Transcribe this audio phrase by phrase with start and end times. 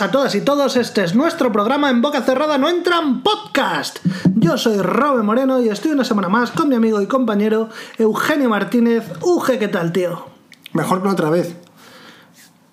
[0.00, 3.98] A todas y todos, este es nuestro programa En Boca Cerrada No Entran Podcast.
[4.34, 7.68] Yo soy Robe Moreno y estoy una semana más con mi amigo y compañero
[7.98, 9.04] Eugenio Martínez.
[9.20, 10.24] Uge, ¿qué tal, tío?
[10.72, 11.54] Mejor que otra vez.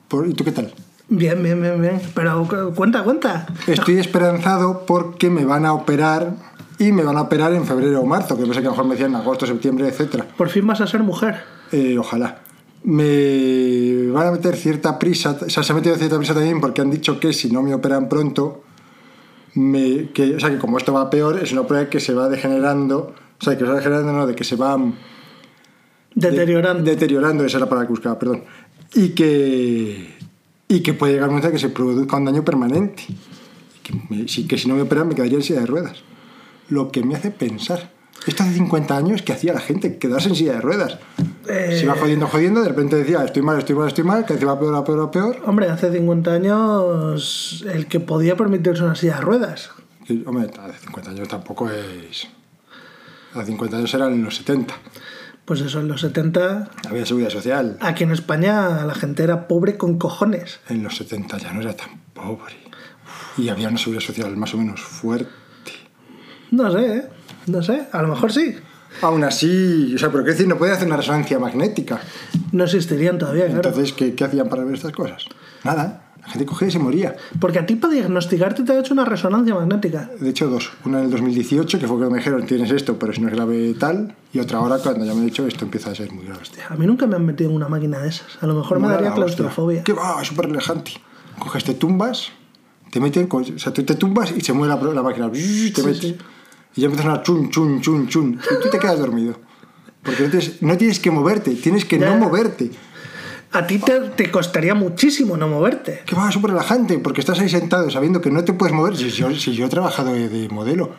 [0.08, 0.73] Por- ¿Y tú qué tal?
[1.09, 2.02] Bien, bien, bien, bien.
[2.16, 3.48] Pero cu- cuenta, cuenta.
[3.67, 6.31] Estoy esperanzado porque me van a operar
[6.80, 8.86] y me van a operar en febrero o marzo, que pensé que a lo mejor
[8.86, 10.26] me decían agosto, septiembre, etcétera.
[10.38, 11.44] Por fin vas a ser mujer.
[11.72, 12.40] Eh, ojalá.
[12.84, 16.82] Me van a meter cierta prisa, o sea, se ha metido cierta prisa también porque
[16.82, 18.64] han dicho que si no me operan pronto,
[19.56, 22.30] me, que, o sea, que como esto va peor, es una prueba que se va
[22.30, 24.94] degenerando, o sea, que se va degenerando, no, de que se va de-
[26.32, 26.84] Deteriorando.
[26.84, 28.44] deteriorando, esa es la palabra que buscaba, perdón.
[28.96, 30.16] Y que,
[30.68, 33.03] y que puede llegar un momento en que se produzca un daño permanente.
[33.09, 35.98] Y que, me- si, que si no me operan me quedaría en silla de ruedas.
[36.70, 37.92] Lo que me hace pensar.
[38.28, 40.98] Esto hace 50 años que hacía la gente quedarse en silla de ruedas.
[41.48, 44.34] Eh, Se iba jodiendo, jodiendo, de repente decía, estoy mal, estoy mal, estoy mal, que
[44.45, 45.38] va peor, peor, peor.
[45.45, 49.72] Hombre, hace 50 años el que podía permitirse una silla de ruedas.
[50.08, 52.28] Y, hombre, hace 50 años tampoco es...
[53.34, 54.73] Hace 50 años eran en los 70.
[55.45, 57.78] Pues eso, en los 70, Había seguridad social.
[57.81, 60.59] aquí en España la gente era pobre con cojones.
[60.67, 62.53] En los 70 ya no era tan pobre.
[63.38, 65.31] Y había una seguridad social más o menos fuerte.
[66.52, 67.03] No sé, ¿eh?
[67.48, 68.56] No sé, a lo mejor sí.
[69.02, 72.00] Aún así, o sea, pero qué decir, no podía hacer una resonancia magnética.
[72.52, 73.58] No existirían todavía, claro.
[73.70, 75.26] Entonces, ¿qué, qué hacían para ver estas cosas?
[75.64, 76.06] Nada.
[76.22, 77.16] La gente cogía y se moría.
[77.40, 80.09] Porque a ti para diagnosticarte te ha hecho una resonancia magnética.
[80.20, 80.72] De hecho, dos.
[80.86, 83.34] Una en el 2018, que fue que me dijeron, tienes esto, pero si no es
[83.36, 84.16] grave tal.
[84.34, 86.42] Y otra ahora, cuando ya me he dicho, esto empieza a ser muy grave.
[86.70, 88.38] A mí nunca me han metido en una máquina de esas.
[88.42, 89.26] A lo mejor me Mola daría la hostia.
[89.38, 89.84] claustrofobia.
[89.84, 90.24] ¿Qué va?
[90.24, 90.92] Súper relajante.
[91.40, 92.30] Coges, te tumbas,
[92.92, 95.31] te meten, con- o sea, tú te tumbas y se mueve la, la máquina.
[95.31, 96.00] Te Sí, metes.
[96.00, 96.18] sí.
[96.79, 98.40] Y ya empieza a sonar chun, chun, chun, chun.
[98.41, 99.35] Y tú te quedas dormido.
[100.01, 102.09] Porque no tienes, no tienes que moverte, tienes que Ya.
[102.09, 102.72] no moverte.
[103.51, 106.03] A ti te, te costaría muchísimo no moverte.
[106.06, 108.95] Que va súper relajante, porque estás ahí sentado sabiendo que no te puedes mover.
[108.95, 110.91] Si yo, si yo he trabajado de, de modelo.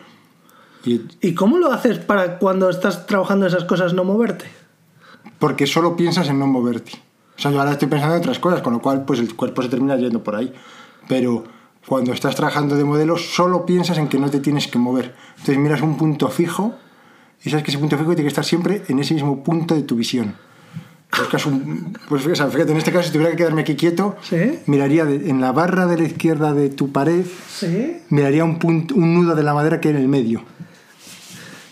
[0.85, 4.45] Y ¿Y cómo lo haces para cuando estás trabajando esas cosas no moverte?
[5.39, 6.91] porque solo piensas en no moverte.
[7.35, 9.63] O sea, yo ahora estoy pensando en otras cosas, con lo cual pues el cuerpo
[9.63, 10.53] se termina yendo por ahí.
[11.07, 11.43] Pero
[11.87, 15.13] cuando estás trabajando de modelo, solo piensas en que no te tienes que mover.
[15.31, 16.75] Entonces miras un punto fijo
[17.43, 19.81] y sabes que ese punto fijo tiene que estar siempre en ese mismo punto de
[19.83, 20.35] tu visión.
[21.17, 24.59] Buscas un- pues fíjate, fíjate, en este caso, si tuviera que quedarme aquí quieto, Sí.
[24.67, 27.97] miraría de- en la barra de la izquierda de tu pared, Sí.
[28.09, 30.43] miraría un, punto, un nudo de la madera que hay en el medio.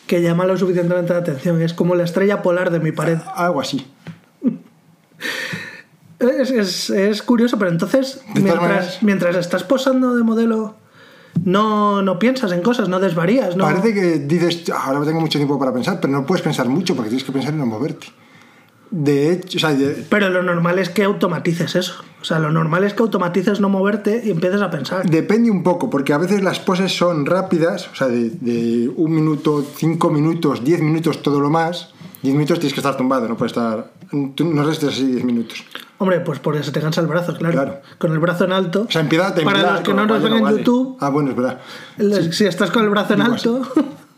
[0.08, 1.62] Que llama lo suficientemente la atención.
[1.62, 3.20] Es como la estrella polar de mi pared.
[3.36, 3.86] Algo así.
[6.20, 10.76] Es, es- es curioso, pero entonces, mientras, mientras estás posando de modelo,
[11.46, 13.64] no, no piensas en cosas, no desvarías, ¿no?
[13.64, 16.96] Parece que dices, "Ah, ahora tengo mucho tiempo para pensar, pero no puedes pensar mucho
[16.96, 18.08] porque tienes que pensar en no moverte.
[18.92, 21.94] De hecho, o sea, de- Pero lo normal es que automatices eso.
[22.22, 25.08] O sea, lo normal es que automatices no moverte y empieces a pensar.
[25.10, 29.14] depende un poco, porque a veces las poses son rápidas, o sea, de, de un
[29.14, 31.94] minuto, cinco minutos, diez minutos, todo lo más.
[32.24, 33.92] Diez minutos tienes que estar tumbado, no puedes estar.
[34.36, 35.64] Tú no restes así diez minutos.
[36.00, 37.54] Hombre, pues porque se te cansa el brazo, claro.
[37.54, 37.82] Claro.
[37.98, 38.86] Con el brazo en alto.
[38.88, 39.56] O sea, empieza a temblar.
[39.62, 40.58] Para los que no nos ven en vale.
[40.60, 41.60] YouTube, Ah, bueno, es verdad.
[42.32, 43.62] si estás con el brazo en Digo alto.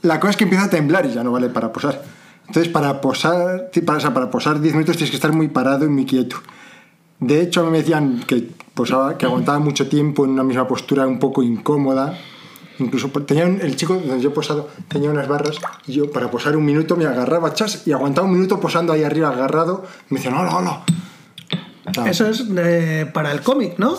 [0.03, 2.01] La cosa es que empieza a temblar y ya no vale para posar.
[2.47, 5.85] Entonces, para posar, para, o sea, para posar 10 minutos tienes que estar muy parado
[5.85, 6.37] y muy quieto.
[7.19, 10.67] De hecho, a mí me decían que, posaba, que aguantaba mucho tiempo en una misma
[10.67, 12.17] postura un poco incómoda.
[12.79, 16.11] Incluso por- tenía un- el chico donde yo he posado tenía unas barras y yo
[16.11, 19.83] para posar un minuto me agarraba chas y aguantaba un minuto posando ahí arriba agarrado.
[20.09, 20.81] Me decían, hola, hola.
[21.93, 23.95] Sea, Eso es eh, para el cómic, ¿no?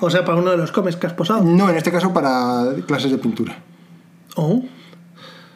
[0.00, 1.42] O sea, para uno de los cómics que has posado.
[1.42, 3.56] No, en este caso para clases de pintura.
[4.36, 4.62] Oh.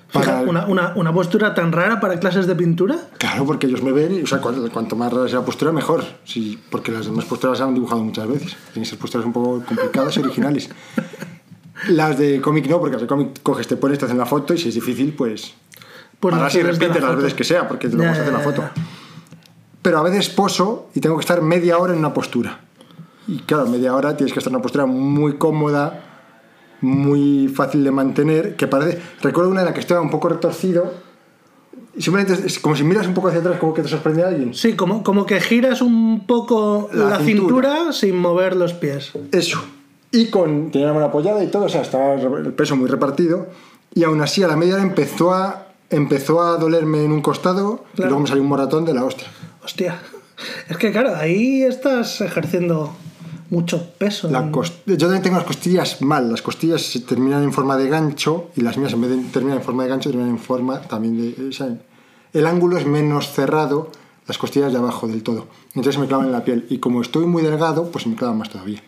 [0.09, 2.97] Fija, Para- una, una- una postura tan rara para clases de pintura.
[3.19, 5.71] Claro, porque ellos me ven y, o sea, cuanto, cuanto más rara sea la postura,
[5.71, 6.03] mejor.
[6.25, 8.57] Sí, porque las demás posturas se han dibujado muchas veces.
[8.73, 10.69] Tienen que ser posturas un poco complicadas y originales.
[11.89, 14.53] Las de cómic no, porque las de cómic coges, te pones, te hacen la foto
[14.53, 15.55] y si es difícil, pues.
[16.19, 17.17] Pues Ahora sí repites las foto.
[17.17, 18.63] veces que sea, porque te lo Ya, vamos a hacer la ya, foto.
[18.77, 18.83] ya.
[19.83, 22.61] Pero a veces poso y tengo que estar media hora en una postura.
[23.27, 26.05] Y claro, media hora tienes que estar en una postura muy cómoda,
[26.81, 29.01] muy fácil de mantener, que parece...
[29.23, 30.93] Recuerdo una en la que estaba un poco retorcido,
[31.97, 34.29] y simplemente es como si miras un poco hacia atrás, como que te sorprende a
[34.29, 34.55] alguien.
[34.55, 37.73] Sí, como, como que giras un poco la, La cintura.
[37.75, 37.93] cintura.
[37.93, 39.13] sin mover los pies.
[39.33, 39.61] Eso.
[40.13, 43.47] Y con tenía la mano apoyada y todo, o sea, estaba el peso muy repartido.
[43.95, 47.85] Y aún así, a la media hora empezó a, empezó a dolerme en un costado
[47.93, 48.11] y Claro.
[48.11, 49.29] luego me salió un moratón de la hostia.
[49.65, 50.01] Hostia.
[50.69, 52.95] Es que claro, ahí estás ejerciendo
[53.51, 54.31] mucho peso.
[54.31, 56.31] La Yo también tengo las costillas mal.
[56.31, 59.59] Las costillas se terminan en forma de gancho y las mías, en vez de terminar
[59.59, 61.53] en forma de gancho, terminan en forma también de.
[61.53, 61.77] sea,
[62.33, 63.91] el ángulo es menos cerrado,
[64.27, 65.49] las costillas de abajo del todo.
[65.75, 66.67] Entonces me clavan en la piel.
[66.71, 68.83] Y como estoy muy delgado, pues me clavan más todavía.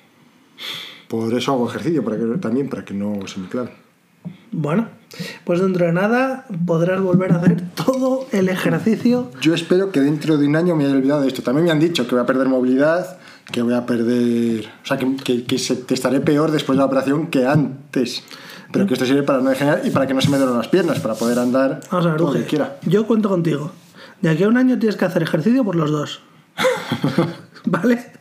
[1.08, 3.81] por eso hago ejercicio, para que, también para que no se me clave.
[4.52, 4.88] Bueno,
[5.44, 9.31] pues dentro de nada podrás volver a hacer todo el ejercicio.
[9.40, 11.43] Yo espero que dentro de un año me haya olvidado de esto.
[11.43, 13.19] También me han dicho que voy a perder movilidad,
[13.50, 14.66] que voy a perder.
[14.82, 18.22] O sea, que, que, que se- que estaré peor después de la operación que antes.
[18.72, 20.69] Pero que esto sirve para no degenerar y para que no se me duelen las
[20.69, 22.78] piernas, para poder andar Vamos a ver, Uge, quiera.
[22.87, 23.70] Yo cuento contigo.
[24.22, 26.20] De aquí a un año tienes que hacer ejercicio por los dos.
[27.66, 28.12] ¿Vale?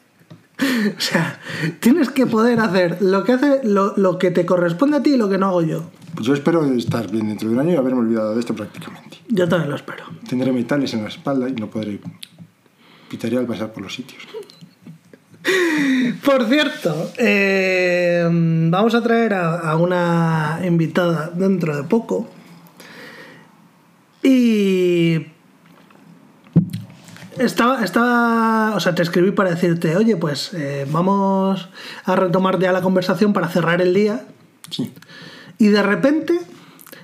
[0.97, 1.39] O sea,
[1.79, 5.17] tienes que poder hacer lo que hace, lo, lo que te corresponde a ti y
[5.17, 5.83] lo que no hago yo.
[6.13, 9.17] Pues yo espero estar bien dentro de un año y haberme olvidado de esto prácticamente.
[9.29, 10.03] Yo también lo espero.
[10.27, 11.99] Tendré metales en la espalda y no podré
[13.09, 14.23] pitaría al pasar por los sitios.
[16.23, 18.25] Por cierto, eh,
[18.69, 22.29] vamos a traer a, a una invitada dentro de poco.
[24.23, 25.27] Y
[27.37, 31.69] estaba, estaba, o sea, te escribí para decirte, oye, pues eh, vamos
[32.05, 34.25] a retomar ya la conversación para cerrar el día.
[34.69, 34.93] Sí.
[35.61, 36.39] Y de repente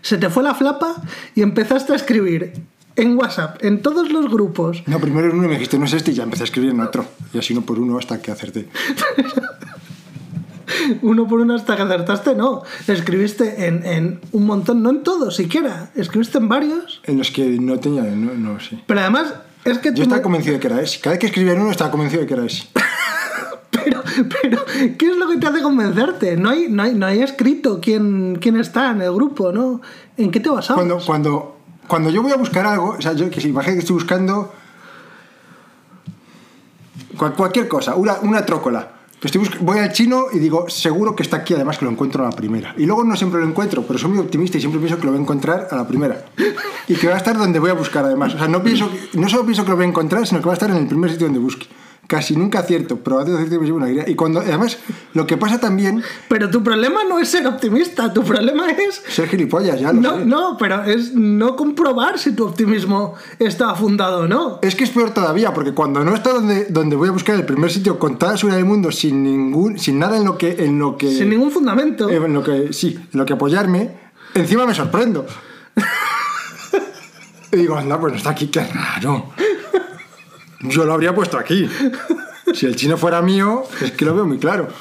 [0.01, 0.95] se te fue la flapa
[1.35, 2.53] y empezaste a escribir
[2.95, 6.09] en WhatsApp, en todos los grupos, No, primero en uno me dijiste, no es este,
[6.11, 7.05] y ya empecé a escribir en otro.
[7.31, 8.67] Y así uno por uno hasta que acerté.
[11.03, 12.63] uno por uno hasta que acertaste, no.
[12.87, 17.01] Escribiste en, en un montón, no en todos siquiera, escribiste en varios.
[17.03, 18.79] En los que no tenía, no, no sé.
[18.87, 19.33] Pero además,
[19.63, 20.99] es que Yo estaba me- convencido de que era ese.
[20.99, 22.63] Cada vez que escribía en uno estaba convencido de que era ese.
[23.69, 24.01] Pero,
[24.41, 24.65] pero,
[24.97, 26.35] ¿qué es lo que te hace convencerte?
[26.37, 29.81] No hay, no hay, no hay escrito quién, quién está en el grupo, ¿no?
[30.17, 30.83] ¿En qué te basabas?
[30.83, 33.79] Cuando, cuando, cuando yo voy a buscar algo, o sea, yo que si imagínate que
[33.81, 34.51] estoy buscando
[37.17, 38.91] cual- cualquier cosa, una, una trócola.
[39.21, 42.29] Estoy voy al chino y digo, seguro que está aquí, además que lo encuentro a
[42.29, 42.75] la primera.
[42.77, 45.11] Y luego no siempre lo encuentro, pero soy muy optimista y siempre pienso que lo
[45.11, 46.23] voy a encontrar a la primera.
[46.87, 48.35] Y que va a estar donde voy a buscar, además.
[48.35, 50.45] O sea, no, pienso, que- no solo pienso que lo voy a encontrar, sino que
[50.45, 51.65] va a estar en el primer sitio donde busque.
[52.07, 54.09] Casi nunca acierto, pero y me llevo una alegría.
[54.09, 54.77] Y cuando, además,
[55.13, 59.27] lo que pasa también, Pero tu problema no es ser optimista, tu problema es ser
[59.27, 60.25] gilipollas, ya lo No, sé.
[60.25, 64.59] no, pero es no comprobar si tu optimismo está fundado o no.
[64.61, 67.45] Es que es peor todavía, porque cuando no está donde, donde voy a buscar el
[67.45, 70.63] primer sitio con toda la seguridad del mundo, sin ningún, sin nada en lo que,
[70.63, 72.09] en lo que, Sin ningún fundamento.
[72.09, 73.91] en lo que, sí, en lo que apoyarme,
[74.33, 75.25] encima me sorprendo.
[77.51, 79.31] y digo, anda, pues no está aquí, qué raro.
[80.61, 81.69] Yo lo habría puesto aquí.
[82.53, 84.67] Si el chino fuera mío, es que lo veo muy claro.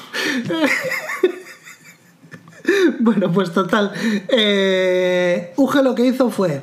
[2.99, 3.93] Bueno, pues total.
[4.27, 6.61] Eh, Uge lo que hizo fue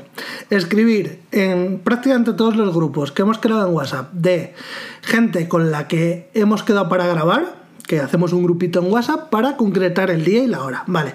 [0.50, 4.54] escribir en prácticamente todos los grupos que hemos creado en WhatsApp de
[5.02, 7.56] gente con la que hemos quedado para grabar,
[7.86, 10.84] que hacemos un grupito en WhatsApp para concretar el día y la hora.
[10.86, 11.14] Vale.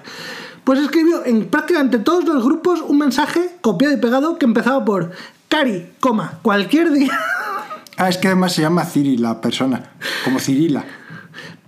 [0.64, 5.12] Pues escribió en prácticamente todos los grupos un mensaje copiado y pegado que empezaba por
[5.48, 7.20] Cari, coma, cualquier día.
[8.00, 9.92] Ah, es que además se llama Ciri la persona,
[10.24, 10.84] como Cirila.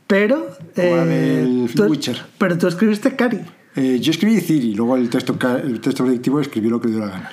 [0.08, 0.48] Pero.
[0.76, 2.22] la del tú, Witcher.
[2.38, 3.42] pero tú escribiste Cari.
[3.76, 7.06] Eh, yo escribí Ciri, luego el texto, el texto predictivo escribió lo que le dio
[7.06, 7.30] la gana.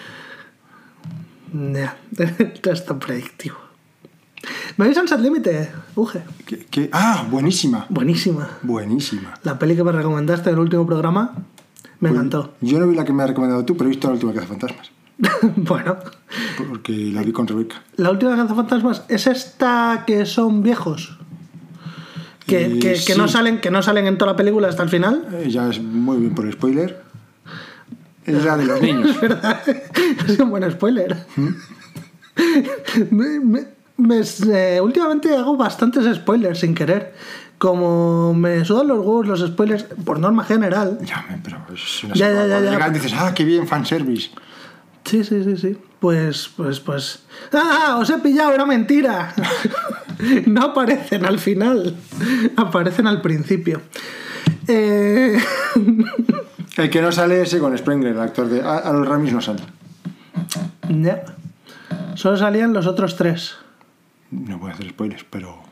[1.53, 1.97] Ya,
[2.39, 3.57] el texto predictivo.
[4.77, 6.23] Me veis Sunset Límite, Uge.
[6.47, 6.89] ¿Qué- qué?
[6.93, 7.87] Ah, buenísima.
[7.89, 8.49] Buenísima.
[8.63, 9.35] Buenísima.
[9.43, 11.35] La peli que me recomendaste en el último programa
[12.01, 12.55] me encantó.
[12.61, 14.91] Yo no vi la que me has recomendado tú, pero he visto la última Cazafantasmas.
[15.57, 15.97] bueno,
[16.69, 17.83] Porque la vi con Rebeca.
[17.97, 21.19] la última Cazafantasmas es esta que son viejos.
[22.47, 23.33] Que, Eh, que- que no sí.
[23.35, 25.27] salen, que no salen en toda la película hasta el final.
[25.33, 27.03] Eh, ya es muy bien por spoiler.
[28.25, 29.21] Es la de los niños.
[29.21, 29.61] ¿Verdad?
[30.29, 31.17] Es un buen spoiler.
[33.11, 34.21] Me- me- me-
[34.53, 37.15] eh, últimamente hago bastantes spoilers sin querer.
[37.59, 40.99] Como me sudan los huevos los spoilers, por norma general.
[41.05, 42.89] Ya, pero es una Ya, ya, ya, ya.
[42.91, 44.31] dices, ah, qué bien, fanservice.
[45.09, 45.79] Sí, sí, sí, sí.
[46.01, 47.23] Pues, pues, pues.
[47.53, 47.97] ¡Ah!
[47.99, 49.35] Os he pillado, era mentira.
[50.47, 51.97] no aparecen al final.
[52.57, 53.81] Aparecen al principio.
[54.67, 55.39] Eh,
[56.77, 58.61] El que no sale es con Spengler, el actor de.
[58.61, 59.63] A, a los Ramis no sale.
[60.91, 61.25] ya.
[62.15, 63.57] Solo salían los otros tres.
[64.31, 65.63] No voy a hacer spoilers, pero.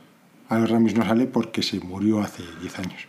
[0.49, 3.07] A los Ramis no sale porque se murió hace 10 años.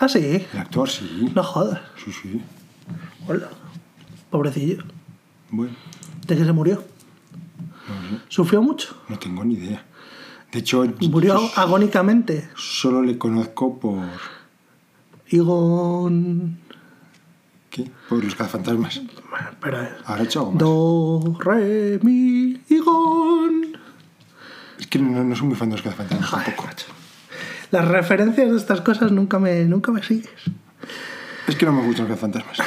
[0.00, 0.44] Ah, sí.
[0.52, 1.30] El actor, sí.
[1.32, 1.80] No jodas.
[2.04, 2.42] Sí, sí.
[3.28, 3.50] Hola.
[4.30, 4.82] Pobrecillo.
[5.50, 5.74] Bueno,
[6.26, 6.76] ¿De qué se murió?
[8.12, 8.20] no.
[8.28, 8.96] ¿Sufrió mucho?
[9.08, 9.84] No tengo ni idea.
[10.52, 12.48] De hecho, Murió agónicamente.
[12.56, 14.04] solo le conozco por.
[15.28, 16.58] Igon.
[17.70, 17.90] ¿Qué?
[18.08, 19.00] Por los cazafantasmas.
[19.60, 19.78] Pero.
[20.04, 20.58] Ahora he hecho algo más.
[20.60, 23.76] Do, re, mi, Igon.
[24.78, 26.66] Es que no, no soy muy fan de los cazafantasmas Joder, tampoco.
[26.68, 26.86] macho.
[27.70, 30.30] Las referencias de estas cosas nunca me, nunca me sigues.
[31.46, 32.58] Es que no me gustan los cazafantasmas.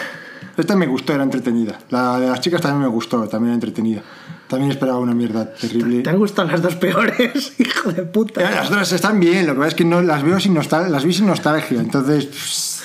[0.56, 1.80] Esta me gustó, era entretenida.
[1.90, 4.02] La de las chicas también me gustó, también era entretenida.
[4.48, 6.04] También esperaba una mierda terrible.
[6.04, 7.54] ¿Te han gustado las dos peores?
[7.60, 8.42] Hijo de puta.
[8.42, 10.90] Eh, Las otras están bien, lo que pasa es que no las veo sin nostalgia,
[10.90, 12.84] las vi sin nostalgia, entonces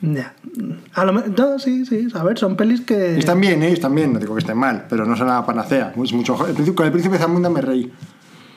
[0.00, 0.34] Ya.
[0.94, 2.08] A lo no, sí, sí.
[2.14, 3.18] A ver, son pelis que.
[3.18, 3.72] están bien, ¿eh?
[3.72, 5.92] están bien, no digo que estén mal, pero no son la panacea.
[6.02, 7.92] Es mucho, con el príncipe Zamunda me reí,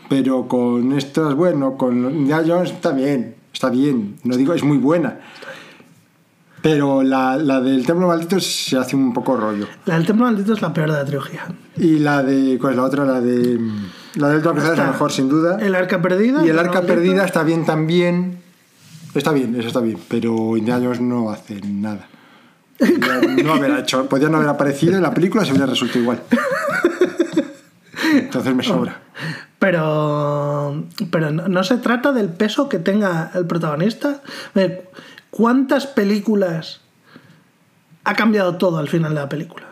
[0.10, 4.78] pero con estas, bueno, con Indiana Jones está bien, está bien, no digo, es muy
[4.78, 5.20] buena.
[6.64, 9.68] Pero la, la del templo maldito se hace un poco rollo.
[9.86, 11.46] La del Templo Maldito es la peor de la trilogía.
[11.76, 13.04] Y la de, ¿cuál es la otra?
[13.04, 13.60] La de,
[14.16, 15.58] la del Templo Cruzado es la mejor, sin duda.
[15.60, 16.46] El Arca Perdida.
[16.46, 16.94] Y el arca Maldito.
[16.94, 18.40] perdida está bien también.
[19.14, 22.08] Está bien, eso está bien, pero Indiana Jones no hace nada.
[22.80, 26.22] Podría no haber hecho, podría no haber aparecido en la película, se hubiera resuelto igual.
[28.14, 29.02] Entonces me sobra.
[29.60, 34.22] Pero, pero no, no se trata del peso que tenga el protagonista.
[35.36, 36.82] ¿Cuántas películas
[38.04, 39.66] ha cambiado todo al final de la película?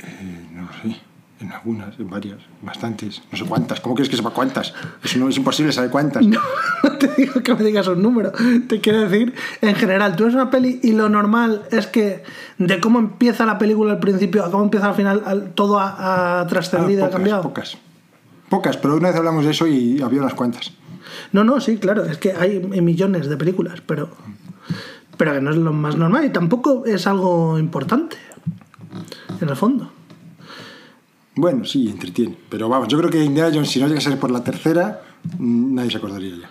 [0.00, 1.00] Eh, no lo sé,
[1.40, 3.78] en algunas, en varias, bastantes, no sé cuántas.
[3.80, 4.74] ¿Cómo quieres que sepa cuántas?
[5.04, 6.24] Eso no es imposible saber cuántas.
[6.26, 6.40] No,
[6.82, 8.32] no te digo que me digas un número.
[8.68, 12.24] Te quiero decir, en general, tú ves una peli y lo normal es que
[12.58, 16.40] de cómo empieza la película al principio a cómo empieza al final, al- todo ha,
[16.40, 17.42] ha trascendido, Ah, ha cambiado.
[17.42, 17.76] pocas.
[18.48, 20.72] Pocas, pero una vez hablamos de eso y había unas cuantas.
[21.32, 24.10] No, no, sí, claro, es que hay millones de películas, pero,
[25.16, 28.16] pero que no es lo más normal y tampoco es algo importante,
[29.40, 29.92] en el fondo.
[31.34, 32.36] Bueno, sí, entretiene.
[32.48, 35.02] Pero vamos, yo creo que Indiana Jones, si no llega a ser por la tercera,
[35.38, 36.50] mm, nadie se acordaría ya.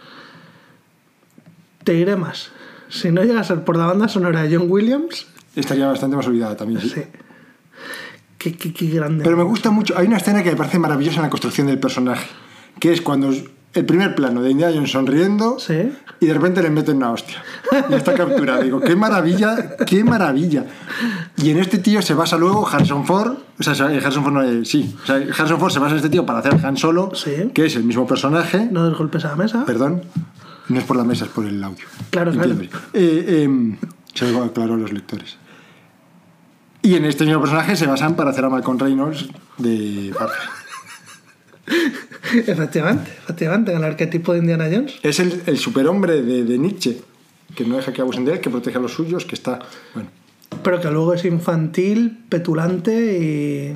[1.83, 2.51] Te diré más.
[2.89, 6.27] Si no llega a ser por la banda sonora de John Williams, Estaría bastante más
[6.27, 6.89] olvidada también, sí.
[6.89, 7.01] sí.
[8.37, 9.23] Qué, qué- qué grande.
[9.23, 9.97] Pero me gusta mucho.
[9.97, 12.27] Hay una escena que me parece maravillosa en la construcción del personaje,
[12.79, 13.33] que es cuando
[13.79, 15.91] el primer plano de Indiana Jones sonriendo Sí.
[16.19, 17.41] y de repente le meten una hostia.
[17.89, 18.63] Y está capturado.
[18.63, 20.65] Digo, qué maravilla, qué maravilla.
[21.37, 23.37] Y en este tío se basa luego Harrison Ford.
[23.59, 24.95] O sea, eh, Harrison Ford no es- sí.
[25.03, 27.51] O sea, Harrison Ford se basa en este tío para hacer Han Solo, Sí.
[27.53, 28.67] que es el mismo personaje.
[28.71, 29.65] No des golpes a la mesa.
[29.65, 30.01] Perdón.
[30.69, 31.85] No es por la mesa, es por el audio.
[32.09, 32.51] Claro, claro.
[32.51, 32.75] Entiende.
[32.93, 33.77] Eh, em,
[34.13, 35.37] se lo aclaro a los lectores.
[36.81, 40.13] Y en este mismo personaje se basan para hacer a Malcolm Reynolds de.
[42.47, 44.95] Efectivamente, efectivamente, en el arquetipo de Indiana Jones.
[45.03, 47.01] Es el, el superhombre de, de Nietzsche,
[47.55, 49.59] que no deja que abusen de él, que protege a los suyos, que está.
[49.93, 50.09] Bueno,
[50.63, 53.73] Pero que luego es infantil, petulante y.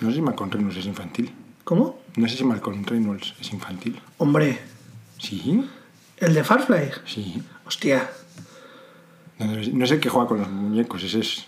[0.00, 1.30] no sé si Malcolm Reynolds es infantil.
[1.64, 2.00] ¿Cómo?
[2.16, 4.00] No sé si Malcolm Reynolds es infantil.
[4.18, 4.58] Hombre,
[5.18, 5.64] Sí,
[6.18, 6.90] el de Farfly.
[7.06, 7.42] sí.
[7.66, 8.08] Hostia,
[9.40, 11.46] No, no, no sé qué juega con los muñecos, ese es.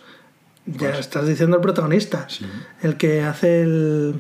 [0.66, 2.26] ya estás diciendo el protagonista.
[2.28, 2.45] Sí.
[2.83, 4.14] El que hace el.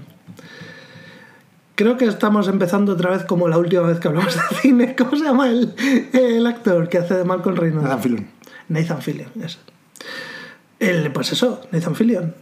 [1.78, 4.96] Creo que estamos empezando otra vez como la última vez que hablamos de cine.
[4.96, 5.76] ¿Cómo se llama el,
[6.12, 7.84] el actor que hace de Malcolm Reynolds?
[7.84, 8.26] Nathan Fillion.
[8.68, 9.60] Nathan Fillion, eso.
[10.80, 12.34] El, pues eso, Nathan Fillion.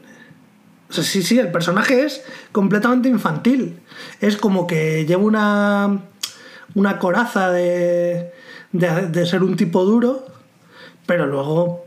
[0.88, 3.78] O sea, sí, sí, el personaje es completamente infantil.
[4.22, 6.00] Es como que lleva una,
[6.74, 8.32] una coraza de,
[8.72, 10.24] de, de ser un tipo duro,
[11.04, 11.84] pero luego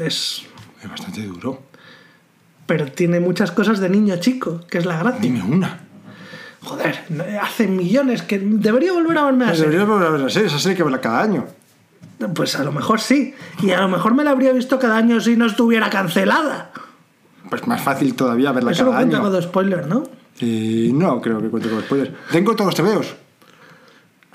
[0.00, 0.46] es...
[0.82, 1.60] Es bastante duro.
[2.64, 5.20] Pero tiene muchas cosas de niño chico, que es la gracia.
[5.20, 5.85] Dime una.
[6.66, 9.60] Joder, no- hace millones que debería volver a verme así.
[9.62, 11.46] Deberías volver a ver la serie, esa serie que verla cada año.
[12.34, 13.34] Pues a lo mejor sí.
[13.62, 16.72] Y a lo mejor me la habría visto cada año si no estuviera cancelada.
[17.48, 19.30] Pues más fácil todavía verla Eso lo cada cuenta año.
[19.30, 20.02] con spoiler, ¿no?
[20.40, 22.10] Eh, no, creo que cuente con spoilers.
[22.32, 23.14] Tengo todos los TVOs.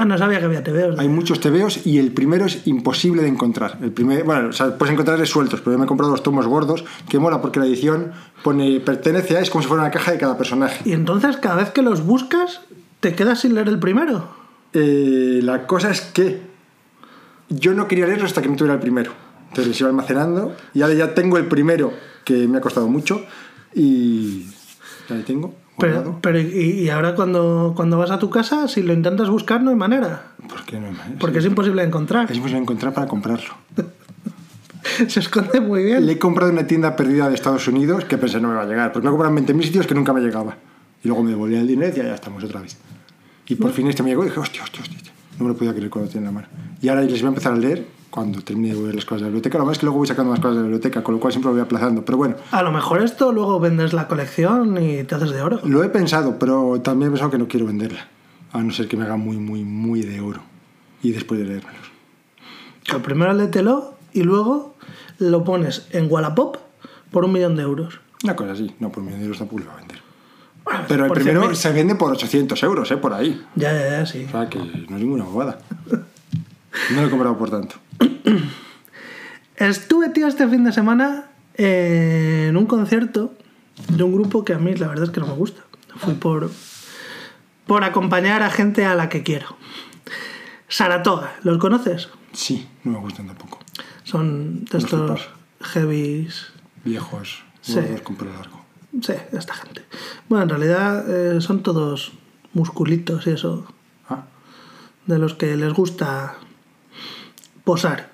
[0.01, 0.97] Ah, no sabía que había TVOs.
[0.97, 3.77] Hay muchos TVOs y el primero es imposible de encontrar.
[3.83, 6.47] El primer, bueno, o sea, puedes encontrarles sueltos, pero yo me he comprado los tomos
[6.47, 8.11] gordos, que mola porque la edición
[8.43, 10.89] pone pertenece a, es como si fuera una caja de cada personaje.
[10.89, 12.61] Y entonces cada vez que los buscas,
[12.99, 14.27] te quedas sin leer el primero.
[14.73, 16.41] Eh, la cosa es que
[17.49, 19.11] yo no quería leerlo hasta que no tuviera el primero.
[19.49, 21.93] Entonces les iba almacenando y ahora ya tengo el primero,
[22.25, 23.21] que me ha costado mucho,
[23.75, 24.47] y
[25.07, 25.60] ya le tengo.
[25.77, 29.61] Pero, pero y, y ahora cuando, cuando vas a tu casa, si lo intentas buscar,
[29.63, 30.23] no hay manera.
[30.47, 31.19] ¿Por qué no hay manera?
[31.19, 32.29] Porque es imposible de encontrar.
[32.29, 33.53] Es imposible encontrar para comprarlo.
[35.07, 36.05] Se esconde muy bien.
[36.05, 38.63] Le he comprado en una tienda perdida de Estados Unidos que pensé no me va
[38.63, 40.57] a llegar, porque me en 20.000 sitios que nunca me llegaba.
[41.03, 42.77] Y luego me devolvían el dinero y ya, ya estamos otra vez.
[43.47, 45.10] Y por fin este me llegó y dije, hostia, hostia, hostia.
[45.41, 46.47] No me lo podía creer cuando lo tenía en la mano.
[46.81, 49.23] Y ahora les voy a empezar a leer cuando termine de ver las cosas de
[49.23, 49.57] la biblioteca.
[49.57, 51.33] Lo más es que luego voy sacando más cosas de la biblioteca, con lo cual
[51.33, 52.05] siempre lo voy aplazando.
[52.05, 55.59] Pero bueno, A lo mejor esto luego vendes la colección y te haces de oro.
[55.63, 58.07] lo he pensado, pero también he pensado que no quiero venderla.
[58.51, 60.41] A no ser que me haga muy, muy, muy de oro.
[61.01, 61.89] Y después de leérmelos.
[62.83, 64.75] Que primero léetelo y luego
[65.17, 66.57] lo pones en Wallapop
[67.09, 67.99] por un millón de euros.
[68.23, 68.71] Una cosa así.
[68.79, 69.97] No, por mi dinero tampoco lo va a vender.
[70.63, 71.55] Bueno, Pero el primero 100.000.
[71.55, 72.97] se vende por 800 euros, ¿eh?
[72.97, 73.43] Por ahí.
[73.55, 74.25] Ya, ya, ya, sí.
[74.27, 74.63] O sea que no
[74.97, 75.59] es ninguna bobada.
[76.91, 77.75] No lo he comprado por tanto.
[79.57, 81.25] Estuve, tío, este fin de semana
[81.55, 83.33] en un concierto
[83.89, 85.61] de un grupo que a mí la verdad es que no me gusta.
[85.97, 86.49] Fui por,
[87.67, 89.57] por acompañar a gente a la que quiero.
[90.69, 92.07] Saratoga, ¿los conoces?
[92.31, 93.59] Sí, no me gustan tampoco.
[94.03, 95.29] Son de estos
[95.61, 96.47] heavies.
[96.85, 97.75] Viejos, Sí.
[98.03, 98.60] con pelo largo.
[98.99, 99.83] Sí, esta gente.
[100.27, 102.11] Bueno, en realidad eh, son todos
[102.53, 103.65] musculitos y eso,
[104.09, 104.25] Ah,
[105.05, 106.35] de los que les gusta
[107.63, 108.11] posar.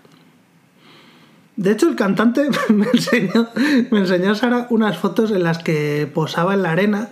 [1.56, 3.50] De hecho, el cantante me enseñó,
[3.90, 7.10] me enseñó Sara unas fotos en las que posaba en la arena,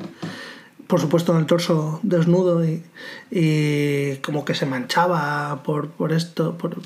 [0.86, 2.84] por supuesto en el torso desnudo y,
[3.32, 6.78] y como que se manchaba por, por esto, por,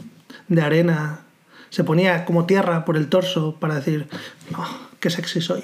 [0.47, 1.21] de arena.
[1.69, 4.07] Se ponía como tierra por el torso para decir,
[4.57, 4.65] "Oh,
[5.01, 5.63] qué sexy soy.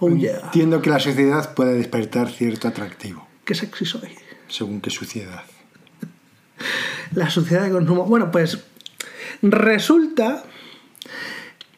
[0.00, 4.10] Oh yeah, Entiendo que la sociedad puede despertar cierto atractivo, qué sexy soy.
[4.48, 5.42] según qué suciedad.
[7.14, 8.04] La sociedad de consumo.
[8.04, 8.64] Bueno, pues
[9.42, 10.44] resulta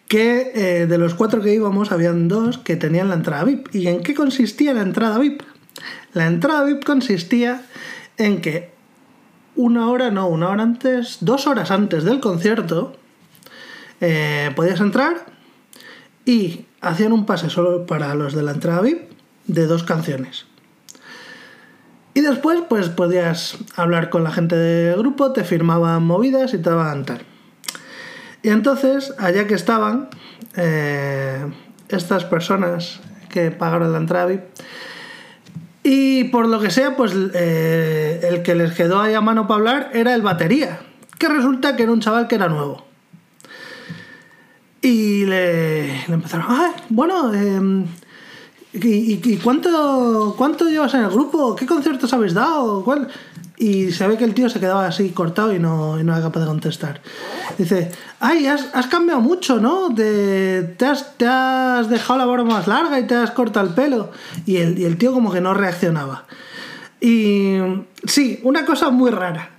[0.08, 3.74] que eh, de los cuatro que íbamos habían dos que tenían la entrada VIP.
[3.74, 5.42] ¿Y en qué consistía la entrada VIP?
[6.12, 7.62] La entrada VIP consistía
[8.16, 8.70] en que
[9.54, 12.96] una hora, no, una hora antes, dos horas antes del concierto,
[14.00, 15.26] eh, podías entrar
[16.30, 19.10] y hacían un pase solo para los de la entrada VIP
[19.48, 20.46] de dos canciones.
[22.14, 26.70] Y después, pues podías hablar con la gente del grupo, te firmaban movidas y te
[26.70, 27.22] daban tal.
[28.44, 30.08] Y entonces, allá que estaban,
[30.56, 31.52] eh,
[31.88, 34.42] estas personas que pagaron la entrada VIP,
[35.82, 39.58] y por lo que sea, pues eh, el que les quedó ahí a mano para
[39.58, 40.78] hablar era el batería,
[41.18, 42.89] que resulta que era un chaval que era nuevo.
[44.82, 47.84] Y le, empezaron, ah, bueno, em,
[48.72, 51.54] ¿y, cuánto, cuánto llevas en el grupo?
[51.54, 52.82] ¿Qué conciertos habéis dado?
[52.82, 53.08] ¿Cuál?
[53.58, 56.22] Y se ve que el tío se quedaba así cortado y no, y no era
[56.22, 57.02] capaz de contestar.
[57.58, 59.90] Dice, ay, has, has cambiado mucho, ¿no?
[59.90, 63.74] De- te, has, te has dejado la barba más larga y te has cortado el
[63.74, 64.12] pelo.
[64.46, 66.24] Y el, y el tío como que no reaccionaba.
[67.02, 67.58] Y
[68.06, 69.50] sí, una cosa muy rara.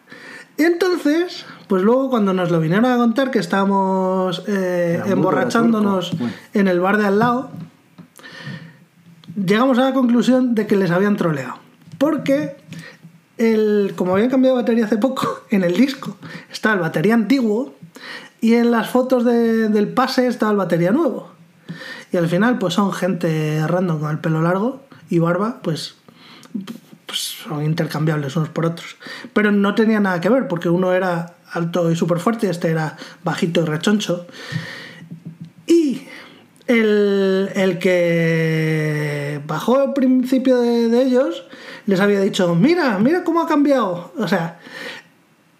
[0.62, 6.15] Y entonces, pues luego cuando nos lo vinieron a contar que estábamos eh, emborrachándonos.
[6.19, 6.34] Bueno.
[6.54, 7.50] en el bar de al lado,
[9.43, 11.56] llegamos a la conclusión de que les habían troleado.
[11.97, 12.58] Porque,
[13.39, 16.15] el, como habían cambiado de batería hace poco, en el disco
[16.52, 17.74] estaba el batería antiguo
[18.39, 21.32] y en las fotos de- del pase estaba el batería nuevo.
[22.12, 25.95] Y al final, pues son gente random con el pelo largo y barba, pues,
[27.12, 28.95] pues son intercambiables unos por otros.
[29.34, 32.95] Pero no tenía nada que ver, porque uno era alto y súper fuerte este era
[33.21, 34.28] bajito y rechoncho.
[35.67, 36.08] Y
[36.67, 41.43] el, el que bajó al principio de, de ellos
[41.86, 44.13] les había dicho, mira, mira cómo ha cambiado.
[44.17, 44.62] O sea,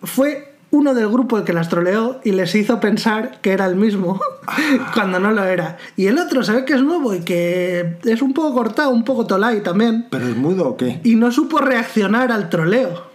[0.02, 3.76] fue uno del grupo el que las troleó y les hizo pensar que era el
[3.76, 4.20] mismo
[4.94, 5.78] cuando no lo era.
[5.98, 9.04] Y el otro se ve que es nuevo y que es un poco cortado, un
[9.04, 10.08] poco tolai también.
[10.10, 11.02] ¿Pero es mudo o qué?
[11.04, 13.12] Y no supo reaccionar al troleo.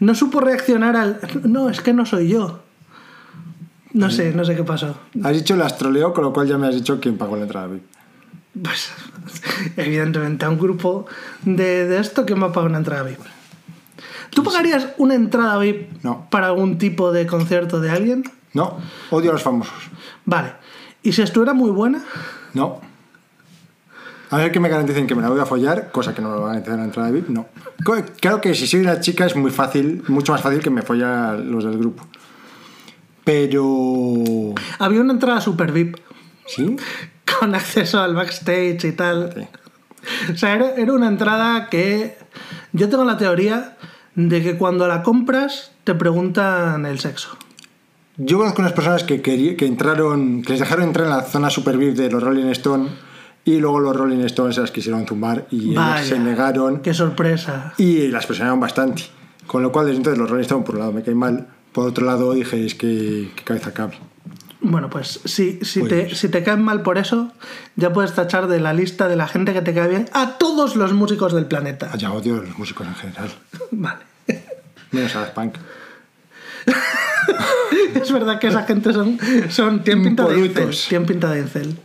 [0.00, 1.20] No supo reaccionar al...
[1.44, 2.60] No, es que no soy yo.
[3.92, 4.98] No sé, no sé qué pasó.
[5.22, 7.66] Has dicho las troleo, con lo cual ya me has dicho quién pagó la entrada
[7.66, 7.82] VIP.
[8.62, 8.90] Pues,
[9.76, 11.06] evidentemente, a un grupo
[11.42, 13.20] de, de esto que me ha pagado una entrada VIP.
[14.30, 16.26] ¿Tú pagarías una entrada VIP No.
[16.30, 18.24] para algún tipo de concierto de alguien?
[18.54, 18.78] No,
[19.10, 19.74] odio a los famosos.
[20.24, 20.52] Vale.
[21.02, 22.02] ¿Y si estuviera muy buena?
[22.54, 22.80] No.
[24.30, 26.36] A ver que me garanticen que me la voy a follar, cosa que no me
[26.36, 27.46] va a garantizar la entrada VIP, no.
[28.20, 31.12] Claro que si soy una chica es muy fácil, mucho más fácil que me follar
[31.12, 32.06] a los del grupo.
[33.24, 34.54] Pero...
[34.78, 35.96] Había una entrada super VIP
[36.46, 36.76] ¿Sí?
[37.38, 39.32] con acceso al backstage y tal.
[39.34, 40.32] Sí.
[40.32, 42.16] O sea, era, era una entrada que
[42.72, 43.76] yo tengo la teoría
[44.18, 47.36] de que cuando la compras te preguntan el sexo.
[48.16, 51.50] Yo conozco unas personas que, querí- que entraron, que les dejaron entrar en la zona
[51.50, 52.90] super VIP de los Rolling Stones
[53.44, 57.74] y luego los Rolling Stones se las quisieron zumbar y ellas se negaron Qué sorpresa.
[57.78, 59.04] y las presionaron bastante.
[59.46, 61.46] Con lo cual, desde entonces los Rolling Stones, por un lado, me caen mal.
[61.72, 63.96] Por otro lado, dije, es que, que cabeza cabe.
[64.60, 67.32] Bueno, pues si, si, te, Pues- si te caen mal por eso,
[67.76, 70.74] ya puedes tachar de la lista de la gente que te cae bien a todos
[70.74, 71.94] los músicos del planeta.
[71.96, 73.30] Ya odio a los músicos en general.
[73.70, 74.00] Vale.
[74.90, 75.54] Menos a las punk.
[77.94, 79.18] Es verdad que esa gente son,
[79.50, 80.46] son tienen pinta de incel.
[80.46, 80.86] Impolutos.
[80.88, 81.78] Tienen pinta de incel.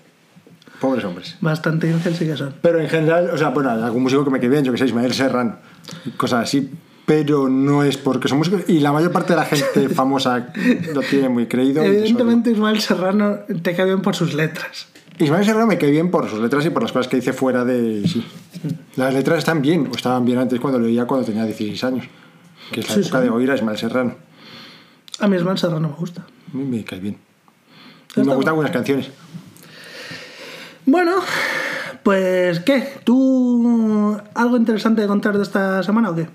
[0.79, 1.37] Pobres hombres.
[1.41, 2.53] Bastante incel sí que son.
[2.61, 4.85] Pero en general, o sea, bueno, algún músico que me quede bien, yo que sé,
[4.85, 5.59] Ismael Serran,
[6.05, 6.69] y cosas así.
[7.05, 8.61] Pero no es porque son músicos.
[8.67, 10.53] Y la mayor parte de la gente famosa
[10.93, 11.83] lo tiene muy creído.
[11.83, 14.87] Evidentemente Ismael Serrano te cae bien por sus letras.
[15.19, 17.65] Ismael Serrano me cae bien por sus letras y por las cosas que dice fuera
[17.65, 18.25] de sí.
[18.95, 22.05] Las letras están bien, o estaban bien antes cuando lo leía cuando tenía 16 años.
[22.71, 23.23] Que es la Sí, época sí.
[23.25, 24.15] de oír a Ismael Serrano.
[25.19, 26.21] A mí Ismael Serrano me gusta.
[26.21, 27.17] A mí me cae bien.
[28.15, 29.09] Y me gustan algunas canciones.
[30.85, 31.11] Bueno,
[32.03, 32.95] Pues, ¿qué?
[33.03, 36.27] ¿Tú algo interesante de contar de esta semana o qué?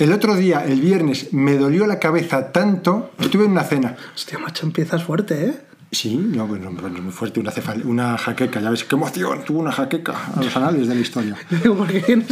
[0.00, 3.10] El otro día, el viernes, me dolió la cabeza tanto.
[3.18, 3.96] Estuve en una cena.
[4.14, 5.54] Hostia, macho, empiezas fuerte, ¿eh?
[5.92, 9.58] Sí, no, bueno, bueno, muy fuerte, una, cefal- una jaqueca, ya ves, qué emoción, tuvo
[9.58, 11.36] una jaqueca a los anales de la historia.
[11.76, 12.28] Porque tienes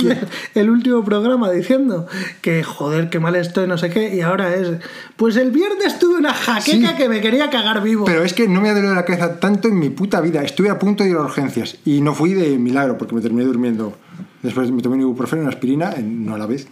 [0.55, 2.07] el, último programa diciendo
[2.41, 4.71] que joder, qué mal estoy, no sé qué, y ahora es.
[5.17, 6.97] Pues el viernes tuve una jaqueca Sí.
[6.97, 8.05] que me quería cagar vivo.
[8.05, 10.43] Pero es que no me ha dolido la cabeza tanto en mi puta vida.
[10.43, 13.45] Estuve a punto de ir a urgencias y no fui de milagro porque me terminé
[13.45, 13.99] durmiendo.
[14.43, 16.69] Después me tomé un ibuprofeno una aspirina, en- no a la vez.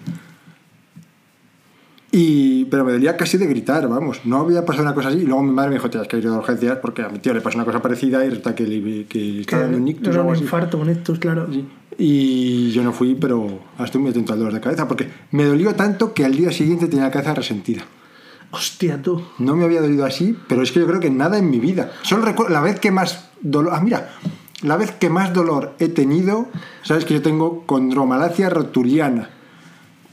[2.12, 4.20] Y, pero me dolía casi de gritar, vamos.
[4.24, 5.18] No había pasado una cosa así.
[5.18, 7.34] Y luego mi madre me dijo, tienes que ir a urgencias porque a mi tío
[7.34, 10.22] le pasó una cosa parecida y resulta que, le- que estaba dando un ictus era
[10.22, 11.46] un infarto, un ictus, claro.
[11.52, 11.66] Sí.
[11.98, 15.74] Y yo no fui, pero estoy muy atento al dolor de cabeza porque me dolió
[15.74, 17.82] tanto que al día siguiente tenía la cabeza resentida.
[18.50, 19.22] Hostia, tú.
[19.38, 21.90] No me había dolido así, pero es que yo creo que nada en mi vida.
[22.02, 23.72] Solo recuerdo la vez que más dolor.
[23.74, 24.10] Ah, mira,
[24.62, 26.48] la vez que más dolor he tenido,
[26.82, 29.30] sabes que yo tengo condromalacia rotuliana,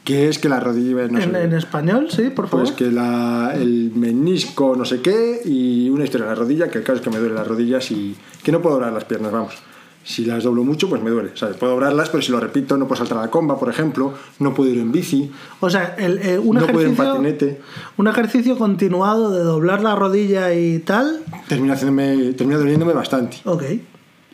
[0.03, 1.07] que es que la rodilla.
[1.07, 2.65] No en, en español, sí, por favor.
[2.65, 6.79] pues que la, el menisco no sé qué y una historia en la rodilla, que
[6.79, 9.31] el caso es que me duele las rodillas y que no puedo doblar las piernas,
[9.31, 9.55] vamos.
[10.05, 11.31] Si las doblo mucho, pues me duele.
[11.35, 11.55] ¿sabes?
[11.55, 14.53] Puedo doblarlas, pero si lo repito, no puedo saltar a la comba, por ejemplo, no
[14.53, 15.31] puedo ir en bici.
[15.61, 17.61] O sea, el, eh, un, No puedo ir en ejercicio, patinete.
[17.95, 21.21] un ejercicio continuado de doblar la rodilla y tal.
[21.47, 23.37] Termina, haciéndome, termina doliéndome bastante.
[23.45, 23.63] Ok.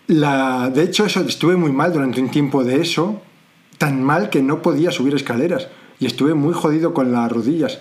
[0.07, 3.21] La, de hecho, eso, estuve muy mal durante un tiempo de eso,
[3.79, 5.67] tan mal que no podía subir escaleras
[5.99, 7.79] y estuve muy jodido con las rodillas.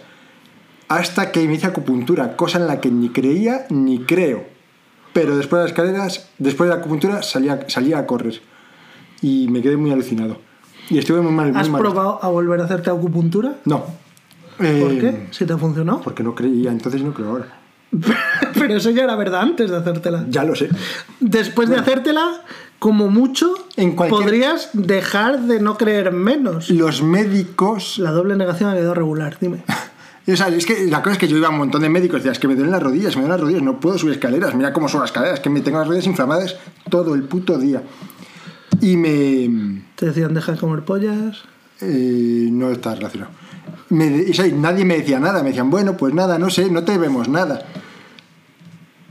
[0.89, 4.45] Hasta que me hice acupuntura, cosa en la que ni creía ni creo.
[5.13, 8.41] Pero después de las escaleras, después de la acupuntura, salía, salía a correr.
[9.21, 10.39] Y me quedé muy alucinado.
[10.89, 11.53] Y estuve muy mal.
[11.53, 11.81] Muy ¿Has mal.
[11.81, 13.57] probado a volver a hacerte acupuntura?
[13.67, 13.85] No.
[14.57, 15.27] ¿Por Eh, qué?
[15.33, 16.01] Si te funcionó.
[16.01, 17.58] Porque no creía, entonces no creo ahora.
[18.55, 20.25] Pero eso ya era verdad antes de hacértela.
[20.29, 20.69] Ya lo sé.
[21.21, 22.43] Después de hacértela,
[22.79, 26.71] como mucho, En cualquier- podrías dejar de no creer menos.
[26.71, 29.65] Los médicos La doble negación ha quedado regular, dime.
[30.31, 32.17] O sea, es que la cosa es que yo iba a un montón de médicos
[32.17, 34.13] y decía, es que me duelen las rodillas, me duelen las rodillas, no puedo subir
[34.13, 36.55] escaleras, mira cómo son las escaleras, que me tengo las rodillas inflamadas
[36.91, 37.83] todo el puto día.
[38.83, 39.81] Y me...
[39.97, 41.45] Te decían, deja de comer pollas.
[41.81, 43.31] eh, no está relacionado.
[43.91, 46.71] Me o sea, y nadie me decía nada, me decían, bueno, pues nada, no sé,
[46.71, 47.63] no te vemos nada.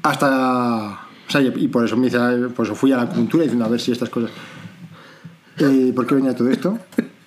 [0.03, 1.01] Hasta...
[1.27, 2.17] O sea, y por eso, me hice,
[2.55, 4.31] por eso fui a la acupuntura diciendo, a ver si estas cosas...
[5.59, 6.77] Eh, ¿Por qué venía todo esto?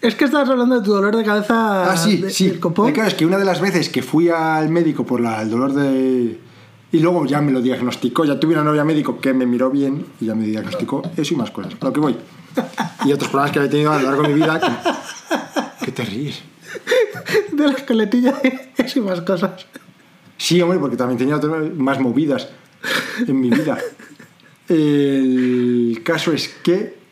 [0.00, 1.92] Es que estabas hablando de tu dolor de cabeza.
[1.92, 2.48] Ah, sí, de- sí.
[2.48, 2.90] del copón.
[2.90, 5.72] Claro, es que una de las veces que fui al médico por la- el dolor
[5.74, 6.40] de...
[6.90, 10.04] Y luego ya me lo diagnosticó, ya tuve una novia médico que me miró bien
[10.20, 11.74] y ya me diagnosticó eso y más cosas.
[11.80, 12.16] A lo que voy.
[13.04, 15.61] Y otros problemas que había tenido a lo largo de mi vida que...
[15.82, 16.40] ¿Qué te ríes?
[17.52, 18.36] De las coletillas
[18.94, 19.66] y más cosas.
[20.36, 22.48] Sí, hombre, porque también tenía otras más movidas
[23.26, 23.78] en mi vida.
[24.68, 27.02] El caso es que...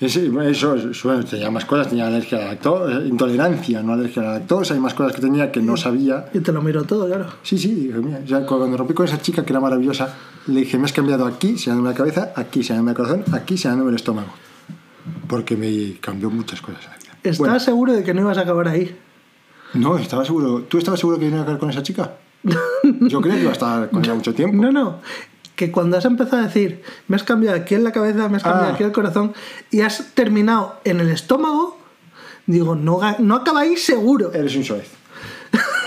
[0.00, 4.32] Eso, eso, tenía más cosas, tenía alergia a la lactosa, intolerancia, no alergia a la
[4.34, 6.26] lactosa, hay más cosas que tenía que no sabía.
[6.34, 7.26] Y te lo miro todo, claro.
[7.42, 10.14] Sí, sí, dije, mira, o sea, cuando rompí con esa chica que era maravillosa,
[10.48, 13.90] le dije, me has cambiado aquí, señalándome la cabeza, aquí, señalándome el corazón, aquí, señalándome
[13.92, 14.34] el estómago.
[15.34, 16.84] Porque me cambió muchas cosas.
[17.24, 18.96] ¿Estás Bueno, seguro de que no ibas a acabar ahí?
[19.74, 20.62] no, estaba seguro.
[20.62, 22.12] ¿Tú estabas seguro que iba a acabar con esa chica?
[23.00, 24.56] Yo creo que iba a estar con ella mucho tiempo.
[24.62, 25.00] No, no.
[25.56, 28.44] Que cuando has empezado a decir, me has cambiado aquí en la cabeza, me has
[28.44, 28.74] cambiado Ah.
[28.74, 29.32] aquí el corazón,
[29.72, 31.78] y has terminado en el estómago,
[32.46, 34.32] digo, no, no acabáis seguro.
[34.32, 34.88] Eres un soez.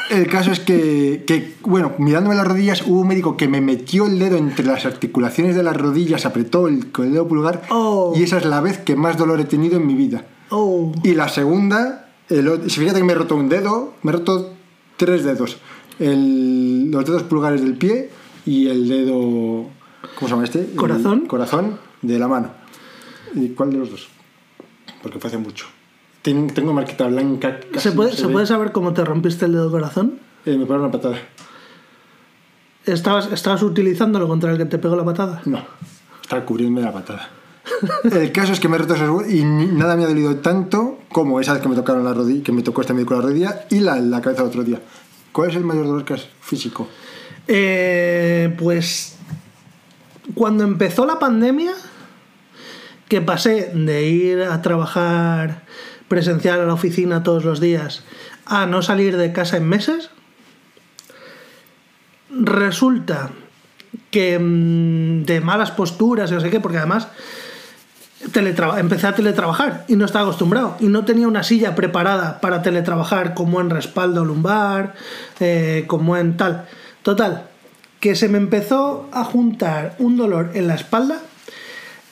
[0.09, 4.05] El caso es que, que, bueno, mirándome las rodillas, hubo un médico que me metió
[4.07, 8.13] el dedo entre las articulaciones de las rodillas, apretó el, con el dedo pulgar, Oh.
[8.15, 10.25] y esa es la vez que más dolor he tenido en mi vida.
[10.49, 14.53] Oh, Y la segunda, el, fíjate que me he roto un dedo, me he roto
[14.95, 15.57] tres dedos.
[15.99, 18.09] El- los dedos pulgares del pie
[18.45, 19.65] y el dedo.
[20.15, 20.59] ¿Cómo se llama este?
[20.61, 21.25] El ¿Corazón?
[21.27, 22.51] corazón de la mano.
[23.35, 24.07] ¿Y cuál de los dos?
[25.03, 25.65] Porque fue hace mucho.
[26.27, 27.57] Ten- tengo marquita blanca.
[27.77, 30.19] ¿Se, puede, no ¿Se puede saber cómo te rompiste el dedo corazón?
[30.45, 31.19] Eh, me pegaron una patada.
[32.85, 35.41] ¿Estabas, ¿Estabas utilizándolo contra el que te pegó la patada?
[35.45, 35.63] No,
[36.21, 37.29] estaba cubriéndome la patada.
[38.03, 41.39] El caso es que me he roto esos y nada me ha dolido tanto como
[41.39, 43.79] esa vez que me tocaron la rodilla, que me tocó este médico la rodilla y
[43.79, 44.81] la, la cabeza el otro día.
[45.31, 46.89] ¿Cuál es el mayor dolor que has físico?
[47.47, 49.15] Eh, pues
[50.35, 51.71] cuando empezó la pandemia,
[53.07, 55.63] que pasé de ir a trabajar
[56.07, 58.03] presencial a la oficina todos los días
[58.45, 60.09] a no salir de casa en meses,
[62.29, 63.31] resulta
[64.11, 67.09] que mm, de malas posturas y no sé qué, porque además
[68.77, 73.33] empecé a teletrabajar y no estaba acostumbrado y no tenía una silla preparada para teletrabajar
[73.33, 74.95] como en respaldo lumbar,
[75.39, 76.65] eh, como en tal.
[77.03, 77.47] Total,
[77.99, 81.19] que se me empezó a juntar un dolor en la espalda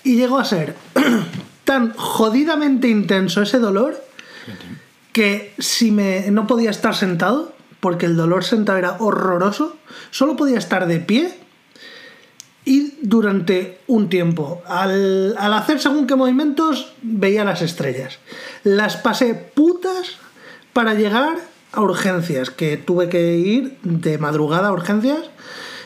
[0.04, 0.76] y llegó a ser
[1.66, 4.02] tan jodidamente intenso ese dolor
[5.12, 9.76] que si me no podía estar sentado porque el dolor sentado era horroroso,
[10.10, 11.38] solo podía estar de pie
[12.64, 14.64] y durante un tiempo.
[14.66, 18.18] Al, al hacer según qué movimientos veía las estrellas.
[18.64, 20.18] Las pasé putas
[20.74, 21.38] para llegar
[21.72, 25.30] a urgencias, que tuve que ir de madrugada a urgencias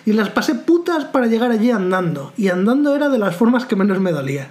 [0.10, 2.34] y las pasé putas para llegar allí andando.
[2.38, 4.50] Y andando era de las formas que menos me dolía.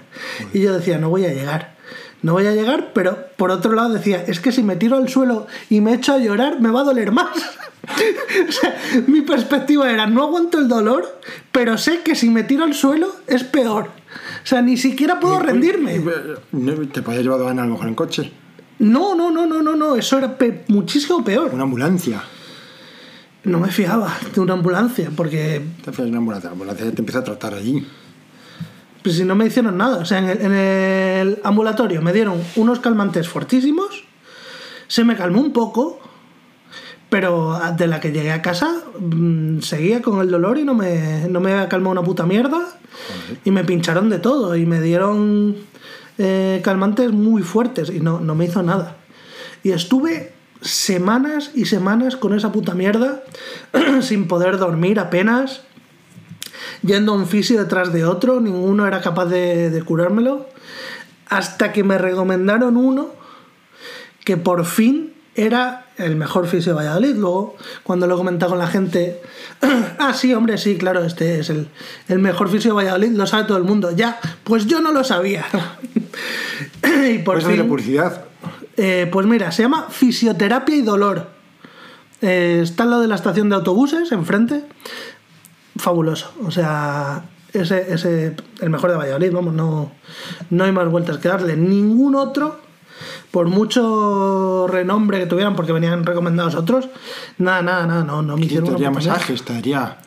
[0.53, 1.77] Y yo decía, no voy a llegar.
[2.23, 5.09] No voy a llegar, pero por otro lado decía, es que si me tiro al
[5.09, 7.29] suelo y me echo a llorar, me va a doler más.
[8.49, 11.21] o sea, mi perspectiva era, no aguanto el dolor,
[11.53, 13.85] pero sé que si me tiro al suelo es peor.
[13.85, 16.01] O sea, ni siquiera puedo rendirme.
[16.92, 18.33] ¿Te podías llevar a lo mejor en coche?
[18.81, 21.51] No, no, no, no, no, no, eso era pe- muchísimo peor.
[21.53, 22.23] Una ambulancia.
[23.49, 26.49] No me fiaba de una ambulancia, porque Te fías de una ambulancia.
[26.51, 27.87] La ambulancia te empieza a tratar allí.
[29.03, 29.99] pues, si no me hicieron nada.
[29.99, 34.05] O sea, en el, en el ambulatorio me dieron unos calmantes fortísimos,
[34.87, 36.01] se me calmó un poco,
[37.09, 41.27] pero de la que llegué a casa mm, seguía con el dolor y no me,
[41.29, 42.59] no me había calmado una puta mierda.
[43.45, 45.57] Y me pincharon de todo y me dieron
[46.19, 48.97] eh, calmantes muy fuertes y no, no me hizo nada.
[49.63, 53.23] Y estuve semanas y semanas con esa puta mierda
[54.01, 55.62] sin poder dormir apenas
[56.83, 60.49] yendo a un fisio detrás de otro, ninguno era capaz de, de curármelo,
[61.29, 63.11] hasta que me recomendaron uno
[64.25, 67.14] que por fin era el mejor fisio de Valladolid.
[67.14, 69.21] Luego, cuando lo he comentado con la gente,
[69.99, 71.68] ah, sí, hombre, sí, claro, este es el,
[72.09, 73.92] el mejor fisio de Valladolid, lo sabe todo el mundo.
[73.94, 75.47] Ya, pues yo no lo sabía.
[77.09, 78.25] y por ¿Puedes hacer la fin, publicidad?
[78.79, 81.29] Eh, pues mira, se llama Fisioterapia y Dolor.
[82.23, 84.64] Eh, está al lado de la estación de autobuses, enfrente.
[85.77, 86.33] Fabuloso.
[86.45, 89.91] O sea, ese, ese el mejor de Valladolid, vamos, no,
[90.51, 91.57] no hay más vueltas que darle.
[91.57, 92.61] Ningún otro,
[93.33, 96.88] por mucho renombre que tuvieran, porque venían recomendados otros,
[97.38, 99.99] nada, nada, nada, no, no me hicieron una te daría...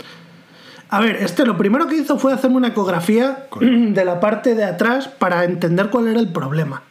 [0.90, 4.64] A ver, este lo primero que hizo fue hacerme una ecografía de la parte de
[4.64, 6.84] atrás para entender cuál era el problema.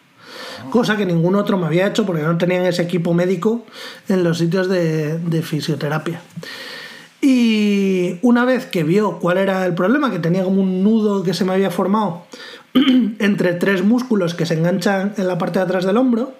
[0.69, 3.65] Cosa que ningún otro me había hecho porque no tenían ese equipo médico
[4.09, 6.21] en los sitios de, fisioterapia.
[7.23, 11.35] Y una vez que vio cuál era el problema, que tenía como un nudo que
[11.35, 12.25] se me había formado
[13.19, 16.33] entre tres músculos que se enganchan en la parte de atrás del hombro,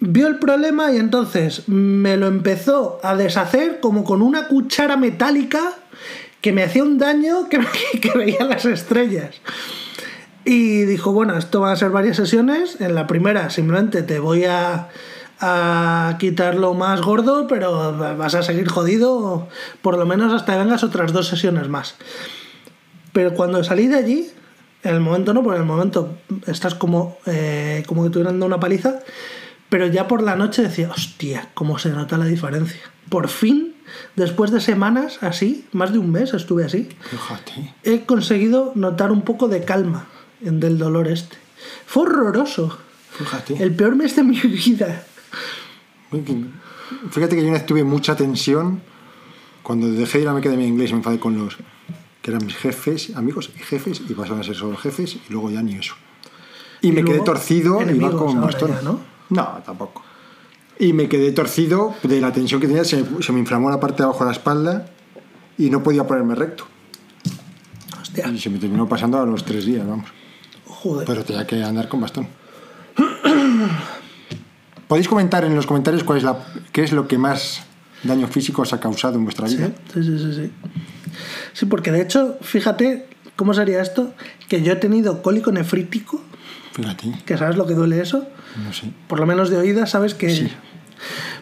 [0.00, 5.74] vio el problema y entonces me lo empezó a deshacer como con una cuchara metálica
[6.40, 7.60] que me hacía un daño que,
[8.00, 9.40] que veía las estrellas.
[10.50, 12.80] Y dijo, bueno, esto va a ser varias sesiones.
[12.80, 14.88] En la primera simplemente te voy a,
[15.40, 19.46] a quitar lo más gordo, pero vas a seguir jodido
[19.82, 21.96] por lo menos hasta que vengas otras dos sesiones más.
[23.12, 24.30] Pero cuando salí de allí,
[24.84, 29.00] en el momento no, en el momento estás como, eh, como que dado una paliza,
[29.68, 32.80] pero ya por la noche decía, hostia, cómo se nota la diferencia.
[33.10, 33.74] Por fin,
[34.16, 37.74] después de semanas así, más de un mes estuve así, Fíjate.
[37.82, 40.06] he conseguido notar un poco de calma
[40.40, 41.36] del dolor este.
[41.86, 42.78] Fue horroroso.
[43.12, 43.62] Fíjate.
[43.62, 45.04] El peor mes de mi vida.
[47.10, 48.80] Fíjate que yo una vez tuve mucha tensión
[49.62, 51.56] cuando dejé de ir a academia de inglés y me enfadé con los
[52.22, 55.50] que eran mis jefes, amigos y jefes, y pasaban a ser solo jefes, y luego
[55.50, 55.94] ya ni eso.
[56.80, 58.70] Y, Y me quedé torcido y iba con bastón.
[58.70, 59.00] ya, ¿no?
[59.30, 60.02] No, tampoco.
[60.78, 63.80] Y me quedé torcido de la tensión que tenía, se me, se me inflamó la
[63.80, 64.90] parte de abajo de la espalda
[65.58, 66.64] y no podía ponerme recto.
[68.00, 70.08] Hostia, Y se me terminó pasando a los tres días, vamos.
[70.82, 71.06] Joder.
[71.06, 72.28] Pero tenía que andar con bastón.
[74.88, 76.38] Podéis comentar en los comentarios cuál es la,
[76.72, 77.62] qué es lo que más
[78.04, 79.70] daño físico os ha causado en vuestra vida.
[79.92, 80.52] sí, sí, sí, sí.
[81.52, 84.14] Sí, porque de hecho, fíjate cómo sería esto,
[84.48, 86.22] que yo he tenido cólico nefrítico,
[86.72, 88.26] Fíjate, que sabes lo que duele eso,
[88.64, 88.90] no sé.
[89.08, 90.30] por lo menos de oídas, sabes que...
[90.30, 90.48] Sí.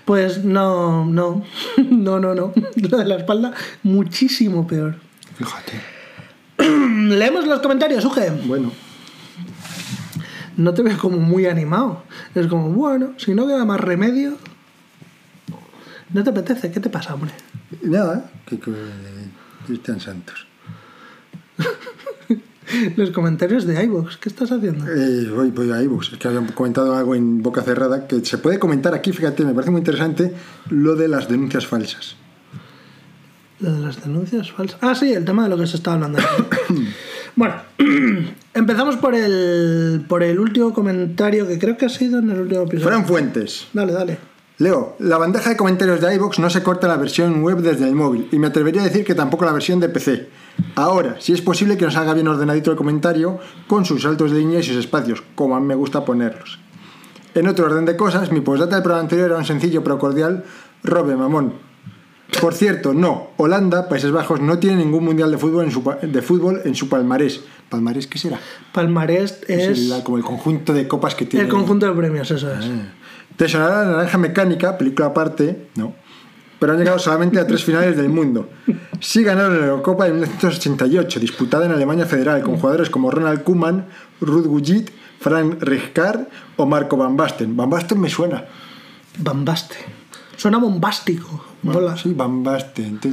[0.05, 1.43] Pues no, no,
[1.91, 2.53] no, no, no.
[2.77, 4.97] Lo de la espalda, muchísimo peor.
[5.37, 5.81] Fíjate.
[7.09, 8.31] Leemos los comentarios, Uge.
[8.45, 8.71] Bueno,
[10.57, 12.03] No te veo como muy animado.
[12.35, 14.39] Es como, bueno, si no queda más remedio.
[16.13, 16.71] ¿No te apetece?
[16.71, 17.33] ¿Qué te pasa, hombre?
[17.83, 18.73] nada, que, que
[19.67, 20.47] Cristian Santos.
[22.97, 24.87] Los comentarios de iVoox, ¿qué estás haciendo?
[24.89, 26.13] Eh, voy, voy a iVoox.
[26.13, 29.55] Es que habían comentado algo en boca cerrada que se puede comentar aquí, fíjate, me
[29.55, 30.35] parece muy interesante
[30.71, 32.17] lo de las denuncias falsas.
[33.61, 34.79] Lo de las denuncias falsas.
[34.83, 36.19] Ah, sí, el tema de lo que se está hablando.
[37.37, 37.55] bueno,
[38.55, 42.63] empezamos por el, por el último comentario que creo que ha sido en el último
[42.63, 42.89] episodio.
[42.89, 43.69] Fran Fuentes.
[43.73, 44.19] Dale, dale.
[44.59, 47.95] Leo, la bandeja de comentarios de iVoox no se corta la versión web desde el
[47.95, 50.31] móvil y me atrevería a decir que tampoco la versión de PC.
[50.77, 54.39] Ahora, si es posible que nos haga bien ordenadito el comentario con sus saltos de
[54.39, 56.59] línea y sus espacios, como a mí me gusta ponerlos.
[57.35, 60.43] En otro orden de cosas, mi postdata del programa anterior era un sencillo pero cordial
[60.83, 61.53] Robe Mamón.
[62.41, 66.23] Por cierto, no, Holanda, Países Bajos, no tiene ningún mundial de fútbol en su, de
[66.23, 67.41] fútbol en su palmarés.
[67.69, 68.39] ¿Palmarés qué será?
[68.73, 71.45] Palmarés Es es el- como el conjunto de copas que tiene.
[71.47, 72.67] el conjunto de premios, eso es.
[73.37, 75.95] Te sonará la naranja mecánica, película aparte, no.
[76.59, 78.49] Pero han llegado solamente a tres finales del mundo.
[78.99, 83.87] Sí ganaron la Eurocopa de 1988, disputada en Alemania Federal, con jugadores como Ronald Koeman,
[84.21, 87.55] Ruud Gullit, Frank Rijkaard o Marco Van Basten.
[87.57, 88.45] Van Basten me suena.
[89.19, 89.77] Bambaste.
[90.37, 91.45] Suena bombástico.
[91.63, 91.97] Mola.
[91.97, 93.01] Sí, Van Basten.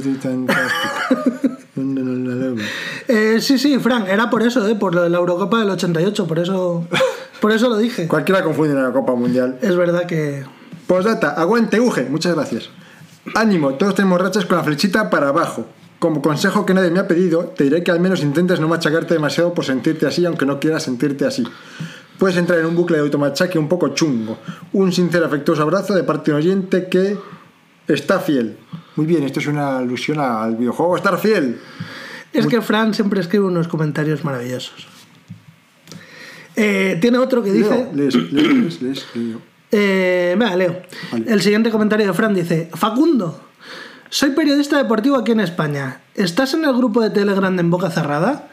[3.08, 6.26] Eh, sí, sí, Frank, era por eso, eh, por lo de la Eurocopa del 88,
[6.26, 6.86] por eso,
[7.40, 8.06] por eso lo dije.
[8.06, 9.58] Cualquiera confunde una Copa Mundial.
[9.60, 10.44] Es verdad que
[10.86, 12.70] Postdata, aguante Uge, muchas gracias.
[13.34, 15.66] Ánimo, todos tenemos rachas con la flechita para abajo.
[15.98, 19.14] Como consejo que nadie me ha pedido, te diré que al menos intentes no machacarte
[19.14, 21.44] demasiado por sentirte así, aunque no quieras sentirte así.
[22.18, 24.38] Puedes entrar en un bucle de automachaque un poco chungo.
[24.72, 27.16] Un sincero afectuoso abrazo de parte de un oyente que
[27.88, 28.56] está fiel.
[28.96, 31.58] Muy bien, esto es una alusión al videojuego Estar Fiel.
[32.32, 34.86] es que Frank siempre escribe unos comentarios maravillosos.
[36.56, 37.88] Eh, tiene otro que dice.
[37.92, 39.40] Leo, lees, lees, lees, leo.
[39.72, 40.82] Eh, venga, leo.
[41.10, 41.24] Vale.
[41.26, 43.43] El siguiente comentario de Fran dice: Facundo,
[44.10, 46.00] soy periodista deportivo aquí en España.
[46.14, 48.48] ¿Estás en el grupo de Telegram de En Boca Cerrada?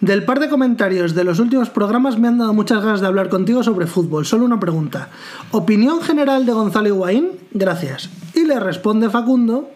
[0.00, 3.28] Del par de comentarios de los últimos programas me han dado muchas ganas de hablar
[3.28, 4.26] contigo sobre fútbol.
[4.26, 5.10] Solo una pregunta.
[5.52, 7.30] ¿Opinión general de Gonzalo Higuaín?
[7.52, 8.10] Gracias.
[8.34, 9.70] Y le responde Facundo.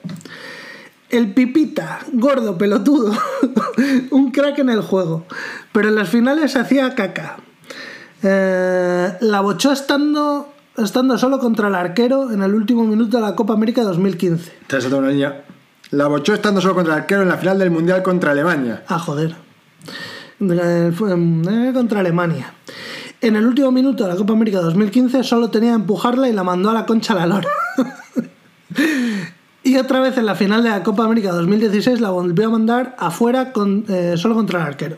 [1.10, 3.12] El pipita, gordo, pelotudo,
[4.10, 5.24] un crack en el juego,
[5.72, 7.38] pero en las finales hacía caca.
[8.22, 13.34] Eh, la bochó estando, estando solo contra el arquero en el último minuto de la
[13.34, 14.52] Copa América 2015.
[14.66, 15.44] Te has una línea.
[15.90, 18.84] La bochó estando solo contra el arquero en la final del Mundial contra Alemania.
[18.88, 19.34] Ah, joder.
[20.40, 22.52] Eh, contra Alemania.
[23.20, 26.44] En el último minuto de la Copa América 2015 solo tenía que empujarla y la
[26.44, 27.48] mandó a la concha a la lora.
[29.64, 32.94] y otra vez en la final de la Copa América 2016 la volvió a mandar
[32.98, 34.96] afuera con, eh, solo contra el arquero.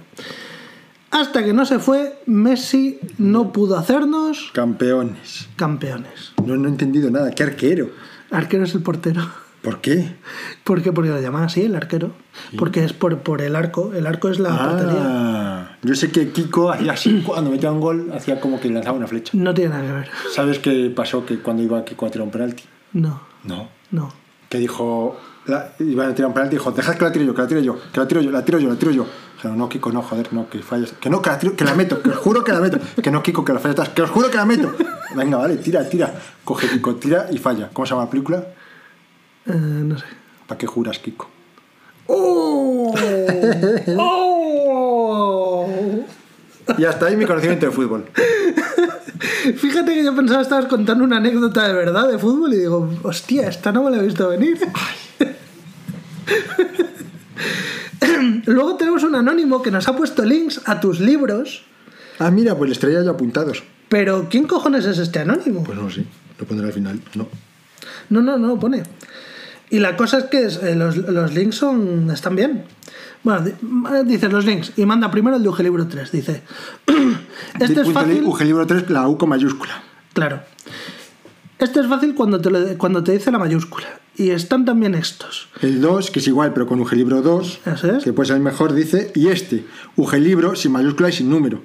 [1.10, 5.48] Hasta que no se fue, Messi no pudo hacernos Campeones.
[5.56, 6.32] campeones.
[6.44, 7.30] No, no he entendido nada.
[7.32, 7.90] ¿Qué arquero?
[8.30, 9.22] Arquero es el portero.
[9.62, 10.14] ¿Por qué?
[10.64, 10.92] ¿Por qué?
[10.92, 12.12] Porque lo llaman así, el arquero.
[12.56, 13.92] Porque es por, por el arco.
[13.92, 15.02] El arco es la portería.
[15.02, 18.96] Ah, yo sé que Kiko hacía así cuando metía un gol, hacía como que lanzaba
[18.96, 19.32] una flecha.
[19.34, 20.08] No tiene nada que ver.
[20.34, 22.62] ¿Sabes qué pasó que cuando iba Kiko a tirar un penalti?
[22.94, 23.68] No, No.
[23.90, 24.12] no.
[24.48, 25.18] Que dijo,
[25.50, 27.48] la, iba a tirar un penalti y dijo, dejad que la tire yo, que la
[27.48, 29.06] tire yo, que la tiro yo, la tiro yo, la tiro yo.
[29.34, 30.92] Dijeron, no, Kiko, no, joder, no, que fallas.
[31.00, 32.78] Que no, que la, tiro- que la meto, que os juro que la meto.
[33.02, 34.72] Que no, Kiko, que la fallas que os juro que la meto.
[35.14, 36.14] Venga, vale, tira, tira.
[36.44, 37.70] Coge Kiko, tira y falla.
[37.72, 38.38] ¿Cómo se llama la película?
[39.46, 40.04] Eh, no sé.
[40.46, 41.28] ¿Para qué juras, Kiko?
[42.06, 42.94] ¡Oh!
[43.98, 45.68] ¡Oh!
[46.78, 48.04] Y hasta ahí mi conocimiento de fútbol.
[49.56, 52.88] Fíjate que yo pensaba que estabas contando una anécdota de verdad de fútbol y digo,
[53.02, 54.58] hostia, esta no me la he visto venir.
[58.46, 61.64] Luego tenemos un anónimo que nos ha puesto links a tus libros,
[62.18, 63.62] Ah, mira, pues les traía yo apuntados.
[63.88, 65.64] pero ¿quién cojones es este anónimo?
[65.64, 66.04] Pues no sé,
[66.38, 67.00] lo pondré al final.
[67.14, 67.28] No.
[68.10, 68.82] No, no, no lo pone.
[69.70, 72.64] Y la cosa es que es- eh, los, los links son, están bien.
[73.22, 73.54] Bueno, di-
[74.04, 76.12] dice los links y manda primero el de Ugelibro 3.
[76.12, 76.42] Dice,
[77.60, 78.22] este es fácil.
[78.24, 79.82] UG libro 3, la U con mayúscula.
[80.12, 80.40] Claro.
[81.60, 83.86] Este es fácil cuando te, lo- cuando te dice la mayúscula.
[84.16, 85.48] Y están también estos.
[85.62, 88.04] El 2, que es igual, pero con UG libro 2, Eso es.
[88.04, 89.64] que puede ser el mejor, dice, y este,
[89.96, 91.62] UG libro sin mayúscula y sin número.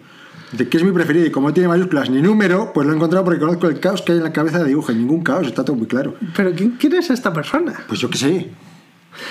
[0.51, 2.95] Dice que es mi preferido y como no tiene mayúsculas ni número, pues lo he
[2.95, 4.91] encontrado porque conozco el caos que hay en la cabeza de UG.
[4.91, 6.15] Ningún caos, está todo muy claro.
[6.36, 7.73] Pero ¿quién, quién es esta persona?
[7.87, 8.50] Pues yo qué sé,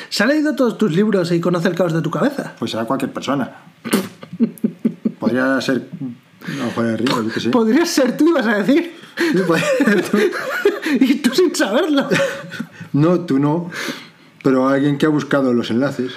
[0.09, 2.55] ¿Se ha leído todos tus libros y conoce el caos de tu cabeza?
[2.59, 3.53] pues será cualquier persona.
[5.19, 5.89] Podría ser.
[6.59, 7.49] No, joder, Rico, yo qué sé.
[7.51, 8.93] Podrías ser tú, ibas a decir.
[10.11, 10.19] Tú.
[11.01, 12.09] y tú sin saberlo.
[12.93, 13.71] No, tú no.
[14.43, 16.13] Pero alguien que ha buscado los enlaces.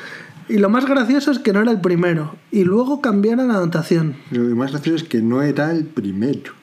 [0.49, 2.35] Y lo más gracioso es que no era el primero.
[2.51, 4.15] Y luego cambiaron la anotación.
[4.31, 6.53] Lo más gracioso es que no era el primero.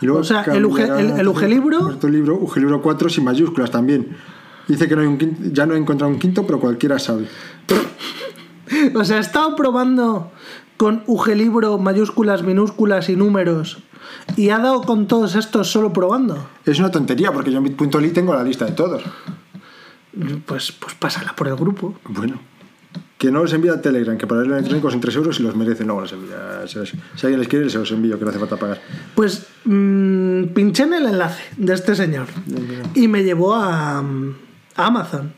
[0.00, 3.08] Y luego O sea, el UG el- el libro- Puesto el libro, UG libro 4
[3.08, 4.16] sin mayúsculas también.
[4.66, 7.26] Dice que no hay un quinto- ya no he encontrado un quinto, pero cualquiera sabe.
[8.94, 10.30] O sea, he estado probando
[10.76, 13.78] con Ugelibro, mayúsculas, minúsculas y números.
[14.36, 16.48] Y ha dado con todos estos solo probando.
[16.64, 19.02] Es una tontería, porque yo en bit.ly tengo la lista de todos.
[20.46, 21.94] Pues, pues pásala por el grupo.
[22.08, 22.40] Bueno.
[23.18, 25.54] Que no los envía a Telegram, que para el electrónico son 3 euros y los
[25.54, 25.86] merecen.
[25.86, 26.66] Luego los envía.
[26.66, 26.78] Si,
[27.26, 28.80] alguien les quiere, se los envío, que no hace falta pagar.
[29.14, 32.28] Pues mm, pinché en el enlace de este señor.
[32.94, 34.02] y me llevó a, a
[34.86, 35.34] Amazon.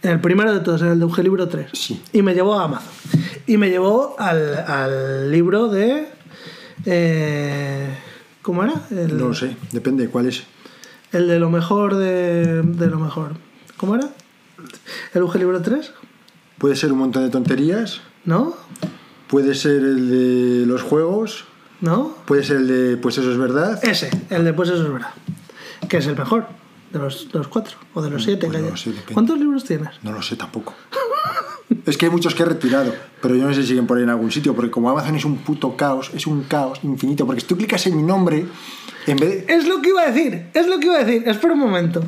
[0.00, 1.70] El primero de todos, el de Euge Libro 3.
[1.72, 2.00] Sí.
[2.12, 2.92] Y me llevó a Amazon.
[3.46, 6.08] Y me llevó al, al libro de.
[6.86, 7.96] Eh,
[8.42, 8.74] ¿Cómo era?
[8.90, 10.44] El, No lo sé, depende de cuál es.
[11.12, 13.32] el de lo mejor de, de lo mejor.
[13.76, 14.08] ¿Cómo era?
[15.14, 15.92] ¿El Euge Libro 3?
[16.58, 18.54] Puede ser un montón de tonterías, ¿No?
[19.28, 21.44] puede ser el de los juegos,
[21.80, 22.16] ¿No?
[22.26, 23.78] puede ser el de pues eso es verdad.
[23.84, 25.10] Ese, el de Pues eso es verdad.
[25.88, 26.46] Que es el mejor
[26.92, 28.46] de los, de los cuatro o de los siete.
[28.48, 29.14] pues no lo sé, depende.
[29.14, 29.90] ¿Cuántos libros tienes?
[30.02, 30.74] No lo sé tampoco.
[31.86, 34.02] Es que hay muchos que he retirado, pero yo no sé si siguen por ahí
[34.04, 37.40] en algún sitio, porque como Amazon es un puto caos, es un caos infinito, porque
[37.42, 38.46] si tú clicas en mi nombre,
[39.06, 39.54] en vez de...
[39.54, 41.22] Es lo que iba a decir, es lo que iba a decir.
[41.28, 42.02] Espera un momento.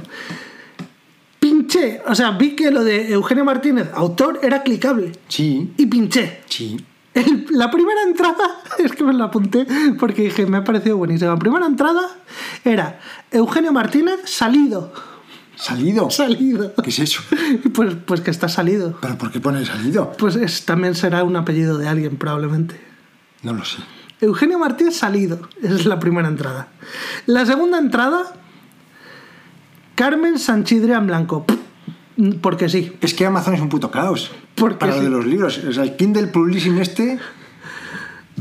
[1.39, 5.13] Pinché, o sea, vi que lo de Eugenio Martínez, autor, era clicable.
[5.29, 6.41] Sí, Y pinché.
[6.47, 6.77] sí.
[7.13, 9.67] El- la primera entrada, es que me la apunté
[9.99, 11.33] porque dije, me ha parecido buenísima.
[11.33, 12.03] La primera entrada
[12.65, 13.01] era
[13.33, 14.93] Eugenio Martínez salido.
[15.61, 16.11] ¿Salido?
[16.11, 16.73] Salido.
[16.83, 17.23] ¿Qué es eso?
[17.75, 18.97] Pues, pues que está salido.
[19.01, 20.13] ¿Pero por qué pone salido?
[20.19, 22.81] Pues es- también será un apellido de alguien, probablemente.
[23.43, 23.79] No lo sé.
[24.21, 25.41] Eugenio Martínez salido.
[25.63, 26.69] Esa es la primera entrada.
[27.27, 28.25] La segunda entrada,
[29.95, 31.45] Carmen Sanchidrián Blanco.
[32.43, 32.97] Porque sí.
[33.01, 34.31] Es que Amazon es un puto caos.
[34.55, 35.05] ¿Por qué Para lo sí?
[35.05, 35.59] de los libros.
[35.59, 37.19] O sea, el Kindle Publishing este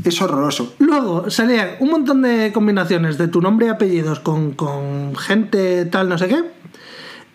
[0.04, 0.74] es horroroso.
[0.78, 6.08] Luego salían un montón de combinaciones de tu nombre y apellidos con, con gente tal,
[6.10, 6.44] no sé qué.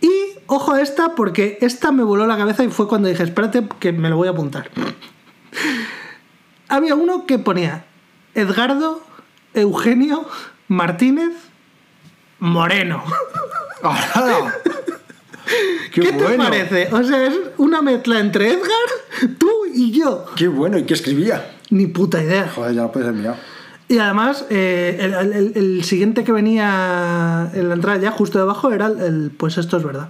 [0.06, 3.68] Y ojo a esta, porque esta me voló la cabeza y fue cuando dije, espérate
[3.80, 4.70] que me lo voy a apuntar.
[6.68, 7.86] Había uno que ponía
[8.36, 9.02] Edgardo
[9.56, 10.28] Eugenio
[10.68, 11.34] Martínez
[12.38, 13.04] Moreno.
[15.92, 16.28] ¡Qué, ¿Qué, bueno!
[16.30, 16.90] te parece?
[16.92, 20.26] O sea, es una mezcla entre Edgar, tú y yo.
[20.36, 20.78] ¡Qué bueno!
[20.78, 21.56] ¿Y qué escribía?
[21.72, 22.52] Ni puta idea.
[22.54, 23.38] Joder, ya lo puedes mirado.
[23.88, 28.72] Y además, eh, el, el- el siguiente que venía en la entrada ya justo debajo
[28.72, 30.10] era el, el, pues esto es verdad.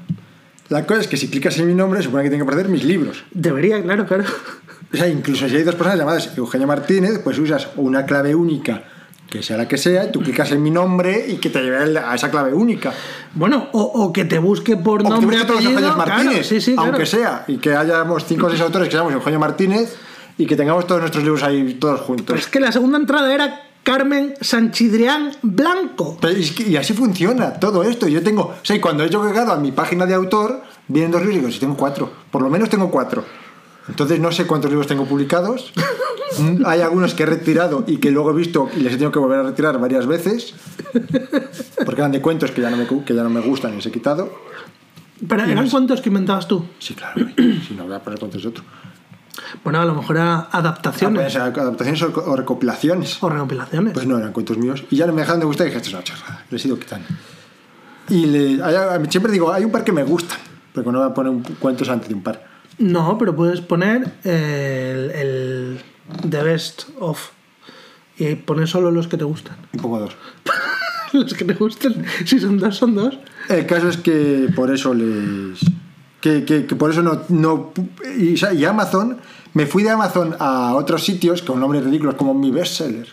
[0.70, 2.84] La cosa es que si clicas en mi nombre, supone que tiene que aparecer mis
[2.84, 3.24] libros.
[3.32, 4.24] Debería, claro, claro.
[4.94, 8.84] O sea, incluso si hay dos personas llamadas Eugenio Martínez, pues usas una clave única,
[9.30, 12.00] que sea la que sea, y tú clicas en mi nombre y que te lleve
[12.00, 12.94] a esa clave única.
[13.34, 16.24] Bueno, o, o que te busque por O que te nombre busque todos los Martínez,
[16.32, 16.90] claro, sí, sí, claro.
[16.92, 19.94] aunque sea, y que hayamos cinco o seis autores que seamos Eugenio Martínez
[20.38, 22.26] y que tengamos todos nuestros libros ahí todos juntos.
[22.28, 26.18] Pero es que la segunda entrada era Carmen Sanchidrián Blanco.
[26.20, 28.08] Pero es que- y así funciona todo esto.
[28.08, 31.36] Yo tengo, o sea, cuando he llegado a mi página de autor, vienen dos libros
[31.38, 33.24] y digo, si tengo cuatro, por lo menos tengo cuatro.
[33.88, 35.72] Entonces no sé cuántos libros tengo publicados.
[36.40, 39.12] Mm, Hay algunos que he retirado y que luego he visto y les he tenido
[39.12, 40.56] que volver a retirar varias veces.
[41.86, 43.86] Porque eran de cuentos que ya no me, que ya no me gustan y les
[43.86, 44.34] he quitado.
[45.28, 46.66] Pero eran cuántos que inventabas tú.
[46.80, 47.28] Sí, claro.
[47.68, 48.64] Si no, voy a poner cuentos de otro.
[49.64, 53.18] Bueno, a lo mejor eran Ah, adaptaciones pueden ser adaptaciones o, recopilaciones.
[53.22, 53.94] o recopilaciones.
[53.94, 54.84] Pues no, eran cuentos míos.
[54.92, 56.46] Y ya no me dejaron de gustar y dije, esto es una chorrada.
[56.50, 57.08] Les he ido quitando.
[58.10, 60.38] Y le- hay- siempre digo, hay un par que me gustan.
[60.74, 62.46] Pero no voy a poner un, cuentos antes de un par.
[62.78, 65.82] No, pero puedes poner el, el
[66.30, 67.30] The Best of.
[68.18, 69.56] Y poner solo los que te gustan.
[69.74, 70.16] Un poco dos.
[71.14, 72.06] los que te gustan.
[72.26, 73.18] Si son dos, son dos.
[73.50, 75.60] El caso es que por eso les.
[76.26, 77.22] Que, que- que por eso no.
[77.30, 77.72] no
[78.18, 79.18] y, y Amazon.
[79.54, 83.08] Me fui de Amazon a otros sitios con nombres ridículos como mi bestseller.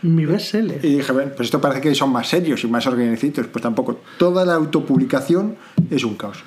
[0.00, 0.82] Mi bestseller.
[0.82, 3.48] Y dije, bueno, pues esto parece que son más serios y más organizados.
[3.48, 4.00] Pues tampoco.
[4.16, 5.56] Toda la autopublicación
[5.90, 6.38] es un caos.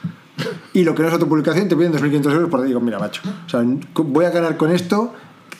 [0.73, 3.21] Y lo que no es autopublicación te piden 2.500 euros por digo, mira, macho.
[3.45, 3.61] O sea,
[3.93, 5.13] voy a ganar con esto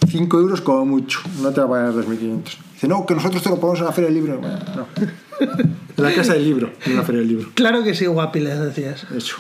[0.07, 1.19] 5 euros como mucho.
[1.43, 2.43] No te va a pagar 2.500.
[2.73, 4.39] Dice, no, que nosotros te lo ponemos en la feria del libro.
[4.39, 4.87] Bueno, no.
[5.97, 7.49] En la casa del libro, en la feria del libro.
[7.55, 9.05] Claro que sí, guapi, les decías.
[9.15, 9.37] Eso.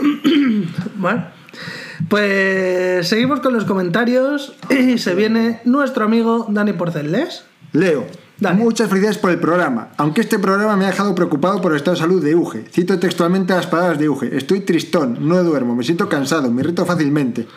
[0.96, 1.26] Bueno,
[2.08, 7.44] pues seguimos con los comentarios y se viene nuestro amigo Dani Porcelés.
[7.72, 8.06] Leo.
[8.38, 8.58] Dale.
[8.58, 9.88] Muchas felicidades por el programa.
[9.96, 12.66] Aunque este programa me ha dejado preocupado por el estado de salud de Uge.
[12.70, 14.36] Cito textualmente las palabras de Uge.
[14.36, 17.48] Estoy tristón, no duermo, me siento cansado, me irrito fácilmente.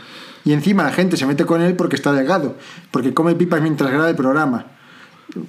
[0.46, 2.56] Y encima la gente se mete con él porque está delgado,
[2.92, 4.68] porque come pipas mientras graba el programa.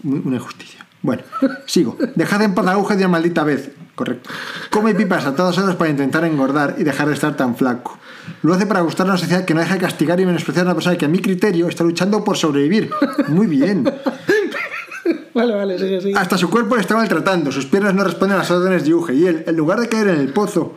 [0.03, 0.85] Una injusticia.
[1.03, 1.23] Bueno,
[1.65, 1.97] sigo.
[2.17, 3.71] Dejad en paz a Uge de una maldita vez.
[4.01, 4.31] Correcto.
[4.71, 7.99] Come pipas a todas horas para intentar engordar y dejar de estar tan flaco.
[8.41, 10.69] Lo hace para gustar a una sociedad que no deja de castigar y menospreciar a
[10.71, 12.91] una persona que a mi criterio está luchando por sobrevivir.
[13.29, 13.85] Muy bien.
[15.35, 16.19] Vale, vale, sigue, sigue.
[16.19, 19.15] Hasta su cuerpo le está maltratando, sus piernas no responden a las órdenes de Uge
[19.15, 20.75] y él, en lugar de caer en el pozo,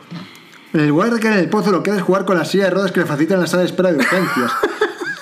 [0.74, 2.66] en lugar de caer en el pozo, lo que hace es jugar con la silla
[2.66, 4.52] de ruedas que le facilitan la sala de espera de urgencias.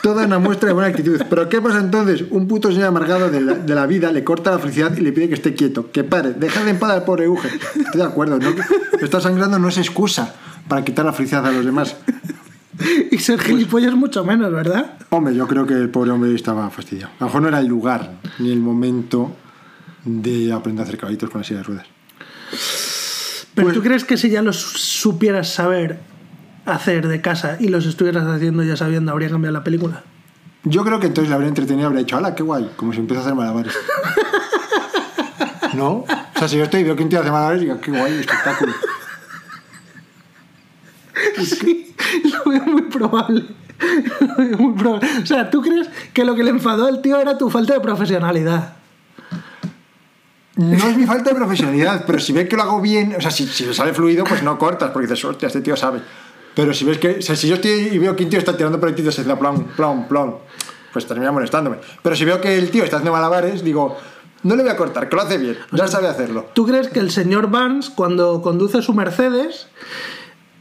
[0.02, 1.22] Toda una muestra de buena actitud.
[1.30, 2.24] Pero ¿qué pasa entonces?
[2.32, 5.12] Un puto señor amargado de la, de la vida le corta la felicidad y le
[5.12, 7.47] pide que esté quieto, que pare, deja de en paz al pobre Uge.
[7.47, 8.49] Estoy de acuerdo, ¿no?
[8.99, 10.34] Estar sangrando no es excusa
[10.68, 11.95] para quitar la felicidad a los demás.
[13.12, 14.93] Y ser gilipollas mucho menos, ¿verdad?
[15.12, 17.12] Hombre, yo creo que el pobre hombre estaba fastidiado.
[17.20, 19.36] A lo mejor no era el lugar ni el momento
[20.04, 21.86] de aprender a hacer caballitos con la silla de ruedas.
[23.54, 25.99] Pero Pues- tú crees que si ya los supieras saber
[26.66, 30.03] hacer de casa y los estuvieras haciendo ya sabiendo, habría cambiado la película?
[30.64, 32.72] Yo creo que entonces le habría entretenido y habría dicho, ¡hala, qué guay!
[32.76, 33.74] Como si empieza a hacer malabares.
[35.74, 35.89] ¿No?
[35.89, 36.05] O
[36.38, 38.74] sea, si yo estoy y veo que un tío hace malabares, digo, qué guay, espectáculo.
[41.43, 43.45] Sí, lo veo muy probable.
[44.20, 45.07] Lo veo muy probable.
[45.22, 47.80] O sea, ¿tú crees que lo que le enfadó al tío era tu falta de
[47.80, 48.74] profesionalidad?
[50.55, 53.32] No es mi falta de profesionalidad, pero si ves que lo hago bien, o sea,
[53.32, 56.01] si, si me sale fluido, pues no cortas, porque dices, hostia, este tío sabe.
[56.56, 58.56] Pero si ves que, o sea, si yo estoy y veo que un tío está
[58.56, 60.36] tirando proyectitos y hace plom, plom, plom,
[60.91, 61.78] pues termina molestándome.
[62.02, 63.97] Pero si veo que el tío está haciendo malabares, digo,
[64.43, 66.47] no le voy a cortar, que lo hace bien, ya sabe hacerlo.
[66.54, 69.68] ¿Tú crees que el señor Barnes, cuando conduce su Mercedes,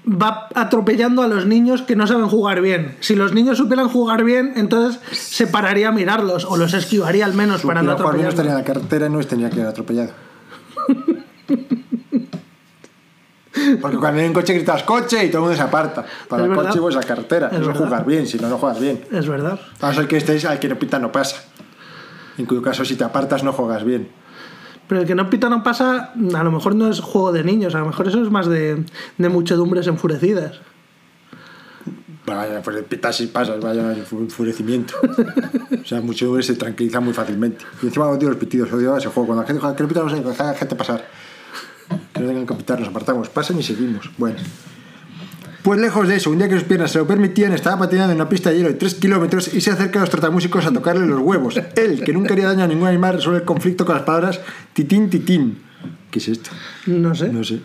[0.06, 2.96] va atropellando a los niños que no saben jugar bien?
[3.00, 7.34] Si los niños supieran jugar bien, entonces se pararía a mirarlos o los esquivaría al
[7.34, 8.34] menos para no bien, no atropellarlos.
[8.34, 10.10] estaría en la carretera y no tendría que atropellado.
[13.80, 16.04] Porque cuando viene un coche gritas coche y todo el mundo se aparta.
[16.28, 17.48] Para el coche pues a carretera.
[17.48, 17.84] Es Eso verdad.
[17.84, 19.04] jugar bien, si no, no juegas bien.
[19.10, 19.60] Es verdad.
[19.80, 21.42] A no que estés al que no pita no pasa.
[22.38, 24.08] En cuyo caso, si te apartas, no juegas bien.
[24.88, 27.74] Pero el que no pita no pasa, a lo mejor no es juego de niños,
[27.74, 28.84] a lo mejor eso es más de,
[29.18, 30.60] de muchedumbres enfurecidas.
[32.26, 34.94] Vaya, pues pitas y pasas, vaya enfurecimiento.
[35.82, 37.64] o sea, muchos hombres se tranquilizan muy fácilmente.
[37.82, 39.28] Y encima odio los pitidos, odio ese juego.
[39.28, 41.04] Cuando la gente juega, que no pitan, no sé, deja a la gente pasar.
[42.12, 44.10] Que no tengan que pitar, nos apartamos, pasan y seguimos.
[44.18, 44.36] Bueno.
[45.62, 48.20] Pues lejos de eso, un día que sus piernas se lo permitían, estaba patinando en
[48.20, 51.06] una pista de hielo de 3 kilómetros y se acerca a los trotamúsicos a tocarle
[51.06, 51.60] los huevos.
[51.76, 54.40] Él, que nunca haría daño a ningún animal, resuelve el conflicto con las palabras
[54.72, 55.58] titín, titín.
[56.10, 56.50] ¿Qué es esto?
[56.86, 57.28] No sé.
[57.30, 57.60] No sé.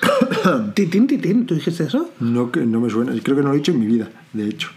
[0.74, 2.10] Titín, titín, ¿tú dijiste eso?
[2.20, 3.12] No, que no me suena.
[3.22, 4.70] Creo que no lo he dicho en mi vida, de hecho.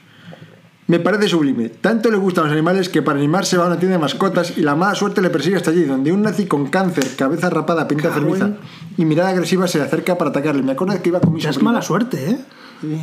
[0.91, 1.69] Me parece sublime.
[1.69, 4.61] Tanto le gustan los animales que para animarse va a una tienda de mascotas y
[4.61, 8.09] la mala suerte le persigue hasta allí, donde un nazi con cáncer, cabeza rapada, pinta
[8.17, 8.57] en-
[8.97, 10.63] y mirada agresiva se le acerca para atacarle.
[10.63, 11.71] Me acuerdo que iba con mi Ya es sobrino.
[11.71, 12.37] mala suerte, ¿eh?
[12.81, 12.99] Sí.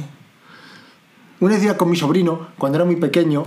[1.40, 3.44] Una vez iba con mi sobrino, cuando era muy pequeño,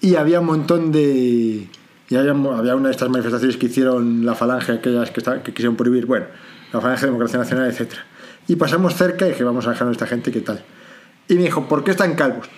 [0.00, 1.68] y había un montón de...
[2.08, 5.52] Y había, había una de estas manifestaciones que hicieron la falange, aquellas que, esta- que
[5.52, 6.24] quisieron prohibir, bueno,
[6.72, 7.92] la falange de democracia nacional, etc.
[8.48, 10.64] Y pasamos cerca y dije, vamos a dejar a esta gente, ¿qué tal?
[11.28, 12.48] Y me dijo, ¿por qué están calvos?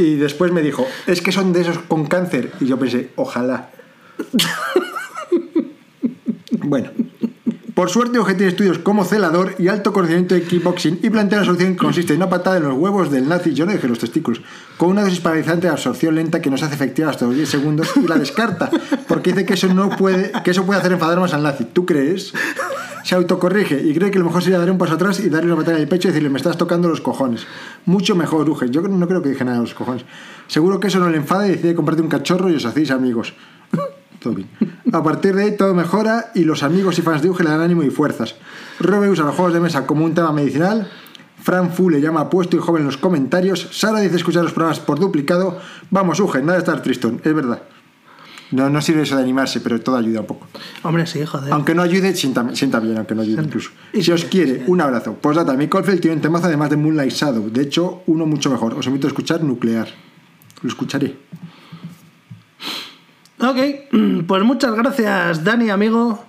[0.00, 2.52] Y después me dijo, es que son de esos con cáncer.
[2.58, 3.70] Y yo pensé, ojalá.
[6.52, 6.90] bueno.
[7.74, 11.44] Por suerte, Oje tiene estudios como celador y alto conocimiento de kickboxing y plantea la
[11.44, 13.98] solución que consiste en una patada en los huevos del nazi, yo no dije los
[13.98, 14.42] testículos,
[14.76, 17.48] con una dosis paralizante de absorción lenta que no se hace efectiva hasta los 10
[17.48, 18.68] segundos y la descarta,
[19.08, 21.64] porque dice que eso no puede, que eso puede hacer enfadar más al nazi.
[21.64, 22.34] ¿Tú crees?
[23.04, 25.70] Se autocorrige y cree que lo mejor sería dar un paso atrás y darle una
[25.70, 27.46] en el pecho y decirle, me estás tocando los cojones.
[27.86, 28.70] Mucho mejor, Uge.
[28.70, 30.04] Yo no creo que dije nada de los cojones.
[30.46, 33.34] Seguro que eso no le enfada y decide comprarte un cachorro y os hacéis amigos.
[34.20, 34.36] Todo.
[34.92, 37.60] A partir de ahí todo mejora y los amigos y fans de Uge le dan
[37.60, 38.34] ánimo y fuerzas.
[38.78, 40.90] Robe usa los juegos de mesa como un tema medicinal.
[41.42, 43.68] Fran Fu le llama puesto y joven en los comentarios.
[43.72, 45.58] Sara dice escuchar los programas por duplicado.
[45.90, 47.62] Vamos, Uge, nada de estar tristón, es verdad.
[48.52, 50.48] No, no sirve eso de animarse, pero todo ayuda un poco.
[50.82, 51.52] Hombre, sí, joder.
[51.52, 53.70] Aunque no ayude, sienta, sienta bien, aunque no ayude incluso.
[53.92, 55.14] Y Si os quiere, un abrazo.
[55.14, 57.50] Postdata, Mick Oldfield tiene un temazo además de Moonlight Shadow.
[57.50, 58.74] De hecho, uno mucho mejor.
[58.74, 59.88] Os invito a escuchar Nuclear.
[60.62, 61.16] Lo escucharé.
[63.38, 63.56] Ok,
[64.26, 66.24] pues muchas gracias, Dani, amigo.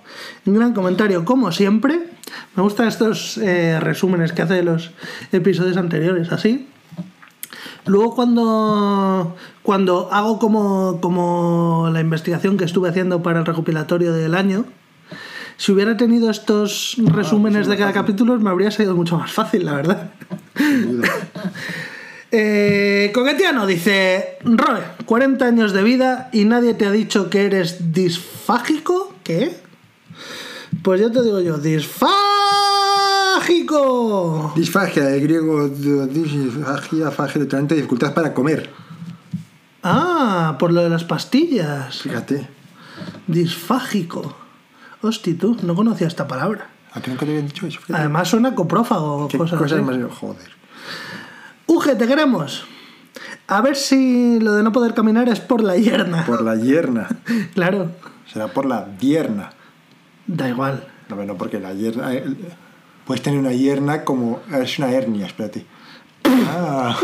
[0.46, 2.00] Un gran comentario, como siempre.
[2.56, 4.92] Me gustan estos eh, resúmenes que hace de los
[5.32, 6.68] episodios anteriores, así.
[7.86, 14.34] Luego cuando, cuando hago como, como la investigación que estuve haciendo para el recopilatorio del
[14.34, 14.64] año,
[15.56, 19.74] si hubiera tenido estos resúmenes de cada capítulo me habría sido mucho más fácil, la
[19.74, 20.10] verdad.
[22.34, 27.92] Eh, Coquetiano dice, Roe, 40 años de vida y nadie te ha dicho que eres
[27.92, 29.14] disfágico.
[29.22, 29.54] ¿Qué?
[30.82, 32.41] Pues yo te digo yo, disfágico.
[34.54, 38.70] Disfagia, del griego disfagia, fagia, literalmente dificultad para comer.
[39.82, 42.02] Ah, por lo de las pastillas.
[42.02, 42.48] Fíjate.
[43.26, 44.36] Disfágico.
[45.00, 46.68] Hosti, tú, no conocía esta palabra.
[46.92, 47.80] ¿A nunca te habían dicho eso?
[47.80, 48.00] Fíjate.
[48.00, 49.84] Además suena coprófago o ¿Qué cosas, cosas así.
[49.98, 50.12] más...
[50.18, 50.50] Joder.
[51.66, 52.64] Uge, te queremos.
[53.48, 56.24] A ver si lo de no poder caminar es por la hierna.
[56.26, 57.08] Por la hierna.
[57.54, 57.90] Claro,
[58.32, 59.50] Será por la dierna.
[60.26, 60.86] da igual.
[61.08, 62.10] No, no, porque la hierna...
[63.06, 64.40] Puedes tener una hierna como...
[64.60, 65.66] Es una hernia, espérate.
[66.24, 66.96] Ah.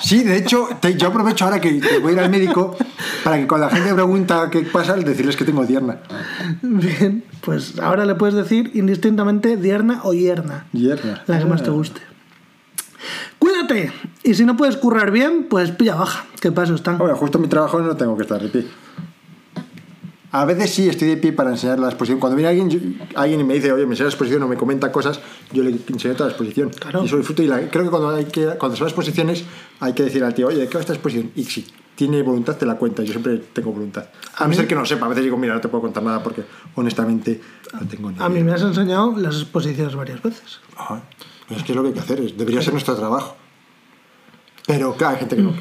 [0.00, 2.76] Sí, de hecho, te- yo aprovecho ahora que, que voy a ir al médico
[3.24, 5.98] para que cuando la gente pregunta qué pasa, decirles que tengo dierna.
[6.62, 11.22] Bien, pues ahora le puedes decir indistintamente dierna o hierna, Hierna.
[11.26, 12.00] la que más te guste.
[13.38, 13.92] Cuídate,
[14.22, 16.98] y si no puedes currar bien, pues pilla baja, que paso están.
[16.98, 18.66] Bueno, justo en mi trabajo no tengo que estar de pie.
[20.36, 22.20] A veces sí estoy de pie para enseñar la exposición.
[22.20, 22.80] Cuando viene alguien, yo-
[23.14, 25.18] alguien y me dice, oye, me enseña la exposición o me comenta cosas,
[25.52, 26.68] yo le enseño toda la exposición.
[26.70, 27.02] Claro.
[27.02, 27.42] Y eso disfruto.
[27.42, 29.44] Y la- creo que cuando, hay que cuando son exposiciones,
[29.80, 31.30] hay que decir al tío, oye, ¿de qué va esta exposición?
[31.36, 33.02] Y si tiene voluntad, te la cuenta.
[33.02, 34.04] Yo siempre tengo voluntad.
[34.36, 35.06] A no ser que no sepa.
[35.06, 36.42] A veces digo, mira, no te puedo contar nada porque
[36.74, 37.40] honestamente
[37.72, 40.60] no tengo ni A mí me has enseñado las exposiciones varias veces.
[40.76, 41.02] Ajá.
[41.48, 43.36] Es que es lo que hay que hacer, es- debería ser nuestro trabajo.
[44.66, 45.52] Pero claro, hay gente que no.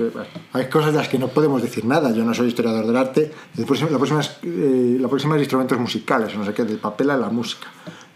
[0.54, 2.12] hay cosas de las que no podemos decir nada.
[2.12, 3.32] Yo no soy historiador del arte.
[3.56, 7.12] La, próxima es, eh, la próxima es instrumentos musicales, o no sé qué, del papel
[7.12, 7.68] a la música.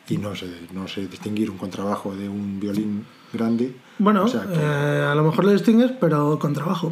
[0.08, 3.76] Y no sé, no sé distinguir un contrabajo de un violín grande.
[4.00, 6.92] Bueno, O sea que- eh, a lo mejor lo distingues, pero con trabajo.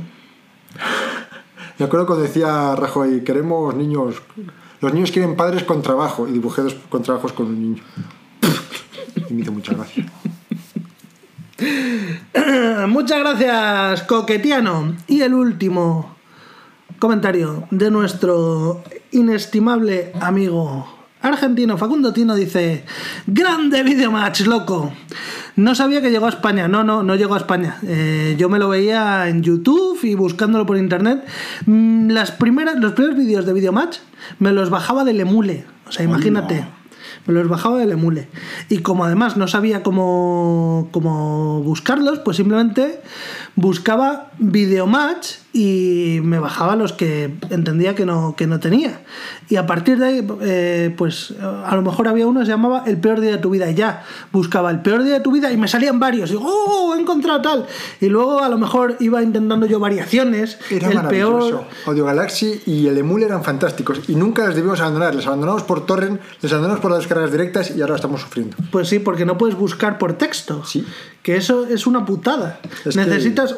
[1.79, 4.15] Me acuerdo cuando decía Rajoy, queremos niños.
[4.81, 6.27] Los niños quieren padres con trabajo.
[6.27, 7.83] Y dibujé dos con trabajos con un niño.
[9.29, 10.05] Y me hizo mucha gracia.
[12.87, 14.95] Muchas gracias, Coquetiano.
[15.07, 16.15] Y el último
[16.99, 20.87] comentario de nuestro inestimable amigo
[21.21, 22.85] argentino Facundo Tino dice:
[23.25, 24.91] Grande videomatch, loco.
[25.55, 26.67] No sabía que llegó a España.
[26.67, 27.79] No, no, no llegó a España.
[27.83, 31.25] Eh, yo me lo veía en YouTube y buscándolo por internet.
[31.65, 33.97] Mm, Las primeras, los primeros vídeos de videomatch
[34.37, 35.65] me los bajaba del emule.
[35.87, 36.67] O sea, imagínate.
[37.27, 38.27] Me los bajaba del emule.
[38.69, 43.01] Y como además no sabía cómo, cómo buscarlos, pues simplemente
[43.57, 49.01] buscaba Videomatch y me bajaba los que entendía que no, que no tenía.
[49.49, 52.83] Y a partir de ahí, eh, pues a lo mejor había uno que se llamaba
[52.85, 53.67] El peor día de tu vida.
[53.69, 56.29] Y ya buscaba el peor día de tu vida y me salían varios.
[56.29, 56.93] Y digo, ¡oh!
[56.95, 57.65] He encontrado tal.
[57.99, 60.59] Y luego a lo mejor iba intentando yo variaciones.
[60.69, 61.49] Era el maravilloso.
[61.49, 61.63] peor.
[61.87, 65.15] Audio Galaxy y el Emule eran fantásticos y nunca les debimos abandonar.
[65.15, 68.55] Les abandonamos por torrent, les abandonamos por las descargas directas y ahora estamos sufriendo.
[68.71, 70.63] Pues sí, porque no puedes buscar por texto.
[70.65, 70.85] Sí.
[71.23, 72.59] Que eso es una putada.
[72.85, 73.01] Es que-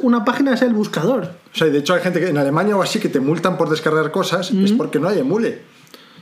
[0.01, 1.31] Una página, es el buscador.
[1.53, 3.57] O sea, y de hecho hay gente que en Alemania o así que te multan
[3.57, 5.61] por descargar cosas, es porque no hay Emule.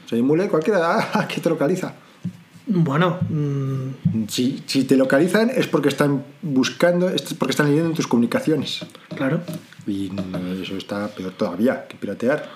[0.05, 1.93] O sea, Emule cualquiera ah, que te localiza.
[2.69, 7.95] Bueno, mm, Si, si te localizan es porque están buscando, es porque están leyendo en
[7.95, 8.85] tus comunicaciones.
[9.15, 9.41] claro.
[9.85, 10.11] Y
[10.61, 12.49] eso está peor todavía que piratear.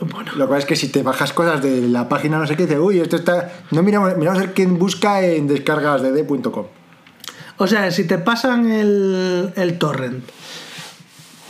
[0.00, 2.64] Bueno, Lo pasa es que si te bajas cosas de la página no sé qué,
[2.64, 3.52] dice, uy, esto está...
[3.70, 6.66] No miramos, miramos a ver quién busca en descargasdd.com.
[7.56, 10.24] o sea, si te pasan el, el torrent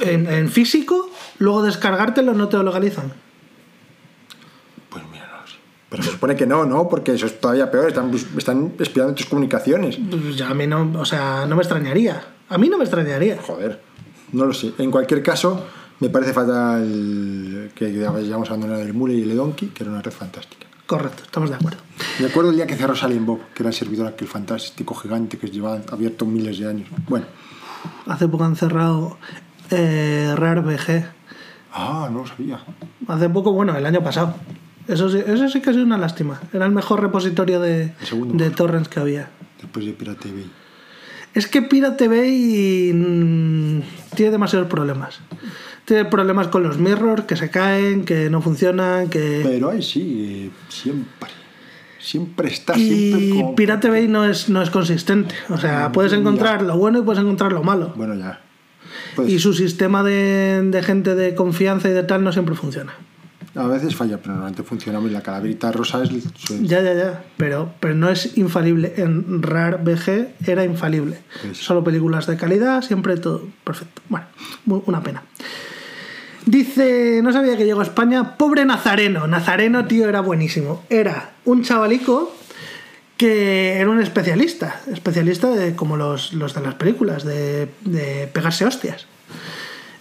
[0.00, 3.12] en, en físico, luego descargártelo no te lo localizan.
[4.90, 5.56] Pues mira, no lo sé.
[5.88, 6.88] Pero se supone que no, ¿no?
[6.88, 9.98] Porque eso es todavía peor, están, están espiando tus comunicaciones.
[10.10, 12.22] Pues ya a mí no, o sea, no me extrañaría.
[12.48, 13.38] A mí no me extrañaría.
[13.40, 13.80] Joder,
[14.32, 14.72] no lo sé.
[14.78, 15.64] En cualquier caso,
[16.00, 20.12] me parece fatal que hayamos abandonado el Mule y el Donkey, que era una red
[20.12, 20.66] fantástica.
[20.86, 21.78] Correcto, estamos de acuerdo.
[22.20, 25.38] Me acuerdo el día que cerró Silent Bob, que era el servidor aquel fantástico gigante
[25.38, 26.88] que llevaba abierto miles de años.
[27.08, 27.26] Bueno,
[28.06, 29.18] Hace poco han cerrado
[29.70, 31.04] eh, RareVG.
[31.72, 32.60] ah, no lo sabía.
[33.08, 34.34] Hace poco, bueno, el año pasado.
[34.86, 36.40] Eso sí, eso sí que ha sido una lástima.
[36.52, 37.92] Era el mejor repositorio de,
[38.34, 39.30] de torrents que había.
[39.60, 40.50] Después de Pirate Bay.
[41.32, 43.80] Es que Pirate Bay mm,
[44.14, 45.18] tiene demasiados problemas.
[45.84, 49.40] Tiene problemas con los mirrors que se caen, que no funcionan, que...
[49.44, 51.30] Pero ahí sí, siempre.
[51.98, 55.34] Siempre está, siempre Y como- Pirate Bay no es, no es consistente.
[55.50, 57.92] O sea, puedes encontrar lo bueno y puedes encontrar lo malo.
[57.96, 58.40] Bueno, ya.
[59.16, 62.92] Pues, Y su sistema de, de gente de confianza y de tal no siempre funciona.
[63.54, 65.10] A veces falla, pero normalmente funciona muy.
[65.10, 66.10] La calaverita rosa es.
[66.62, 67.24] Ya, ya, ya.
[67.36, 68.94] Pero, pero no es infalible.
[68.96, 71.18] En RAR-VG era infalible.
[71.40, 74.02] Pues- Solo películas de calidad, siempre todo perfecto.
[74.08, 74.26] Bueno,
[74.86, 75.22] una pena.
[76.46, 79.26] Dice, no sabía que llegó a España, pobre Nazareno.
[79.26, 80.82] Nazareno, tío, era buenísimo.
[80.90, 82.34] Era un chavalico
[83.16, 88.64] que era un especialista, especialista de, como los, los de las películas, de, de pegarse
[88.64, 89.06] hostias.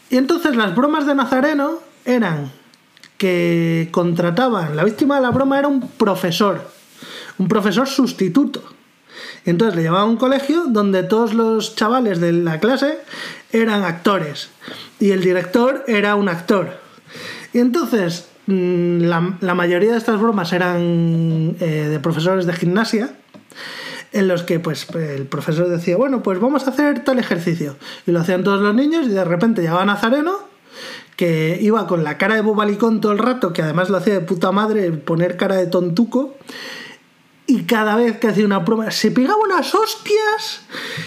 [0.09, 2.51] Y entonces las bromas de Nazareno eran
[3.17, 6.69] que contrataban, la víctima de la broma era un profesor,
[7.37, 8.63] un profesor sustituto.
[9.45, 12.99] Entonces le llevaban a un colegio donde todos los chavales de la clase
[13.51, 14.49] eran actores
[14.99, 16.79] y el director era un actor.
[17.51, 23.13] Y entonces mm, la, la mayoría de estas bromas eran eh, de profesores de gimnasia
[24.13, 27.75] en los que pues el profesor decía, bueno, pues vamos a hacer tal ejercicio.
[28.05, 30.37] Y lo hacían todos los niños y de repente llegaba Nazareno,
[31.17, 34.21] que iba con la cara de bobalicón todo el rato, que además lo hacía de
[34.21, 36.35] puta madre, poner cara de tontuco.
[37.45, 40.61] Y cada vez que hacía una broma se pegaba unas hostias.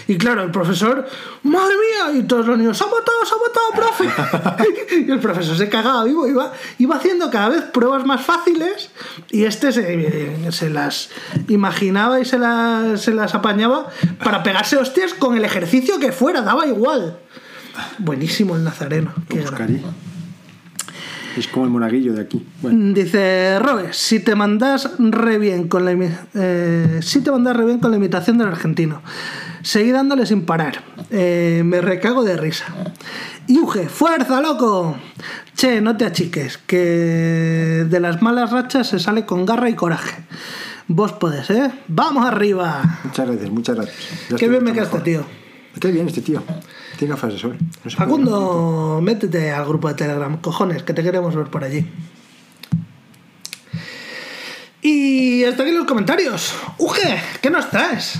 [0.07, 1.07] Y claro, el profesor,
[1.41, 4.95] madre mía, y todos los niños, se ha matado, se ha matado, profe.
[5.07, 8.91] y el profesor se cagaba vivo, iba, iba haciendo cada vez pruebas más fáciles.
[9.31, 11.09] Y este se, se las
[11.47, 13.87] imaginaba y se las, se las apañaba
[14.23, 17.17] para pegarse hostias con el ejercicio que fuera, daba igual.
[17.97, 19.13] Buenísimo el nazareno.
[19.27, 19.43] Qué.
[21.37, 22.43] Es como el monaguillo de aquí.
[22.61, 25.95] Bueno, Dice Robes, si te mandas re bien con la
[26.33, 29.01] eh, si te mandas re bien con la imitación del argentino.
[29.61, 30.81] Seguí dándole sin parar.
[31.11, 32.65] Eh, me recago de risa.
[33.47, 34.97] Yuge, fuerza, loco.
[35.55, 40.23] Che, no te achiques, que de las malas rachas se sale con garra y coraje.
[40.87, 41.71] Vos podés, ¿eh?
[41.87, 42.99] ¡Vamos arriba!
[43.03, 44.29] muchas gracias, muchas gracias.
[44.29, 45.25] Ya Qué bien me mucho queda
[45.79, 45.89] tío.
[45.89, 46.43] Qué bien este tío.
[46.97, 47.57] Tiene gafas de sol.
[47.83, 47.91] No.
[47.91, 51.85] Facundo, métete al grupo de Telegram, cojones, que te queremos ver por allí.
[54.81, 56.53] Y hasta aquí los comentarios.
[56.77, 58.19] Uge, ¿qué nos traes?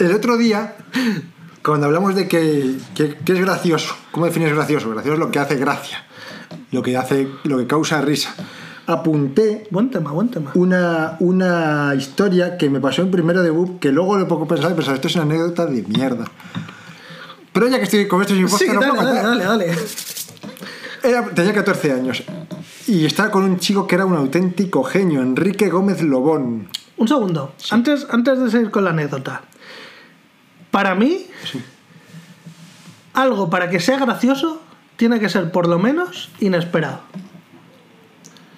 [0.00, 0.74] El otro día,
[1.62, 4.88] cuando hablamos de que, que- que es gracioso, ¿cómo defines gracioso?
[4.90, 6.06] Gracioso es lo que hace gracia,
[6.70, 8.34] lo que, hace, lo que causa risa.
[8.92, 10.50] Apunté Buen tema, buen tema.
[10.54, 14.72] una, una historia que me pasó en primero de BUP, que luego lo poco pensado
[14.72, 16.24] y pensaba, esto es una anécdota de mierda.
[17.52, 19.74] Pero ya que estoy con esto sin Sí, dale, puedo dale, dale, dale.
[21.04, 22.24] Era- tenía 14 años
[22.88, 26.68] y estaba con un chico que era un auténtico genio, Enrique Gómez Lobón.
[26.96, 27.54] Un segundo.
[27.70, 29.42] Antes, antes de seguir con la anécdota.
[30.72, 31.26] Para mí,
[33.14, 34.60] algo para que sea gracioso
[34.96, 37.00] tiene que ser por lo menos inesperado.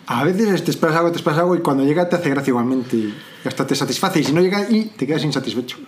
[0.06, 2.96] A veces te esperas algo, te esperas algo y cuando llega te hace gracia igualmente
[2.96, 5.78] y hasta te satisface y si no llega y te quedas insatisfecho.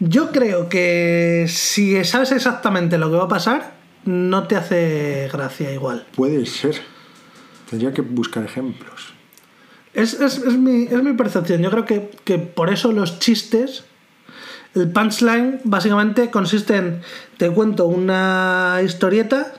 [0.00, 3.74] Yo creo que si sabes exactamente lo que va a pasar,
[4.04, 6.06] no te hace gracia igual.
[6.14, 6.76] Puede ser.
[7.70, 9.12] Tendría que buscar ejemplos.
[9.94, 11.62] Es, es- es mi, es mi percepción.
[11.62, 13.84] Yo creo que, que por eso los chistes,
[14.74, 17.00] el punchline básicamente consiste en
[17.38, 19.54] te cuento una historieta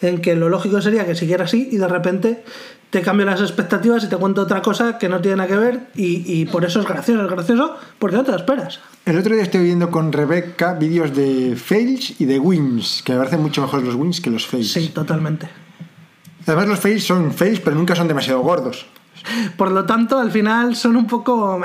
[0.00, 2.42] en que lo lógico sería que siguiera así y de repente
[2.90, 5.80] te cambio las expectativas y te cuento otra cosa que no tiene nada que ver
[5.94, 7.24] y, y por eso es gracioso.
[7.24, 8.80] Es gracioso porque no te lo esperas.
[9.04, 13.18] El otro día estoy viendo con Rebeca vídeos de fails y de wins, que me
[13.18, 14.72] parecen mucho mejores los wins que los fails.
[14.72, 15.48] Sí, totalmente.
[16.46, 18.86] Además los fails son fails, pero nunca son demasiado gordos.
[19.56, 21.60] Por lo tanto, al final son un poco...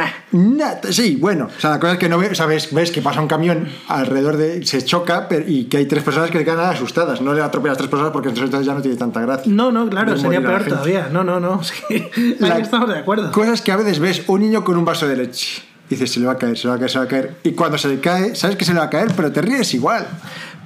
[0.90, 3.28] sí, bueno, o sea, la cosa es que no ves, sabes, ves que pasa un
[3.28, 4.66] camión alrededor de.
[4.66, 7.22] se choca pero- y que hay tres personas que se quedan asustadas.
[7.22, 9.52] No le atropellas a tres personas porque entonces ya no tiene tanta gracia.
[9.52, 11.10] No, no, claro, sería peor todavía.
[11.12, 11.62] No, no, no.
[11.72, 12.36] Sí.
[12.40, 13.32] La- Ahí estamos de acuerdo.
[13.32, 15.62] Cosas que a veces ves un niño con un vaso de leche.
[15.90, 17.10] Dices, se le va a caer, se le va a caer, se le va a
[17.10, 17.36] caer.
[17.44, 19.74] Y cuando se le cae, sabes que se le va a caer, pero te ríes
[19.74, 20.08] igual.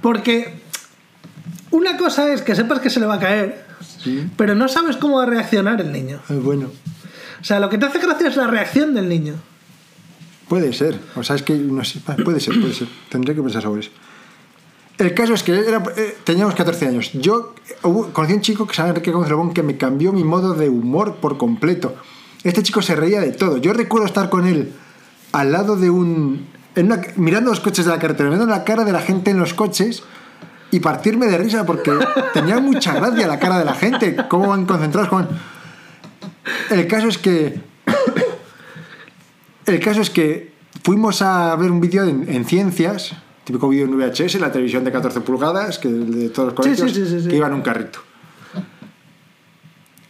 [0.01, 0.61] Porque
[1.71, 3.64] una cosa es que sepas que se le va a caer,
[4.38, 6.19] pero no sabes cómo va a reaccionar el niño.
[6.30, 6.69] Eh, Bueno,
[7.41, 9.34] O sea, lo que te hace gracia es la reacción del niño.
[10.47, 10.99] puede ser.
[11.15, 12.88] O sea, es que no sé, va, puede ser, puede ser.
[13.09, 13.91] Tendré que pensar sobre eso.
[14.97, 17.11] El caso es que era- eh, teníamos 14 años.
[17.13, 19.11] Yo eh, hubo- conocí a un chico que se llama Enrique
[19.53, 21.95] que me cambió mi modo de humor por completo.
[22.43, 23.57] Este chico se reía de todo.
[23.57, 24.71] Yo recuerdo estar con él
[25.34, 26.47] al lado de un.
[26.76, 29.38] en una- mirando los coches de la carretera, mirando la cara de la gente en
[29.39, 30.03] los coches
[30.76, 31.91] y partirme de risa porque
[32.34, 35.09] tenía mucha gracia la cara de la gente, cómo van concentrados.
[35.09, 35.30] Van-
[36.69, 37.59] El caso es que.
[39.65, 40.51] El caso es que
[40.84, 43.13] fuimos a ver un vídeo en, en ciencias,
[43.45, 47.03] típico vídeo en VHS, la televisión de 14 pulgadas, que de todos los colegios, sí,
[47.05, 47.30] sí, sí, sí.
[47.30, 47.99] que iba en un carrito.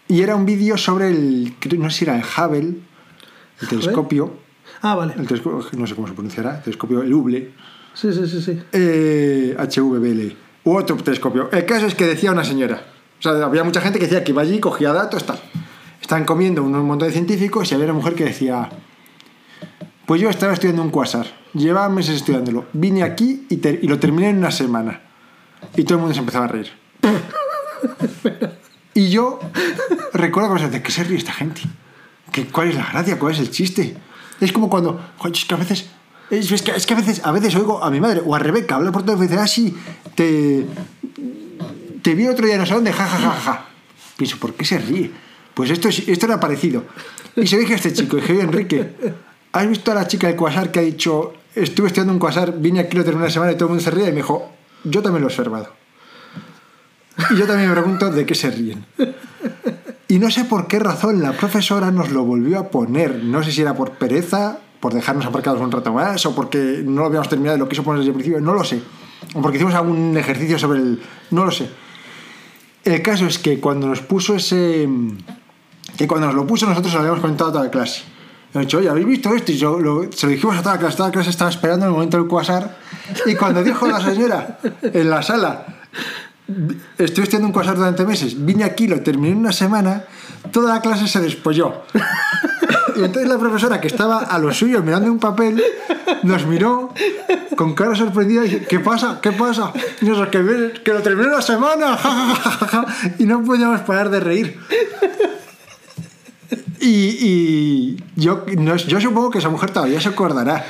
[0.07, 2.75] Y era un vídeo sobre el, no sé si era el Hubble,
[3.61, 4.37] el telescopio,
[4.81, 5.13] Ah, vale.
[5.17, 7.51] el telescopio, no sé cómo se pronunciará, el telescopio, el Hubble,
[7.93, 8.61] Sí, sí, sí, sí.
[8.73, 10.35] eh, HVBL,
[10.65, 11.49] u otro telescopio.
[11.51, 12.81] El caso es que decía una señora,
[13.19, 15.39] o sea, había mucha gente que decía que iba allí, cogía datos, tal.
[16.01, 18.69] Estaban comiendo un montón de científicos y había una mujer que decía,
[20.05, 24.37] pues yo estaba estudiando un quasar, llevaba meses estudiándolo, vine aquí y, lo terminé en
[24.37, 25.01] una semana.
[25.75, 26.71] Y todo el mundo se empezaba a reír.
[28.93, 29.39] y yo
[30.13, 31.61] recuerdo cosas de qué se ríe esta gente.
[32.31, 33.17] ¿Qué, ¿Cuál es la gracia?
[33.17, 33.97] ¿Cuál es el chiste?
[34.39, 34.99] Es como cuando,
[35.33, 35.89] es que a veces,
[36.29, 38.39] es, es que, es que a veces, a veces oigo a mi madre o a
[38.39, 39.75] Rebeca hablar por teléfono y dice, ah, sí,
[40.15, 40.65] te,
[42.01, 43.65] te vi otro día no sé dónde, ja, ja, ja, ja.
[44.17, 45.11] Pienso, ¿por qué se ríe?
[45.53, 46.83] Pues esto, es- esto era parecido.
[47.35, 48.91] Y se dije a este chico, dije, Enrique,
[49.51, 52.79] ¿has visto a la chica del Quasar que ha dicho, estuve estudiando un Quasar, vine
[52.81, 54.05] aquí, lo terminé una semana y todo el mundo se ríe?
[54.07, 54.49] Y me dijo,
[54.83, 55.69] yo también lo he observado.
[57.31, 58.85] Y yo también me pregunto de qué se ríen.
[60.07, 63.23] Y no sé por qué razón la profesora nos lo volvió a poner.
[63.23, 67.01] No sé si era por pereza, por dejarnos aparcados un rato más, o porque no
[67.01, 68.81] lo habíamos terminado y lo quiso poner desde el principio, no lo sé.
[69.33, 71.01] O porque hicimos algún ejercicio sobre el...
[71.31, 71.69] No lo sé.
[72.83, 74.87] El caso es que cuando nos puso ese...
[75.97, 78.01] Que cuando nos lo puso nosotros lo habíamos comentado a toda la clase.
[78.53, 79.51] Hemos dicho, oye, ¿habéis visto esto?
[79.51, 80.97] Y yo lo- se lo dijimos a toda la clase.
[80.97, 82.77] Toda la clase estaba esperando el momento del cuasar.
[83.25, 85.65] Y cuando dijo la señora en la sala,
[86.97, 90.03] estoy estudiando un cuasar durante meses, vine aquí, lo terminé en una semana,
[90.51, 91.83] toda la clase se despolló.
[92.95, 95.61] Y entonces la profesora, que estaba a lo suyo mirando un papel,
[96.23, 96.93] nos miró
[97.55, 99.19] con cara sorprendida y dice, ¿qué pasa?
[99.21, 99.71] ¿Qué pasa?
[100.01, 101.97] Y nosotros, que, que lo terminé la semana.
[101.97, 102.85] ja, ja, ja, ja, ja".
[103.19, 104.59] Y no podíamos parar de reír.
[106.79, 110.63] Y, y yo, no- yo supongo que esa mujer todavía se acordará.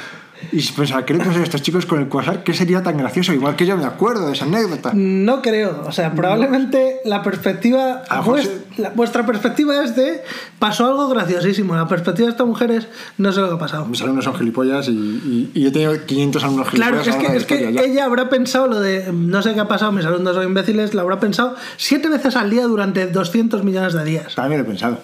[0.52, 2.44] Y pensaba, ¿qué le pasa a estos chicos con el quasar?
[2.44, 3.34] ¿Qué sería tan gracioso?
[3.34, 4.92] Igual que yo me acuerdo de esa anécdota.
[4.94, 8.04] No creo, o sea, probablemente la perspectiva,
[8.42, 8.50] sí.
[8.78, 10.22] la- vuestra perspectiva es de
[10.60, 13.86] pasó algo graciosísimo, la perspectiva de esta mujer es no sé lo que ha pasado.
[13.86, 17.08] Mis alumnos son gilipollas y, y, y yo he tenido 500 alumnos Claro, gilipollas.
[17.08, 17.82] es a lo que, es la que ya.
[17.92, 21.02] ella habrá pensado lo de no sé qué ha pasado, mis alumnos son imbéciles, lo
[21.02, 24.36] habrá pensado siete veces al día durante 200 millones de días.
[24.36, 25.00] También lo he pensado.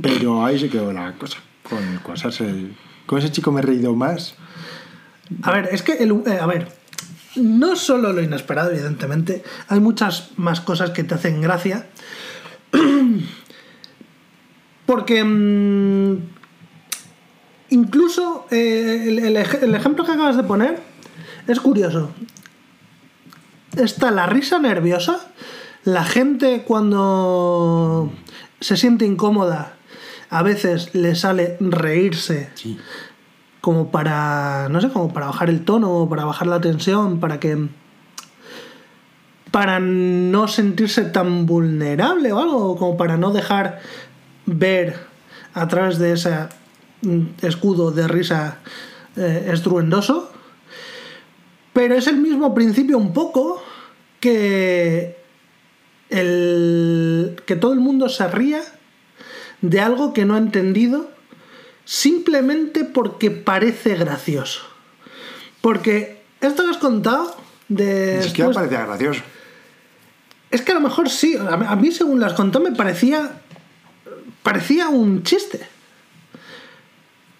[0.00, 1.38] Pero ahí se quedó la cosa.
[1.68, 2.72] Con el quasar se-
[3.06, 4.34] Con ese chico me he reído más.
[5.42, 6.68] A ver, es que, el, eh, a ver,
[7.36, 11.86] no solo lo inesperado, evidentemente, hay muchas más cosas que te hacen gracia.
[14.86, 16.16] Porque mm,
[17.70, 20.80] incluso eh, el, el ej- el ejemplo que acabas de poner
[21.46, 22.10] es curioso.
[23.76, 25.26] Está la risa nerviosa,
[25.84, 28.12] la gente cuando
[28.60, 29.74] se siente incómoda,
[30.34, 32.76] a veces le sale reírse Sí.
[33.60, 37.68] como para, no sé, como para bajar el tono, para bajar la tensión, para que...
[39.52, 43.80] para no sentirse tan vulnerable o algo, como para no dejar
[44.44, 44.96] ver
[45.54, 46.34] a través de ese
[47.42, 48.58] escudo de risa
[49.16, 50.32] eh, estruendoso.
[51.72, 53.62] Pero es el mismo principio un poco
[54.18, 55.16] que
[56.10, 58.62] el que todo el mundo se ría
[59.70, 61.08] de algo que no ha entendido
[61.86, 64.60] simplemente porque parece gracioso.
[65.60, 67.34] Porque esto que has contado
[67.68, 68.18] de...
[68.20, 69.22] Ni siquiera parecía gracioso.
[70.50, 71.36] es que a lo mejor sí.
[71.36, 73.40] A mí- a mí, según las contó, me parecía.
[74.42, 75.66] parecía un chiste.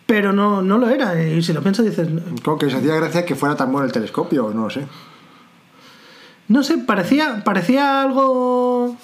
[0.07, 1.22] Pero no, no lo era.
[1.22, 2.09] Y si lo piensas, dices.
[2.43, 4.87] Como que se hacía gracia que fuera tan bueno el telescopio, no lo sé.
[6.49, 8.97] No sé, parecía, parecía algo.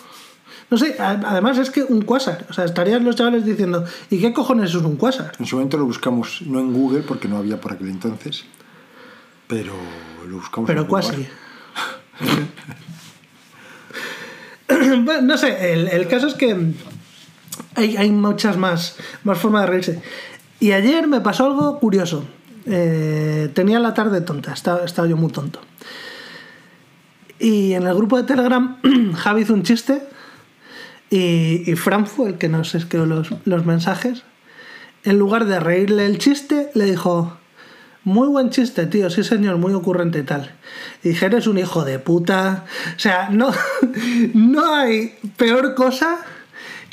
[0.71, 2.47] No sé, además es que un quasar.
[2.49, 5.33] O sea, estarían los chavales diciendo, ¿y qué cojones es un quasar?
[5.39, 8.45] En su momento lo buscamos, no en Google, porque no había por aquel entonces.
[9.49, 9.73] Pero
[10.29, 11.31] lo buscamos Pero en Google.
[15.03, 16.57] Bueno, no sé, el, el caso es que
[17.75, 20.03] hay, hay muchas más, más formas de reírse.
[20.61, 22.25] Y ayer me pasó algo curioso.
[22.67, 25.61] Eh, tenía la tarde tonta, estaba, estaba yo muy tonto.
[27.41, 28.79] Y en el grupo de Telegram,
[29.15, 30.03] Javi hizo un chiste
[31.11, 34.23] y, y fue el que nos escribió los, los mensajes.
[35.03, 37.37] En lugar de reírle el chiste, le dijo:
[38.05, 40.55] Muy buen chiste, tío, sí señor, muy ocurrente y tal.
[41.03, 42.65] Y dije, eres un hijo de puta.
[42.97, 43.51] O sea, no,
[44.35, 46.19] no hay peor cosa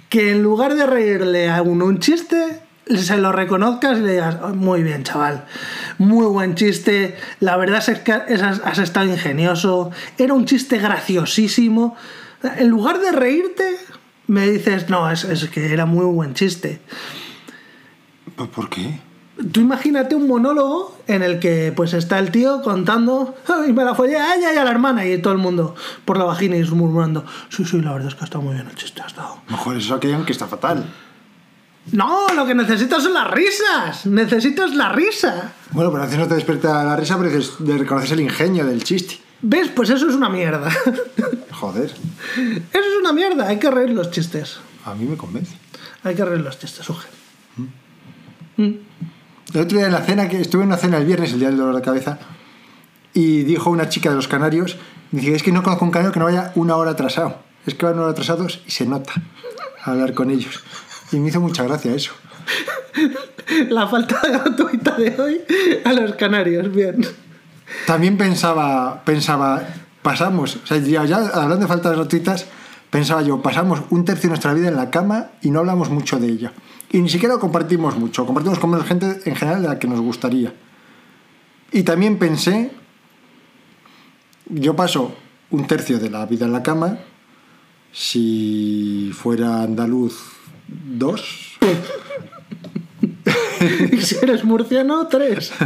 [0.10, 2.62] que en lugar de reírle a uno un chiste,
[2.96, 5.46] se lo reconozcas y le digas, "Oh, muy bien, chaval,
[5.98, 11.96] muy buen chiste, la verdad es que has estado ingenioso, era un chiste graciosísimo.
[12.58, 13.78] En lugar de reírte,
[14.28, 16.82] me dices, no, es, es que era muy buen chiste.
[18.36, 19.00] ¿Pero ¿Por qué?
[19.52, 23.94] Tú imagínate un monólogo en el que pues está el tío contando "Ay, me la
[23.94, 25.76] follé a ella y a la hermana y todo el mundo
[26.06, 28.68] por la vagina y murmurando sí, sí, la verdad es que ha estado muy bien
[28.68, 29.38] el chiste, ha estado.
[29.48, 30.86] Mejor eso que digan que está fatal.
[31.92, 35.54] No, lo que necesitas son las risas, necesitas la risa.
[35.72, 38.84] Bueno, pero a veces no te despierta la risa, pero dices, reconoces el ingenio del
[38.84, 39.20] chiste.
[39.42, 39.70] ¿Ves?
[39.70, 40.70] Pues eso es una mierda.
[41.60, 44.60] Joder, eso es una mierda, hay que reír los chistes.
[44.86, 45.56] a mí me convence.
[46.04, 47.08] Hay que reír los chistes, Uge.
[48.58, 51.48] El otro día en la cena, que estuve en una cena el viernes, el día
[51.48, 52.20] del dolor de cabeza,
[53.14, 54.78] y dijo una chica de los canarios,
[55.12, 57.40] dice, es que no conozco un canario que no vaya una hora atrasado.
[57.66, 59.14] Es que van una hora atrasados y se nota
[59.84, 60.64] hablar con ellos.
[61.12, 62.12] Y me hizo mucha gracia eso.
[63.70, 65.42] La falta gratuita de hoy
[65.84, 67.06] a los canarios, bien.
[67.86, 69.68] También pensaba, pensaba,
[70.08, 72.46] pasamos, o sea, ya, ya hablando de faltas gratuitas,
[72.90, 76.18] pensaba yo, pasamos un tercio de nuestra vida en la cama y no hablamos mucho
[76.18, 76.54] de ella.
[76.94, 79.90] Y ni siquiera lo compartimos mucho, compartimos con menos gente en general de la que
[79.90, 80.54] nos gustaría.
[81.74, 82.72] Y también pensé,
[84.46, 85.14] yo paso
[85.50, 87.00] un tercio de la vida en la cama,
[87.92, 90.24] si fuera andaluz,
[90.70, 91.58] dos.
[93.92, 95.52] Y si eres murciano, tres.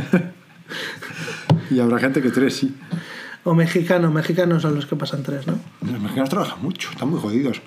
[1.70, 2.76] Y habrá gente que tres, sí.
[3.44, 5.56] O mexicano, mexicanos son los que pasan tres, ¿no?
[5.82, 7.62] Los mexicanos trabajan mucho, están muy jodidos.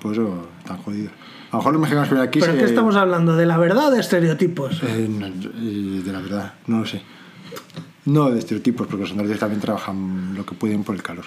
[0.00, 1.12] Por eso están jodidos.
[1.50, 3.36] A lo mejor los mexicanos que aquí ¿Pero se- qué estamos hablando?
[3.36, 4.82] ¿De la verdad o de estereotipos?
[4.82, 7.02] Eh, no, eh, de la verdad, no lo sé.
[8.06, 11.26] No de estereotipos, porque los andaluces también trabajan lo que pueden por el calor.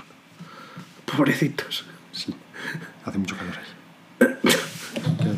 [1.15, 1.85] Pobrecitos.
[2.11, 2.33] Sí,
[3.05, 3.67] hace mucho calor ahí.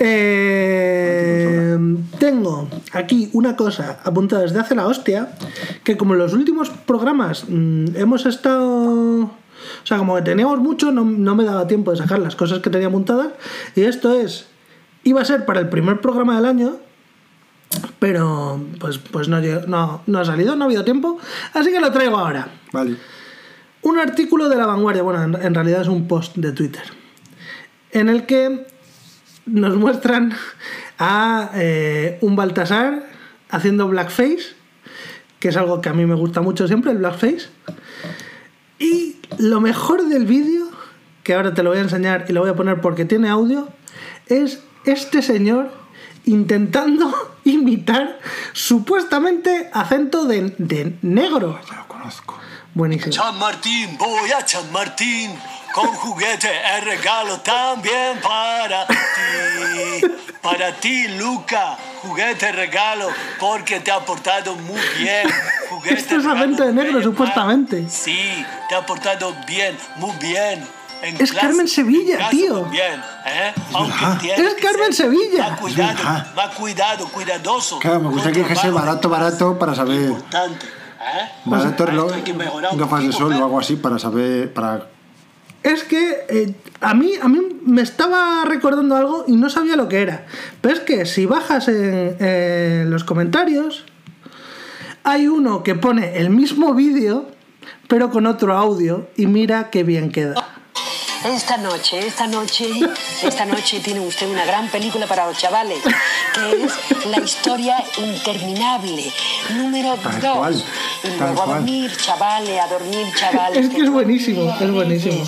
[0.00, 1.76] Eh,
[2.18, 5.30] tengo aquí una cosa apuntada desde hace la hostia,
[5.82, 9.22] que como en los últimos programas mm, hemos estado...
[9.24, 12.60] O sea, como que teníamos mucho, no, no me daba tiempo de sacar las cosas
[12.60, 13.28] que tenía apuntadas.
[13.74, 14.46] Y esto es...
[15.02, 16.76] Iba a ser para el primer programa del año,
[17.98, 21.18] pero pues, pues no, no, no ha salido, no ha habido tiempo.
[21.54, 22.48] Así que lo traigo ahora.
[22.72, 22.96] Vale.
[23.82, 26.82] Un artículo de La Vanguardia, bueno, en, en realidad es un post de Twitter,
[27.92, 28.66] en el que
[29.48, 30.32] nos muestran
[30.98, 33.06] a eh, un Baltasar
[33.50, 34.56] haciendo blackface,
[35.38, 37.48] que es algo que a mí me gusta mucho siempre, el blackface.
[38.78, 40.68] Y lo mejor del vídeo,
[41.22, 43.68] que ahora te lo voy a enseñar y lo voy a poner porque tiene audio,
[44.26, 45.70] es este señor
[46.24, 47.12] intentando
[47.44, 48.18] imitar
[48.52, 51.58] supuestamente acento de, de negro.
[51.68, 52.38] Ya lo conozco.
[52.78, 53.12] Buenísimo.
[53.12, 55.36] San Martín, voy a San Martín.
[55.74, 60.06] Con juguete el regalo también para ti.
[60.40, 61.76] Para ti, Luca.
[62.02, 63.08] Juguete regalo
[63.40, 65.28] porque te ha portado muy bien.
[65.70, 67.84] Juguete Esto es acento de negro, supuestamente.
[67.90, 70.64] Sí, te ha portado bien, muy bien.
[71.02, 72.64] En Es clase, Carmen Sevilla, en tío.
[72.66, 73.54] Bien, ¿eh?
[73.72, 75.50] Aunque Es Carmen ser Sevilla.
[75.50, 77.80] Más cuidado, más cuidado, cuidadoso.
[77.80, 80.10] Claro, me con que de barato, barato para saber.
[80.10, 81.28] Importante, ¿eh?
[81.44, 83.36] Barato Esto lo- hay que mejorar un gafas de sol ¿eh?
[83.36, 84.52] o algo así para saber.
[84.52, 84.86] Para...
[85.62, 89.88] Es que eh, a, mí, a mí me estaba recordando algo y no sabía lo
[89.88, 90.26] que era.
[90.60, 93.84] Pero es que si bajas en, en los comentarios,
[95.04, 97.26] hay uno que pone el mismo vídeo,
[97.88, 100.34] pero con otro audio, y mira qué bien queda.
[101.24, 102.68] Esta noche, esta noche,
[103.22, 109.04] esta noche tiene usted una gran película para los chavales, que es La historia interminable,
[109.56, 110.36] número Tal 2.
[110.36, 110.64] cual,
[111.04, 113.64] Y luego a dormir, chavales, a dormir, chavales.
[113.66, 115.24] Es que es buenísimo, es buenísimo.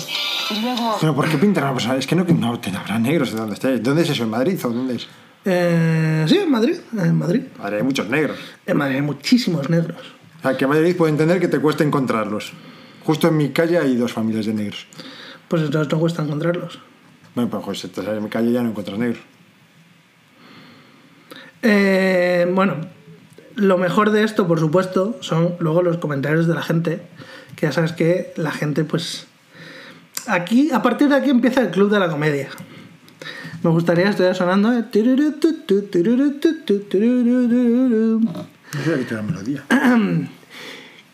[0.49, 0.97] Y luego...
[0.99, 1.95] Pero ¿por qué pintan una persona?
[1.97, 3.83] Es que no, no te habrá negros de dónde estés.
[3.83, 4.23] ¿Dónde es eso?
[4.23, 5.07] ¿En Madrid o dónde es?
[5.43, 6.77] Eh, sí, en Madrid.
[6.97, 7.41] En Madrid.
[7.57, 8.37] Madre, hay muchos negros.
[8.65, 9.97] En Madrid hay muchísimos negros.
[10.39, 12.53] O sea, que en Madrid puedo entender que te cuesta encontrarlos.
[13.03, 14.85] Justo en mi calle hay dos familias de negros.
[15.51, 16.79] Pues entonces no cuesta encontrarlos.
[17.35, 19.19] Bueno, pues José, te sales de mi calle ya no encuentras negros.
[21.61, 22.75] Eh, bueno,
[23.55, 27.01] lo mejor de esto, por supuesto, son luego los comentarios de la gente.
[27.57, 29.27] Que ya sabes que la gente, pues.
[30.25, 32.47] Aquí, a partir de aquí empieza el club de la comedia.
[33.61, 34.71] Me gustaría estuviera sonando.
[34.71, 34.85] eh.
[34.93, 35.03] No
[38.85, 39.65] sé qué te la melodía.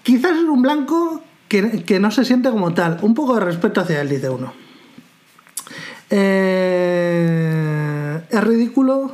[0.04, 3.00] Quizás es un blanco que, que no se siente como tal.
[3.02, 4.54] Un poco de respeto hacia él, dice uno.
[6.10, 7.08] Eh,
[8.30, 9.12] es ridículo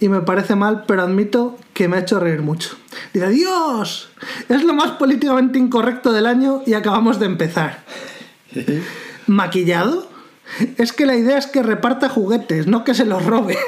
[0.00, 2.76] y me parece mal, pero admito que me ha hecho reír mucho.
[3.12, 4.10] Dice, Dios,
[4.48, 7.84] es lo más políticamente incorrecto del año y acabamos de empezar.
[9.26, 10.10] ¿Maquillado?
[10.76, 13.56] Es que la idea es que reparta juguetes, no que se los robe.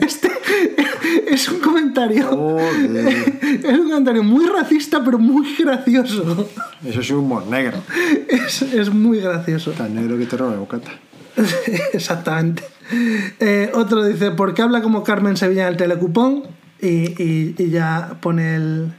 [0.00, 0.30] Este
[1.26, 2.26] es un comentario.
[2.30, 3.08] Joder.
[3.62, 6.48] Es un comentario muy racista, pero muy gracioso.
[6.84, 7.78] Eso es humor negro.
[8.28, 9.72] Es, es muy gracioso.
[9.72, 10.90] Tan negro que te roba bocata.
[11.92, 12.62] Exactamente.
[13.40, 16.44] Eh, otro dice, ¿por qué habla como Carmen Sevilla en el telecupón?
[16.80, 18.92] Y, y- y ya pone el,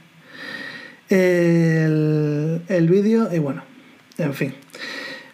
[1.08, 3.62] el, el vídeo y bueno,
[4.18, 4.54] en fin.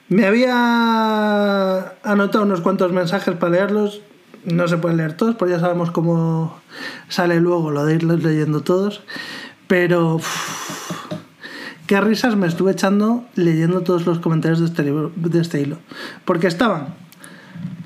[0.08, 4.02] Me había anotado unos cuantos mensajes para leerlos.
[4.44, 6.58] No se pueden leer todos, porque ya sabemos cómo
[7.08, 9.02] sale luego lo de irlos leyendo todos.
[9.66, 10.20] Pero
[11.86, 15.78] qué risas me estuve echando leyendo todos los comentarios de este, libro, de este hilo.
[16.24, 16.94] Porque estaban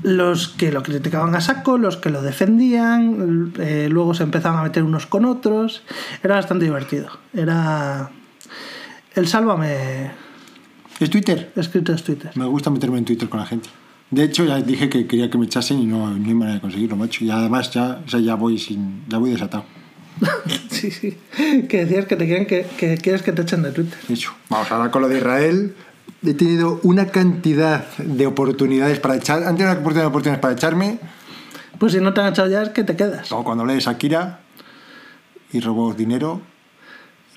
[0.03, 4.63] los que lo criticaban a saco, los que lo defendían, eh, luego se empezaban a
[4.63, 5.83] meter unos con otros.
[6.23, 7.09] Era bastante divertido.
[7.35, 8.11] Era
[9.15, 10.11] el sálvame
[11.01, 11.53] ¿Es Twitter?
[11.55, 12.31] escrito en Twitter.
[12.35, 13.69] Me gusta meterme en Twitter con la gente.
[14.11, 16.61] De hecho, ya dije que quería que me echasen y no, no hay manera de
[16.61, 17.25] conseguirlo, macho.
[17.25, 19.65] Y además ya, o sea, ya voy sin, ya voy desatado.
[20.71, 21.17] sí, sí.
[21.69, 23.99] Que decías que te quieren que, que quieres que te echen de Twitter.
[24.09, 25.75] De hecho, vamos ahora con lo de Israel.
[26.25, 29.45] He tenido una cantidad de oportunidades para echar.
[29.45, 30.99] Antes una oportunidad de oportunidades para echarme.
[31.79, 33.31] Pues si no te han echado ya es que te quedas.
[33.31, 34.41] Luego cuando hablé de Shakira
[35.53, 36.41] y robó dinero,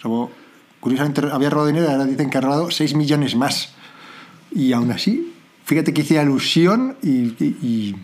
[0.01, 0.31] robó.
[0.79, 3.73] Curiosamente había robado dinero y ahora dicen que ha robado 6 millones más.
[4.51, 5.30] Y aún así,
[5.71, 7.09] fíjate que hice alusión y.
[7.39, 7.95] y- y-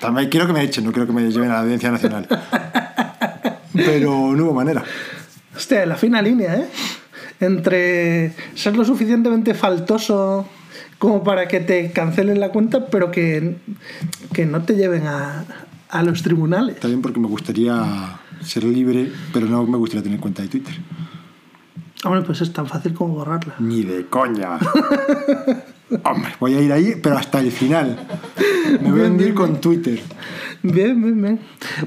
[0.00, 2.26] También quiero que me echen, no quiero que me lleven a la Audiencia Nacional.
[3.74, 4.82] Pero no hubo manera.
[5.54, 6.66] Hostia, la fina línea, ¿eh?
[7.40, 10.48] Entre ser lo suficientemente faltoso
[10.98, 13.56] como para que te cancelen la cuenta, pero que,
[14.32, 15.44] que no te lleven a,
[15.90, 16.80] a los tribunales.
[16.80, 20.74] También porque me gustaría ser libre, pero no me gustaría tener cuenta de Twitter.
[22.04, 23.54] Hombre, pues es tan fácil como borrarla.
[23.58, 24.58] Ni de coña.
[26.02, 27.98] Hombre, voy a ir ahí, pero hasta el final.
[28.82, 30.00] Me voy a hundir con Twitter.
[30.62, 31.40] Bien, bien, bien.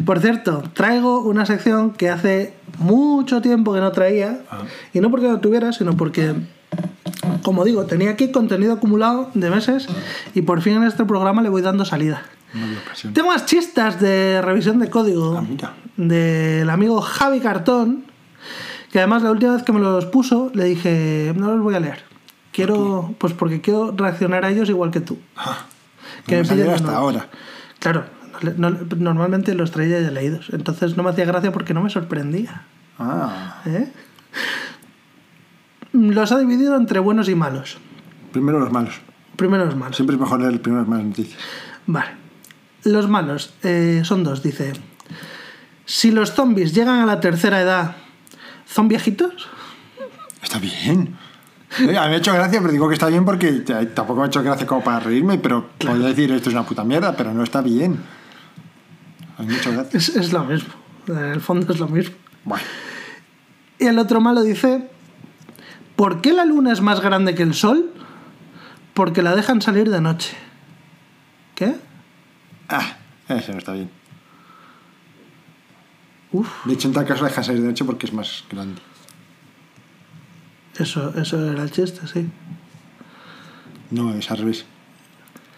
[0.06, 4.42] Por cierto, traigo una sección que hace mucho tiempo que no traía.
[4.94, 6.34] Y no porque no tuviera, sino porque,
[7.42, 9.88] como digo, tenía aquí contenido acumulado de meses
[10.34, 12.24] y por fin en este programa le voy dando salida.
[12.54, 13.12] No.
[13.14, 18.06] Tengo más chistas de revisión de código Ah, del amigo Javi Cartón,
[18.92, 21.80] que además la última vez que me los puso le dije, no los voy a
[21.80, 22.07] leer.
[22.58, 25.20] Quiero, pues porque quiero reaccionar a ellos igual que tú.
[25.36, 25.60] Ah,
[26.26, 27.30] Que no me me hasta ahora.
[27.80, 28.06] Claro,
[28.58, 31.92] no- no- normalmente los traía ya leídos, entonces no me hacía gracia porque no me
[31.92, 32.64] sorprendía.
[32.98, 33.92] Ah, ¿eh?
[35.94, 37.78] Los ha dividido entre buenos y malos.
[38.32, 38.96] primero los malos.
[39.36, 39.96] Primero los malos.
[39.96, 41.40] Siempre es mejor leer primero las malas noticias.
[41.86, 42.10] Vale.
[42.84, 44.74] Los malos eh, son dos, dice.
[45.86, 47.96] Si los zombies llegan a la tercera edad,
[48.66, 49.48] ¿son viejitos?
[50.42, 51.16] Está bien.
[51.76, 53.52] A mí me ha hecho gracia, pero digo que está bien porque
[53.94, 56.84] tampoco me ha hecho gracia como para reírme, pero podría decir esto es una puta
[56.84, 57.98] mierda, pero no está bien.
[59.38, 59.98] A mí me ha hecho gracia.
[59.98, 60.74] Es, es lo mismo.
[61.08, 62.16] En el fondo es lo mismo.
[62.46, 62.64] Bueno,
[63.80, 64.90] Y el otro malo dice,
[65.96, 67.92] ¿por qué la luna es más grande que el sol?
[68.94, 70.36] Porque la dejan salir de noche.
[71.54, 71.76] ¿Qué?
[72.70, 72.98] ah,
[73.28, 73.90] ese no está bien.
[76.32, 78.82] Uf, De hecho, en tal caso la dejan salir de noche porque es más grande.
[80.80, 82.30] Eso, eso era el chiste, sí.
[83.92, 84.66] No, es al revés.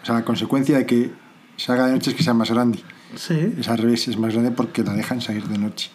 [0.02, 1.10] O sea, la consecuencia de que
[1.56, 2.78] se haga de noche es que sea más grande.
[3.16, 5.90] Sí, Es al revés, es más grande porque la dejan salir de noche.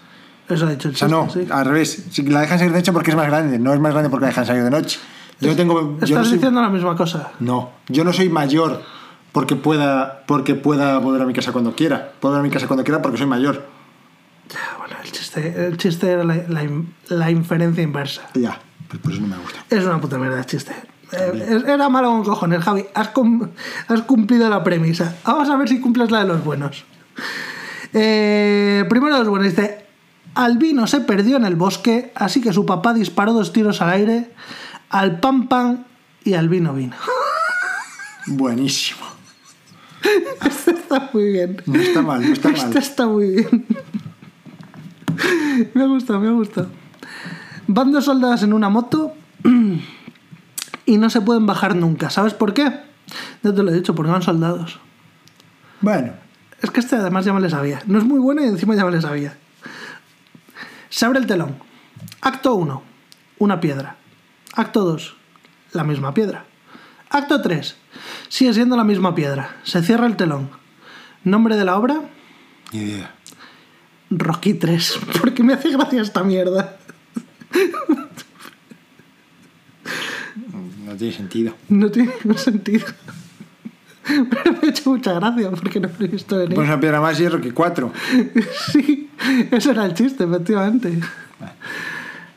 [0.49, 1.47] eso ha dicho el O sea, chiste, no, sí.
[1.49, 2.05] al revés.
[2.11, 4.23] Si la dejan salir de noche porque es más grande, no es más grande porque
[4.26, 4.99] la dejan salir de noche.
[5.39, 5.97] Yo no tengo.
[5.99, 7.32] Yo Estás no soy, diciendo la misma cosa.
[7.39, 8.84] no, yo no soy mayor
[9.32, 12.11] porque pueda, porque pueda volver a mi casa cuando quiera.
[12.19, 13.65] Puedo volver a mi casa cuando quiera porque soy mayor.
[14.49, 16.69] Ya, Bueno, el chiste, el chiste era la, la
[17.09, 18.23] la inferencia inversa.
[18.34, 18.59] Ya,
[19.01, 19.65] por eso no me gusta.
[19.69, 20.73] Es una puta mierda el chiste.
[21.11, 22.86] Eh, era malo con cojones, Javi.
[22.93, 23.49] Has, cum-
[23.88, 25.15] has cumplido la premisa.
[25.25, 26.86] Vamos a ver si cumples la de los buenos.
[27.93, 29.49] Eh, primero los buenos.
[29.49, 29.86] Dice,
[30.33, 34.31] Albino se perdió en el bosque, así que su papá disparó dos tiros al aire,
[34.89, 35.86] al pan pan
[36.23, 36.95] y al vino vino.
[38.27, 39.01] Buenísimo.
[40.45, 41.61] Este está muy bien.
[41.65, 42.77] No está mal, no está Este mal.
[42.77, 43.65] está muy bien.
[45.73, 46.67] Me ha gustado, me ha gustado.
[47.68, 49.13] Van dos soldados en una moto
[50.86, 52.09] y no se pueden bajar nunca.
[52.09, 52.63] ¿Sabes por qué?
[53.43, 54.80] Ya te lo he dicho, porque van soldados.
[55.82, 56.13] Bueno,
[56.61, 57.82] Es que este además ya me le sabía.
[57.86, 59.38] No es muy bueno y encima ya me le sabía.
[60.89, 61.55] Se abre el telón.
[62.22, 62.82] Acto 1.
[63.39, 63.97] Una piedra.
[64.53, 65.16] Acto 2.
[65.74, 66.45] La misma piedra.
[67.09, 67.76] Acto 3.
[68.30, 69.57] Sigue siendo la misma piedra.
[69.63, 70.49] Se cierra el telón.
[71.24, 72.01] Nombre de la obra.
[72.72, 73.11] ni idea.
[74.09, 74.99] Rocky 3.
[75.20, 76.78] Porque me hace gracia esta mierda.
[80.86, 81.56] No tiene sentido.
[81.70, 82.86] No tiene ningún sentido.
[84.06, 86.53] Pero me ha hecho mucha gracia porque no lo he visto venir.
[86.53, 87.91] Pones una piedra más es Rocky 4.
[88.72, 89.10] Sí,
[89.51, 90.99] ese era el chiste, efectivamente.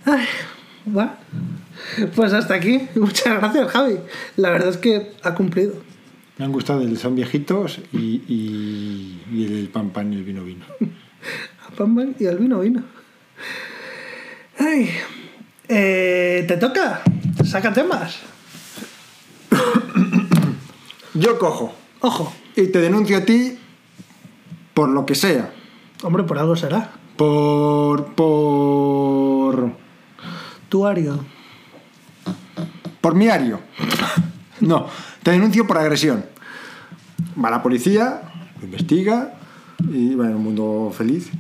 [0.04, 0.26] Ay,
[0.96, 1.18] va.
[2.14, 2.88] Pues hasta aquí.
[2.94, 3.98] Muchas gracias, Javi.
[4.36, 5.74] La verdad es que ha cumplido.
[6.38, 10.44] Me han gustado el son viejitos y, y, y el pan pan y el vino
[10.44, 10.64] vino.
[11.66, 12.82] A Pam Pam y al vino vino.
[14.58, 14.90] Ay.
[15.68, 17.02] Eh, ¿Te toca?
[17.44, 18.18] Saca temas.
[21.14, 22.32] Yo cojo Ojo.
[22.54, 23.58] y te denuncio a ti
[24.74, 25.52] por lo que sea.
[26.02, 26.90] Hombre, por algo será.
[27.16, 28.14] Por.
[28.14, 29.72] por.
[30.68, 31.24] Tuario.
[33.00, 33.60] por miario.
[34.60, 34.86] No,
[35.22, 36.24] te denuncio por agresión.
[37.42, 38.22] Va la policía,
[38.62, 39.34] investiga,
[39.90, 41.30] y bueno, un mundo feliz.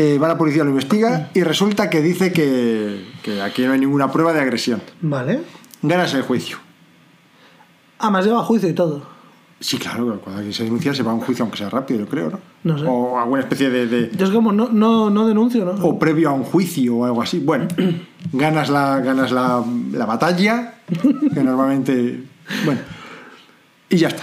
[0.00, 3.80] Eh, va la policía, lo investiga y resulta que dice que, que aquí no hay
[3.80, 4.80] ninguna prueba de agresión.
[5.00, 5.40] Vale.
[5.82, 6.58] Ganas el juicio.
[7.98, 9.02] Ah, me has llevado a juicio y todo.
[9.58, 12.06] Sí, claro, cuando alguien se denuncia se va a un juicio, aunque sea rápido, yo
[12.08, 12.38] creo, ¿no?
[12.62, 12.84] No sé.
[12.88, 15.72] O alguna especie de- de, Yo es como no, no, no denuncio, ¿no?
[15.84, 17.40] o previo a un juicio o algo así.
[17.40, 17.66] Bueno,
[18.32, 20.74] ganas la, ganas la, la batalla,
[21.34, 22.22] que normalmente.
[22.64, 22.80] Bueno,
[23.88, 24.22] y ya está.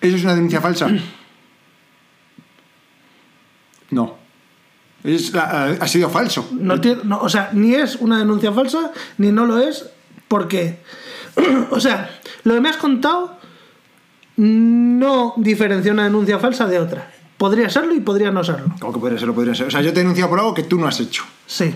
[0.00, 0.88] ¿Eso es una denuncia falsa?
[3.90, 4.21] No.
[5.04, 6.48] Es la- ha sido falso.
[6.52, 9.86] No tiene- no, o sea, ni es una denuncia falsa, ni no lo es,
[10.28, 10.78] porque.
[11.70, 13.36] o sea, lo que me has contado
[14.36, 17.12] no diferencia una denuncia falsa de otra.
[17.36, 18.72] Podría serlo y podría no serlo.
[18.80, 19.32] ¿Cómo que podría ser?
[19.32, 19.66] Podría ser.
[19.66, 21.24] O sea, yo te he denunciado por algo que tú no has hecho.
[21.46, 21.74] Sí.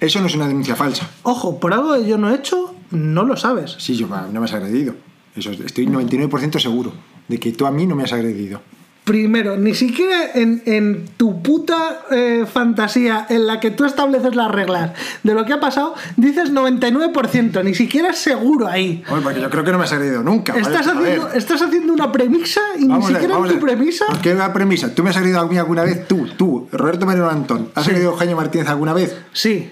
[0.00, 1.08] Eso no es una denuncia falsa.
[1.24, 3.74] Ojo, por algo que yo no he hecho, no lo sabes.
[3.78, 4.94] Sí, yo no me has agredido.
[5.34, 6.92] Eso, estoy 99% seguro
[7.26, 8.62] de que tú a mí no me has agredido.
[9.08, 14.50] Primero, ni siquiera en, en tu puta eh, fantasía en la que tú estableces las
[14.50, 19.02] reglas de lo que ha pasado, dices 99%, ni siquiera es seguro ahí.
[19.08, 20.54] Hombre, porque yo creo que no me has agredido nunca.
[20.56, 23.64] Estás ver, haciendo, estás haciendo una premisa y ni vamos ver, siquiera vamos en tu
[23.66, 23.74] ver.
[23.76, 24.04] premisa.
[24.06, 24.94] ¿Por qué una premisa?
[24.94, 26.06] ¿Tú me has agredido a mí alguna vez?
[26.06, 27.70] Tú, tú, Roberto Moreno Antón.
[27.74, 27.90] ¿Has Sí.
[27.90, 29.16] agredido a Eugenio Martínez alguna vez?
[29.32, 29.70] Sí.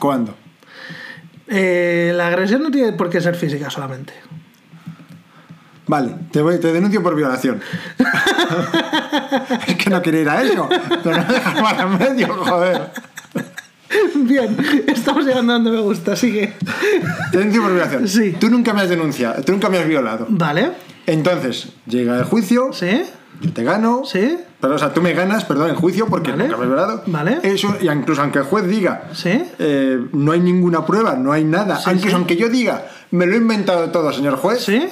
[0.00, 0.34] ¿Cuándo?
[1.48, 4.14] Eh, la agresión no tiene por qué ser física solamente.
[5.88, 7.60] Vale, te, voy, te denuncio por violación.
[9.66, 10.68] es que no quería ir a eso,
[11.02, 12.90] pero no dejas más remedio, joder.
[14.14, 14.56] Bien,
[14.86, 16.52] estamos llegando a donde me gusta, sigue.
[17.32, 18.06] Te denuncio por violación.
[18.06, 18.36] Sí.
[18.38, 20.26] Tú nunca me has denunciado, tú nunca me has violado.
[20.28, 20.72] Vale,
[21.06, 23.02] Entonces, llega el juicio, ¿sí?
[23.40, 24.02] yo te gano.
[24.04, 24.38] ¿Sí?
[24.60, 26.44] Pero, o sea, tú me ganas, perdón, el juicio porque Vale.
[26.44, 27.02] nunca me has violado.
[27.06, 27.38] Vale.
[27.44, 29.42] Eso, y incluso aunque el juez diga, ¿Sí?
[29.58, 31.76] eh, no hay ninguna prueba, no hay nada.
[31.78, 32.14] Sí, incluso sí.
[32.14, 34.86] aunque yo diga, me lo he inventado todo, señor juez, ¿Sí?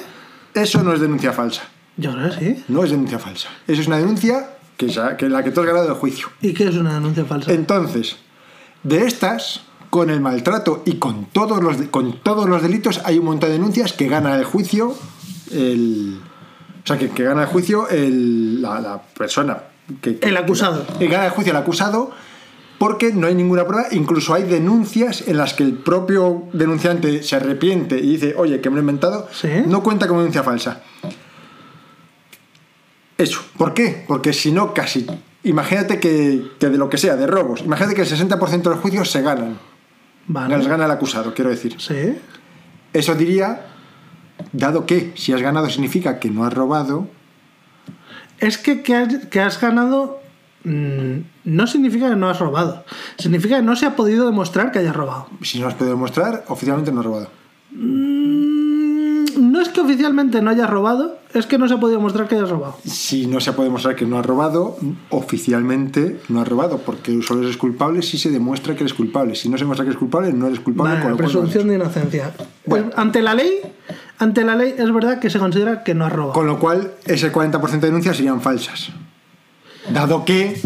[0.63, 1.63] Eso no es denuncia falsa.
[1.97, 2.63] Yo creo que sí.
[2.67, 3.49] No es denuncia falsa.
[3.67, 6.27] Eso es una denuncia que, ya- que la que tú has ganado del juicio.
[6.41, 7.51] ¿Y qué es una denuncia falsa?
[7.51, 8.17] Entonces,
[8.83, 13.25] de estas, con el maltrato y con todos los, con todos los delitos, hay un
[13.25, 14.95] montón de denuncias que gana el juicio
[15.51, 16.19] el.
[16.83, 19.57] O sea, que, que gana el juicio el, la, la persona.
[20.01, 20.85] Que, que- El acusado.
[20.99, 22.11] que gana el juicio el acusado
[22.77, 23.87] porque no hay ninguna prueba.
[23.91, 28.69] Incluso hay denuncias en las que el propio denunciante se arrepiente y dice, oye, que
[28.69, 29.27] me lo he inventado.
[29.31, 29.49] Sí.
[29.65, 30.81] No cuenta como denuncia falsa.
[33.17, 33.41] Eso.
[33.57, 34.05] ¿Por qué?
[34.07, 35.07] Porque si no, casi.
[35.43, 38.79] Imagínate que, que de lo que sea, de robos, imagínate que el 60% de los
[38.79, 39.57] juicios se ganan.
[40.27, 40.57] Vale.
[40.57, 41.75] Los gana el acusado, quiero decir.
[41.79, 42.17] Sí.
[42.93, 43.67] Eso diría,
[44.51, 47.07] dado que si has ganado significa que no has robado,
[48.39, 50.21] Es que que has, que has ganado
[50.67, 52.83] mm, no significa que no has robado.
[53.17, 55.27] Significa que no se ha podido demostrar que hayas robado.
[55.41, 57.29] si no has podido demostrar, oficialmente no has robado.
[57.71, 58.27] Mm,
[59.37, 62.35] no es que oficialmente no hayas robado, es que no se ha podido demostrar que
[62.35, 62.77] hayas robado.
[62.85, 64.77] Si no se puede demostrar que no has robado,
[65.09, 69.35] oficialmente no has robado, porque solo eres culpable si se demuestra que eres culpable.
[69.35, 70.93] Si no se demuestra que eres culpable, no eres culpable.
[70.93, 72.33] Vale, con lo cual no has presunción de inocencia.
[72.65, 72.85] Bueno.
[72.87, 73.61] Pues, ante la ley,
[74.19, 76.33] ante la ley es verdad que se considera que no has robado.
[76.33, 78.91] Con lo cual, ese 40% de denuncias serían falsas.
[79.91, 80.59] Dado que.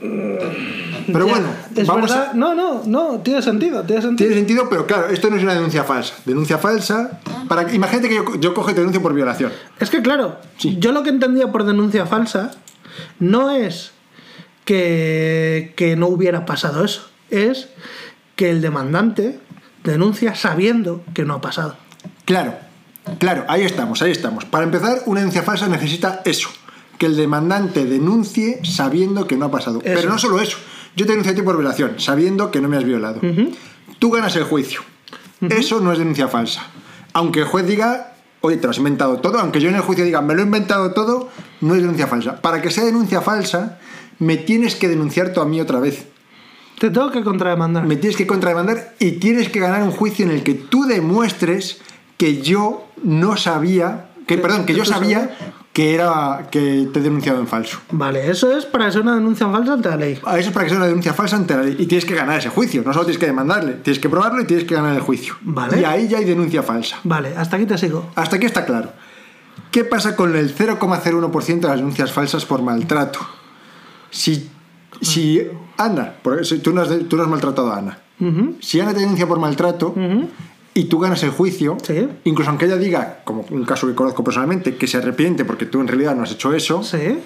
[0.00, 2.30] Pero Ya, bueno, es vamos verdad.
[2.30, 2.34] a.
[2.34, 4.28] No, no, no, tiene sentido, tiene sentido.
[4.28, 6.14] Tiene sentido, pero claro, esto no es una denuncia falsa.
[6.24, 7.20] Denuncia falsa.
[7.48, 9.50] Para, imagínate que yo, yo cojo y te denuncio por violación.
[9.80, 10.76] Es que claro, Sí.
[10.78, 12.50] yo lo que entendía por denuncia falsa
[13.18, 13.92] no es
[14.64, 17.68] que, que no hubiera pasado eso, es
[18.36, 19.40] que el demandante
[19.84, 21.76] denuncia sabiendo que no ha pasado.
[22.26, 22.54] Claro,
[23.18, 24.44] claro, ahí estamos, ahí estamos.
[24.44, 26.50] Para empezar, una denuncia falsa necesita eso.
[26.98, 29.78] Que el demandante denuncie sabiendo que no ha pasado.
[29.78, 29.94] Eso.
[29.94, 30.58] Pero no solo eso.
[30.96, 33.20] Yo te denuncio a ti por violación, sabiendo que no me has violado.
[33.98, 34.80] Tú ganas el juicio.
[35.40, 36.66] Eso no es denuncia falsa.
[37.12, 40.04] Aunque el juez diga, oye, te lo has inventado todo, aunque yo en el juicio
[40.04, 41.28] diga, me lo he inventado todo,
[41.60, 42.40] no es denuncia falsa.
[42.40, 43.78] Para que sea denuncia falsa,
[44.18, 46.06] me tienes que denunciar tú a mí otra vez.
[46.78, 47.84] Te tengo que contrademandar.
[47.86, 51.80] Me tienes que contrademandar y tienes que ganar un juicio en el que tú demuestres
[52.16, 55.36] que yo no sabía, que, perdón, que yo sabía
[55.78, 57.78] que era que te he denunciado en falso.
[57.92, 60.18] Vale, eso es para ser una denuncia falsa ante la ley.
[60.24, 61.76] A Eso es para que sea una denuncia falsa ante la ley.
[61.78, 62.82] Y tienes que ganar ese juicio.
[62.84, 65.36] No solo tienes que demandarle, tienes que probarlo y tienes que ganar el juicio.
[65.40, 65.80] Vale.
[65.80, 66.98] Y ahí ya hay denuncia falsa.
[67.04, 68.10] Vale, hasta aquí te sigo.
[68.16, 68.90] Hasta aquí está claro.
[69.70, 73.20] ¿Qué pasa con el 0,01% de las denuncias falsas por maltrato?
[74.10, 74.50] Si,
[75.00, 75.46] si
[75.76, 77.98] Ana, por eso tú no, has, tú no has maltratado a Ana,
[78.58, 79.94] si Ana te denuncia por maltrato
[80.80, 82.08] y tú ganas el juicio, Sí.
[82.24, 85.80] incluso aunque ella diga, como un caso que conozco personalmente, que se arrepiente porque tú
[85.80, 87.18] en realidad no has hecho eso, Sí.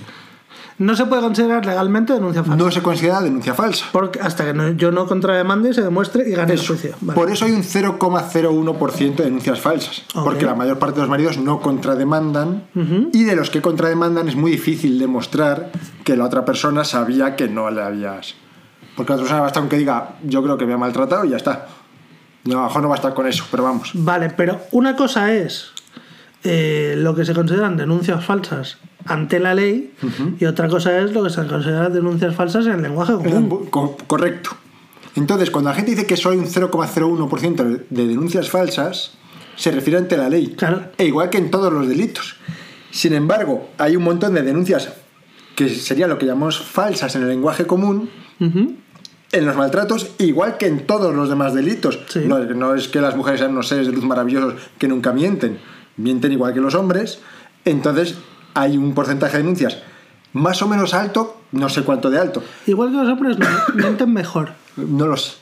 [0.79, 2.57] No se puede considerar legalmente denuncia falsa.
[2.65, 3.85] no se considera denuncia falsa.
[3.93, 6.73] Porque hasta que no- yo no contrademande y se demuestre y gane el Eso.
[6.73, 6.97] juicio.
[7.03, 7.15] Vale.
[7.21, 10.03] Por eso hay un 0,01% de denuncias falsas.
[10.15, 10.25] Ok.
[10.25, 12.65] Porque la mayor parte de los maridos no contrademandan
[13.13, 15.71] y de los que contrademandan es muy difícil demostrar
[16.05, 18.35] que la otra persona sabía que no le habías.
[18.97, 21.31] Porque la otra persona basta con que diga, yo creo que me ha maltratado y
[21.31, 21.67] ya está.
[22.45, 23.91] No, a mejor no va a estar con eso, pero vamos.
[23.95, 25.71] Vale, pero una cosa es
[26.45, 29.95] eh, lo que se consideran denuncias falsas ante la ley
[30.39, 33.67] y otra cosa es lo que se consideran denuncias falsas en el lenguaje común.
[33.71, 34.51] Co- correcto.
[35.15, 39.13] Entonces, cuando la gente dice que solo hay un 0,01% de denuncias falsas,
[39.57, 40.55] se refiere ante la ley.
[40.57, 40.85] Claro.
[40.99, 42.37] E igual que en todos los delitos.
[42.91, 44.93] Sin embargo, hay un montón de denuncias
[45.55, 48.09] que sería lo que llamamos falsas en el lenguaje común.
[49.33, 51.99] En los maltratos, igual que en todos los demás delitos.
[52.09, 52.21] Sí.
[52.27, 55.59] No, no es que las mujeres sean unos seres de luz maravillosos que nunca mienten,
[55.97, 57.21] mienten igual que los hombres.
[57.65, 58.17] Entonces,
[58.55, 59.79] hay un porcentaje de denuncias
[60.33, 64.13] más o menos alto, no sé cuánto de alto, Igual que los hombres no, mienten
[64.13, 64.53] mejor.
[64.77, 65.33] no lo sé.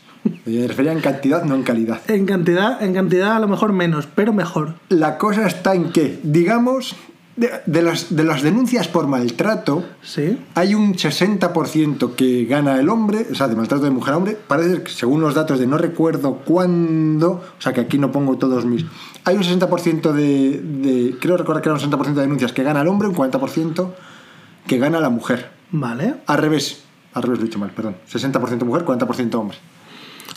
[0.44, 2.00] Me refería en cantidad, no en calidad.
[2.08, 4.74] En cantidad, en cantidad a lo mejor menos, pero mejor.
[4.90, 6.94] La cosa está en que, digamos,
[7.40, 10.38] de, de las, de las denuncias por maltrato, Sí.
[10.54, 14.36] hay un 60% que gana el hombre, o sea, de maltrato de mujer a hombre.
[14.46, 18.36] Parece que según los datos de no recuerdo cuándo, o sea, que aquí no pongo
[18.36, 18.84] todos mis.
[19.24, 21.16] Hay un 60% de, de.
[21.18, 23.90] Creo recordar que era un 60% de denuncias que gana el hombre, un 40%
[24.66, 25.50] que gana la mujer.
[25.72, 26.16] Vale.
[26.26, 26.82] Al revés,
[27.14, 27.96] al revés lo he dicho mal, perdón.
[28.10, 29.56] 60% mujer, 40% hombre.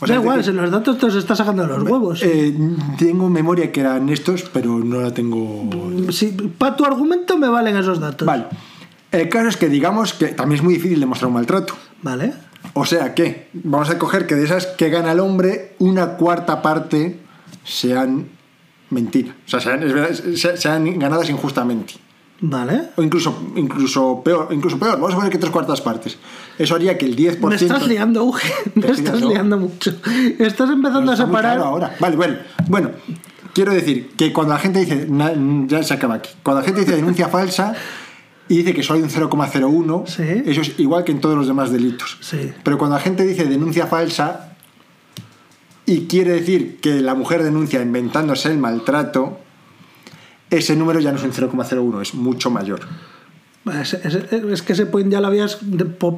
[0.00, 2.20] da sea, igual, es si los datos te los estás sacando de los huevos.
[2.22, 2.54] eh,
[2.98, 5.68] tengo memoria que eran estos, pero no la tengo.
[6.58, 8.26] para tu argumento me valen esos datos.
[8.26, 8.46] Vale.
[9.12, 11.74] El caso es que digamos que también es muy difícil demostrar un maltrato.
[12.02, 12.32] Vale.
[12.72, 16.60] O sea que, vamos a coger que de esas que gana el hombre, una cuarta
[16.62, 17.20] parte
[17.62, 18.26] sean
[18.90, 19.34] mentira.
[19.46, 21.94] O sea, sean, es verdad, se- sean ganadas injustamente.
[22.46, 22.90] Vale.
[22.96, 24.92] O incluso, incluso, peor, incluso peor.
[25.00, 26.18] Vamos a poner que tres cuartas partes.
[26.58, 27.38] Eso haría que el 10%.
[27.48, 28.52] Me estás liando, Uge.
[28.74, 29.28] Me estás liando.
[29.30, 29.92] liando mucho.
[30.38, 31.54] Estás empezando a separar.
[31.56, 31.96] claro ahora.
[31.98, 32.36] Vale, bueno.
[32.68, 32.90] Bueno,
[33.54, 35.08] quiero decir que cuando la gente dice.
[35.68, 36.30] ya se acaba aquí.
[36.42, 37.74] Cuando la gente dice denuncia falsa
[38.46, 40.42] y dice que solo hay un 0,01, Sí.
[40.44, 42.18] eso es igual que en todos los demás delitos.
[42.20, 42.52] Sí.
[42.62, 44.50] Pero cuando la gente dice denuncia falsa
[45.86, 49.38] y quiere decir que la mujer denuncia inventándose el maltrato,
[50.56, 52.80] ese número ya no es un 0,01, es mucho mayor.
[53.80, 55.58] Es, es- es que ese point ya lo habías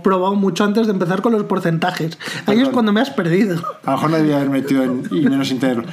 [0.02, 2.18] probado mucho antes de empezar con los porcentajes.
[2.46, 3.56] Ahí es cuando me has perdido.
[3.84, 5.84] A lo mejor no debía haber metido en, y menos sin tenerlo.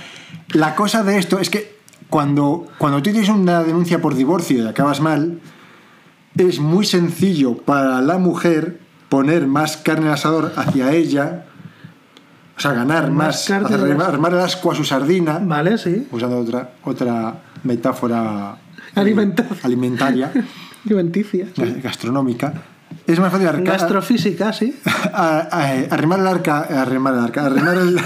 [0.54, 1.78] La cosa de esto es que
[2.10, 5.40] cuando, cuando tú tienes una denuncia por divorcio y acabas mal,
[6.38, 8.80] es muy sencillo para la mujer
[9.10, 11.46] poner más carne al asador hacia ella,
[12.58, 16.08] o sea, ganar Más más, hacer armar, armar el asco a su sardina, Vale, sí.
[16.12, 18.58] usando otra, otra metáfora
[18.96, 19.58] Alimentaria.
[19.64, 20.32] alimentaria,
[20.86, 21.48] Alimenticia.
[21.82, 22.54] gastronómica.
[23.08, 24.76] Es más fácil arca- Gastrofísica, sí.
[25.14, 27.98] a- a- arrimar el arca, arrimar el arca, arrimar el,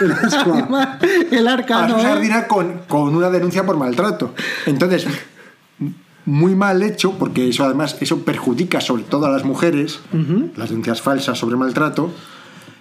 [0.00, 0.98] el asco a-
[1.30, 2.02] El a su ¿eh?
[2.02, 4.34] sardina con, con una denuncia por maltrato.
[4.66, 5.06] Entonces,
[6.24, 10.00] muy mal hecho, porque eso además eso perjudica sobre todo a las mujeres,
[10.56, 12.12] las denuncias falsas sobre maltrato.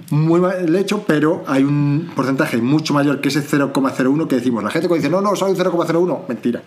[0.10, 4.64] Muy mal hecho, pero hay un porcentaje mucho mayor que ese 0,01 que decimos.
[4.64, 6.62] La gente cuando dice, no, no, un 0,01, mentira.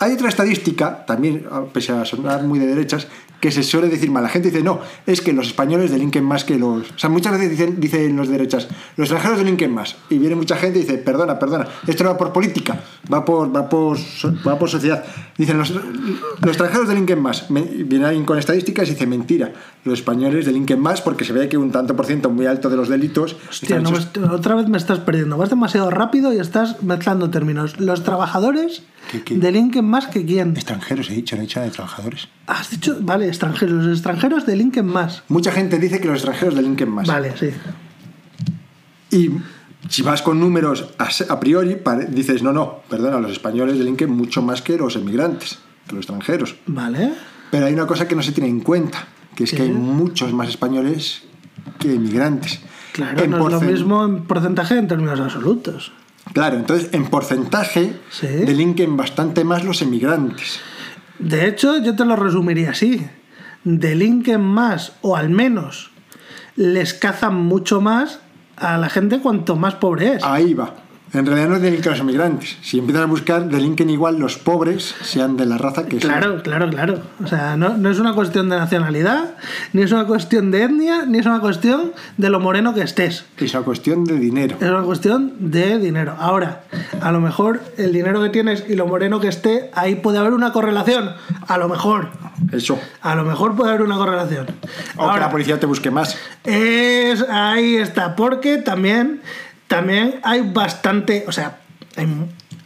[0.00, 3.06] Hay otra estadística, también, a- pese a sonar muy de derechas,
[3.44, 4.22] que se suele decir mal.
[4.22, 6.90] La gente dice, no, es que los españoles delinquen más que los...
[6.92, 9.96] O sea, muchas veces dicen, dicen los derechas, los extranjeros delinquen más.
[10.08, 12.80] Y viene mucha gente y dice, perdona, perdona, esto no va por política,
[13.12, 13.98] va por, va por,
[14.48, 15.04] va por sociedad.
[15.36, 17.44] Dicen, los, los extranjeros delinquen más.
[17.50, 19.52] Viene alguien con estadísticas y dice, mentira,
[19.84, 22.76] los españoles delinquen más porque se ve que un tanto por ciento muy alto de
[22.76, 23.36] los delitos...
[23.50, 25.36] Hostia, no hechos- otra vez me estás perdiendo.
[25.36, 27.78] Vas demasiado rápido y estás mezclando términos.
[27.78, 29.36] Los trabajadores ¿Qué, qué?
[29.36, 30.52] delinquen más que quién.
[30.56, 32.28] Extranjeros, he dicho, no he dicho de trabajadores.
[32.46, 33.84] Has dicho, vale, extranjeros.
[33.84, 35.22] Los extranjeros delinquen más.
[35.28, 37.06] Mucha gente dice que los extranjeros delinquen más.
[37.08, 37.50] Vale, sí.
[39.10, 39.30] Y
[39.88, 41.76] si vas con números a, priori,
[42.08, 46.56] dices, no, no, perdona, los españoles delinquen mucho más que los emigrantes, que los extranjeros.
[46.66, 47.12] Vale.
[47.50, 49.56] Pero hay una cosa que no se tiene en cuenta, que es ¿Qué?
[49.56, 51.22] que hay muchos más españoles
[51.78, 52.60] que emigrantes.
[52.92, 55.92] Claro, En no es lo mismo en porcentaje en términos absolutos.
[56.32, 58.26] Claro, entonces en porcentaje Sí.
[58.26, 60.60] delinquen bastante más los emigrantes.
[61.18, 63.06] De hecho, yo te lo resumiría así.
[63.64, 65.90] Delinquen más, o al menos
[66.56, 68.20] les cazan mucho más
[68.56, 70.24] a la gente cuanto más pobre es.
[70.24, 70.74] Ahí va.
[71.14, 72.56] En realidad no delinquen los emigrantes.
[72.60, 76.18] Si empiezan a buscar, delinquen igual los pobres, sean de la raza que sean.
[76.18, 77.02] Claro, claro, claro.
[77.22, 79.34] O sea, no, no es una cuestión de nacionalidad,
[79.72, 83.24] ni es una cuestión de etnia, ni es una cuestión de lo moreno que estés.
[83.38, 84.56] Es una cuestión de dinero.
[84.60, 86.16] Es una cuestión de dinero.
[86.18, 86.64] Ahora,
[87.00, 90.32] a lo mejor el dinero que tienes y lo moreno que esté, ahí puede haber
[90.32, 91.12] una correlación.
[91.46, 92.10] A lo mejor.
[92.52, 92.78] Eso.
[93.00, 94.46] A lo mejor puede haber una correlación.
[94.96, 96.16] O que la policía te busque más.
[96.44, 99.20] Es, ahí está, porque también,
[99.76, 101.60] también hay bastante, o sea,
[101.96, 102.06] hay-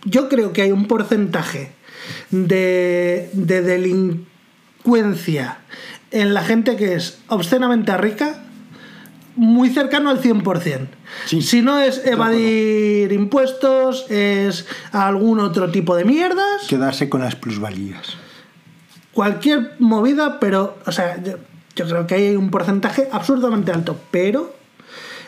[0.04, 1.72] yo creo que hay un porcentaje
[2.30, 5.58] de, de delincuencia
[6.10, 8.42] en la gente que es obscenamente rica
[9.36, 10.88] muy cercano al 100%.
[11.26, 11.42] Sí.
[11.42, 18.16] Si no es evadir impuestos, es algún otro tipo de mierdas Quedarse con las plusvalías.
[19.12, 21.34] cualquier movida, pero, o sea, yo,
[21.76, 24.54] yo creo que hay un porcentaje absurdamente alto, pero,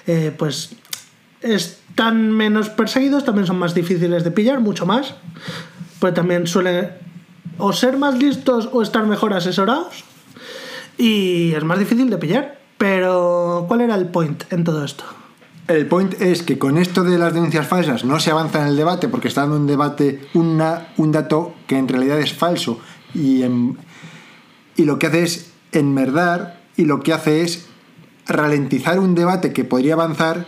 [0.07, 0.71] eh, pues,
[1.43, 5.15] están menos perseguidos, también son más difíciles de pillar, mucho más,
[5.99, 6.91] pues también suelen
[7.59, 10.05] o ser más listos o estar mejor asesorados,
[10.97, 12.61] y es más difícil de pillar.
[12.79, 15.05] Pero, ¿cuál era el point en todo esto?
[15.69, 18.77] El point es que con esto de las denuncias falsas no se avanza en el
[18.77, 22.81] debate porque está dando un debate un dato que en realidad es falso
[23.15, 23.45] y,
[24.77, 27.67] y lo que hace es enmerdar y lo que hace es
[28.27, 30.47] ralentizar un debate que podría avanzar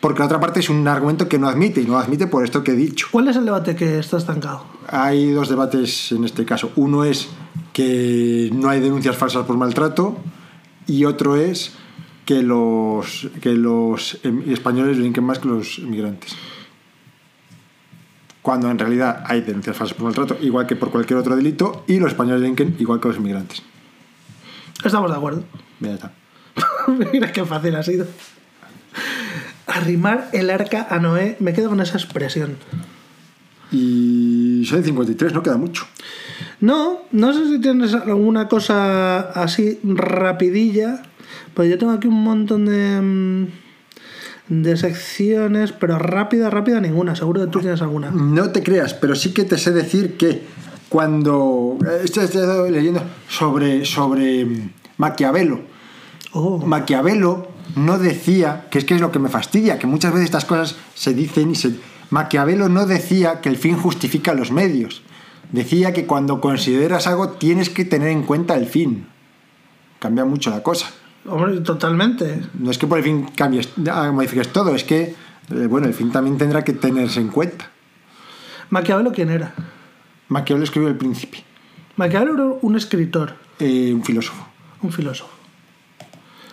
[0.00, 2.62] porque la otra parte es un argumento que no admite, y no admite por esto
[2.62, 3.08] que he dicho.
[3.10, 4.64] ¿Cuál es el debate que está estancado?
[4.88, 6.70] Hay dos debates en este caso.
[6.76, 7.28] Uno es
[7.72, 10.16] que no hay denuncias falsas por maltrato
[10.86, 11.72] y otro es
[12.24, 16.36] que los, que los em- españoles delinquen más que los inmigrantes.
[18.42, 21.98] Cuando en realidad hay denuncias falsas por maltrato, igual que por cualquier otro delito, y
[21.98, 23.62] los españoles delinquen igual que los inmigrantes.
[24.84, 25.44] Estamos de acuerdo.
[25.80, 26.12] Ya está.
[27.12, 28.06] Mira qué fácil ha sido.
[29.68, 31.36] Arrimar el arca a Noé.
[31.40, 32.56] Me quedo con esa expresión.
[33.70, 35.86] Y son 53, no queda mucho.
[36.60, 41.02] No, no sé si tienes alguna cosa así rapidilla.
[41.54, 43.46] Pues yo tengo aquí un montón de, mm,
[44.62, 47.14] de secciones, pero rápida, rápida ninguna.
[47.14, 48.10] Seguro que tú tienes alguna.
[48.10, 50.42] No te creas, pero sí que te sé decir que
[50.88, 51.76] cuando.
[51.86, 54.46] eh, Estoy, estoy leyendo sobre, sobre
[54.96, 55.60] Maquiavelo.
[56.32, 60.26] Oh, Maquiavelo no decía, que es que es lo que me fastidia, que muchas veces
[60.26, 61.78] estas cosas se dicen y se...
[62.10, 65.02] Maquiavelo no decía que el fin justifica los medios.
[65.52, 69.06] Decía que cuando consideras algo tienes que tener en cuenta el fin.
[69.98, 70.90] Cambia mucho la cosa.
[71.26, 72.42] hombre, totalmente.
[72.58, 75.94] No es que por el fin cambies, ah, modifiques todo, es que, eh, bueno, el
[75.94, 77.70] fin también tendrá que tenerse en cuenta.
[78.70, 79.54] Maquiavelo, ¿quién era?
[80.28, 81.42] Maquiavelo escribió El Príncipe,
[81.96, 84.46] Maquiavelo era un escritor, eh, un filósofo.
[84.82, 85.37] un filósofo.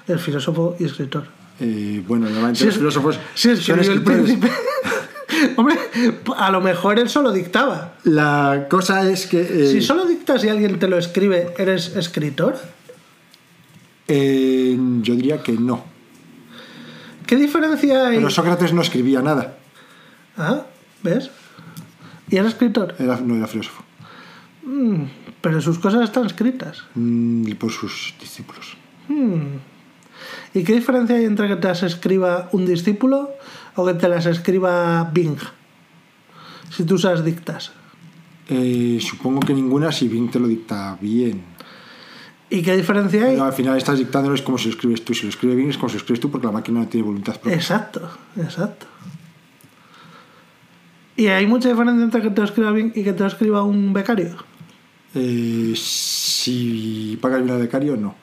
[0.08, 1.26] El filósofo y escritor.
[1.60, 4.24] Eh, bueno, normalmente Si los es- filósofos si son escribió el escritores.
[4.24, 4.52] príncipe.
[5.58, 5.76] Hombre,
[6.38, 7.96] a lo mejor él solo dictaba.
[8.04, 9.42] La cosa es que...
[9.42, 12.56] eh, Si solo dictas y alguien te lo escribe, ¿eres escritor?
[14.08, 15.84] eh, yo diría que no.
[17.26, 18.18] ¿Qué diferencia hay?
[18.18, 19.58] Pero Sócrates no escribía nada,
[20.38, 20.64] Ah,
[21.02, 21.32] ¿ves?
[22.30, 22.94] ¿Y era escritor?
[23.00, 23.84] era, no era filósofo,
[24.64, 25.04] Mm,
[25.42, 26.84] pero sus cosas están escritas.
[26.96, 28.76] Mm, por sus discípulos.
[30.54, 33.32] ¿Y qué diferencia hay entre que te las escriba un discípulo
[33.76, 35.38] o que te las escriba Bing?
[36.70, 37.72] Si tú usas dictas.
[38.48, 41.44] Eh, supongo que ninguna si Bing te lo dicta bien.
[42.50, 43.32] ¿Y qué diferencia hay?
[43.34, 45.14] Pero al final estás dictándolo es como si lo escribes tú.
[45.14, 47.06] Si lo escribe Bing es como si lo escribes tú porque la máquina no tiene
[47.06, 47.56] voluntad propia.
[47.56, 48.86] Exacto, exacto.
[51.18, 53.64] ¿Y hay mucha diferencia entre que te lo escriba Bing y que te lo escriba
[53.64, 54.36] un becario?
[55.16, 58.16] Eh, si pagas bien al becario, no.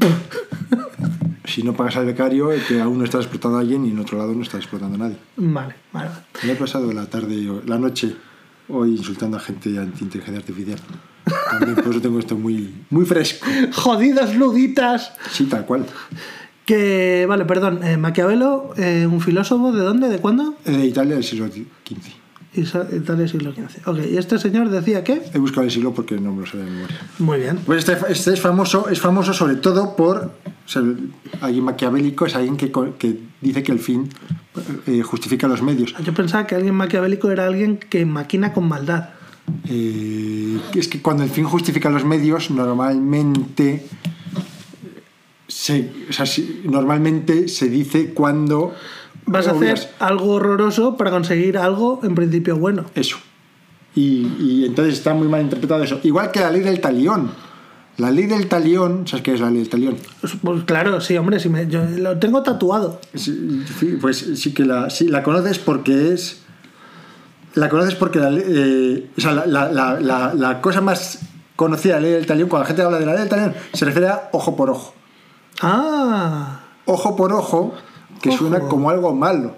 [1.44, 4.18] si no pagas al becario, que aún no estás explotando a alguien y en otro
[4.18, 5.16] lado no estás explotando a nadie.
[5.36, 6.10] Vale, vale.
[6.44, 8.14] Me he pasado la tarde, la noche,
[8.68, 10.78] hoy insultando a gente anti-inteligencia artificial.
[11.50, 13.46] También por eso tengo esto muy, muy fresco.
[13.72, 15.12] Jodidas luditas.
[15.30, 15.86] Sí, tal cual.
[16.64, 20.08] Que, vale, perdón, eh, Maquiavelo, eh, un filósofo, ¿de dónde?
[20.08, 20.54] ¿De cuándo?
[20.66, 22.17] Eh, De Italia del siglo XV.
[22.54, 23.86] Isa- Italia, siglo XV.
[23.88, 25.22] Ok, ¿y este señor decía qué?
[25.34, 26.96] He buscado el siglo porque no me lo sé de memoria.
[27.18, 27.58] Muy bien.
[27.66, 30.32] Pues este, este es famoso, es famoso sobre todo por
[31.40, 34.08] alguien maquiavélico, es alguien que, que dice que el fin
[34.86, 35.94] eh, justifica los medios.
[36.02, 39.10] Yo pensaba que alguien maquiavélico era alguien que maquina con maldad.
[39.68, 43.86] Eh, es que cuando el fin justifica los medios, normalmente
[45.46, 46.26] se, o sea,
[46.64, 48.74] normalmente se dice cuando
[49.32, 52.84] Vas a obvias hacer algo horroroso para conseguir algo en principio bueno.
[52.94, 53.16] eso.
[53.94, 55.98] Y, y entonces está muy mal interpretado eso.
[56.04, 57.30] Igual que la ley del talión.
[57.96, 59.96] La ley del talión, ¿sabes qué es la ley del talión?
[60.20, 63.00] Pues, pues claro, sí, hombre, sí me- yo lo tengo tatuado.
[63.14, 63.58] Sí,
[64.00, 66.42] pues sí que la, sí, la conoces porque es.
[67.54, 71.20] La conoces porque la, ley- eh, o sea, la cosa más
[71.56, 73.54] conocida de la ley del talión, cuando la gente habla de la ley del talión,
[73.72, 74.94] se refiere a ojo por ojo.
[75.60, 77.74] Ah, Ojo por ojo,
[78.20, 78.38] que Ojo.
[78.38, 79.54] suena como algo malo.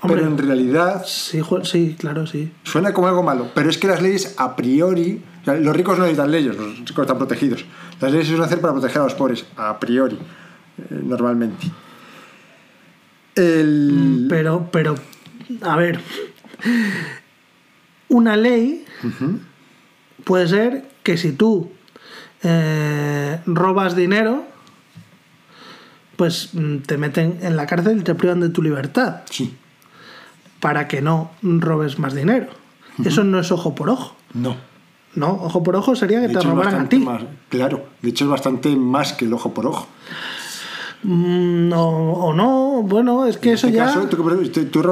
[0.00, 0.20] Hombre.
[0.20, 2.52] Pero en realidad sí, sí, claro, sí.
[2.64, 3.48] suena como algo malo.
[3.54, 5.22] Pero es que las leyes a priori.
[5.42, 7.64] o sea, los ricos no necesitan leyes, los ricos están protegidos.
[8.00, 11.66] Las leyes se suelen hacer para proteger a los pobres, a priori, eh, normalmente.
[13.34, 14.26] El.
[14.28, 14.94] Pero, pero,
[15.62, 16.00] a ver,
[18.08, 18.84] una ley
[20.24, 21.70] puede ser que si tú
[22.42, 24.44] eh, robas dinero,
[26.16, 29.54] pues mm, te meten en la cárcel y te privan de tu libertad Sí.
[30.60, 32.46] para que no robes más dinero.
[33.04, 34.16] Eso no es ojo por ojo.
[34.34, 34.56] No.
[35.14, 36.98] No, ojo por ojo sería que De te hecho, robaran a ti.
[36.98, 39.86] más- claro, de hecho es bastante más que el ojo por ojo.
[41.02, 43.84] Mm, no, o no, bueno, es que En eso este ya.
[43.86, 44.82] caso, ¿tú, robas tú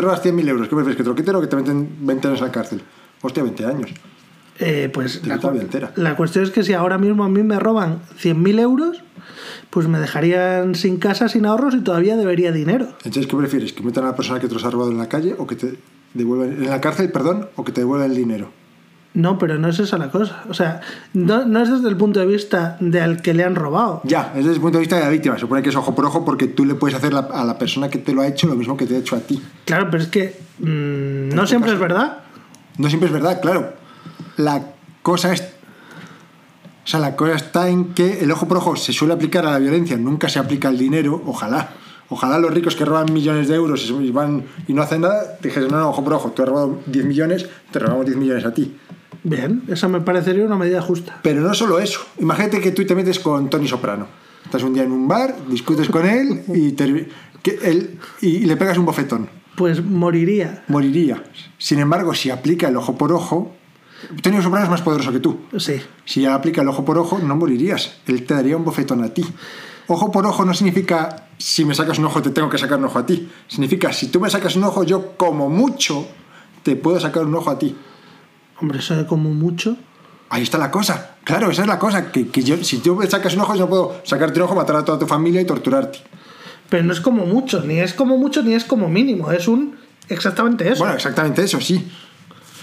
[0.00, 0.96] robas 100.000 euros, ¿qué prefieres?
[0.96, 2.82] ¿Que te lo quiten o que te meten 20 años en la cárcel?
[3.22, 3.90] Hostia, 20 años.
[4.60, 9.02] Eh, pues la, cuestión es que si ahora mismo a mí me roban 100.000 euros,
[9.70, 12.88] pues me dejarían sin casa, sin ahorros y todavía debería dinero.
[13.04, 13.72] Entonces, ¿qué prefieres?
[13.72, 15.54] ¿Que metan a la persona que te los ha robado en la calle o que
[15.56, 15.78] te
[16.14, 18.50] devuelvan en la cárcel, perdón, o que te devuelvan el dinero?
[19.14, 20.44] No, pero no es esa la cosa.
[20.48, 20.80] O sea,
[21.12, 24.00] no, no es desde el punto de vista de al que le han robado.
[24.04, 25.34] Ya, es desde el punto de vista de la víctima.
[25.36, 27.58] Se supone que es ojo por ojo porque tú le puedes hacer la- a la
[27.58, 29.42] persona que te lo ha hecho lo mismo que te ha hecho a ti.
[29.64, 32.18] Claro, pero es que mm, no siempre es verdad.
[32.76, 33.72] No siempre es verdad, claro.
[34.38, 35.42] La cosa es.
[35.42, 39.50] O sea, la cosa está en que el ojo por ojo se suele aplicar a
[39.52, 41.68] la violencia, nunca se aplica al dinero, ojalá.
[42.08, 45.68] Ojalá los ricos que roban millones de euros y van y no hacen nada, dijesen,
[45.70, 48.54] no, no, ojo por ojo, tú has robado 10 millones, te robamos 10 millones a
[48.54, 48.74] ti.
[49.22, 51.18] Bien, esa me parecería una medida justa.
[51.22, 52.00] Pero no solo eso.
[52.18, 54.06] Imagínate que tú te metes con Tony Soprano.
[54.42, 57.08] Estás un día en un bar, discutes con él y, te-
[57.42, 59.28] que él, y le pegas un bofetón.
[59.56, 60.64] Pues moriría.
[60.68, 61.22] Moriría.
[61.58, 63.54] Sin embargo, si aplica el ojo por ojo,
[64.22, 65.40] Tony Soprano es más poderoso que tú.
[65.58, 65.80] Sí.
[66.04, 67.98] Si aplica el ojo por ojo, no morirías.
[68.06, 69.24] Él te daría un bofetón a ti.
[69.88, 72.84] Ojo por ojo no significa si me sacas un ojo te tengo que sacar un
[72.84, 73.28] ojo a ti.
[73.46, 76.06] Significa si tú me sacas un ojo, yo como mucho
[76.62, 77.74] te puedo sacar un ojo a ti.
[78.60, 79.76] Hombre, eso de como mucho.
[80.30, 81.16] Ahí está la cosa.
[81.24, 82.12] Claro, esa es la cosa.
[82.12, 84.76] Que, que yo, si tú me sacas un ojo, yo puedo sacarte un ojo, matar
[84.76, 86.00] a toda tu familia y torturarte.
[86.68, 89.32] Pero no es como mucho, ni es como mucho, ni es como mínimo.
[89.32, 89.76] Es un
[90.08, 90.80] exactamente eso.
[90.80, 91.90] Bueno, exactamente eso, sí.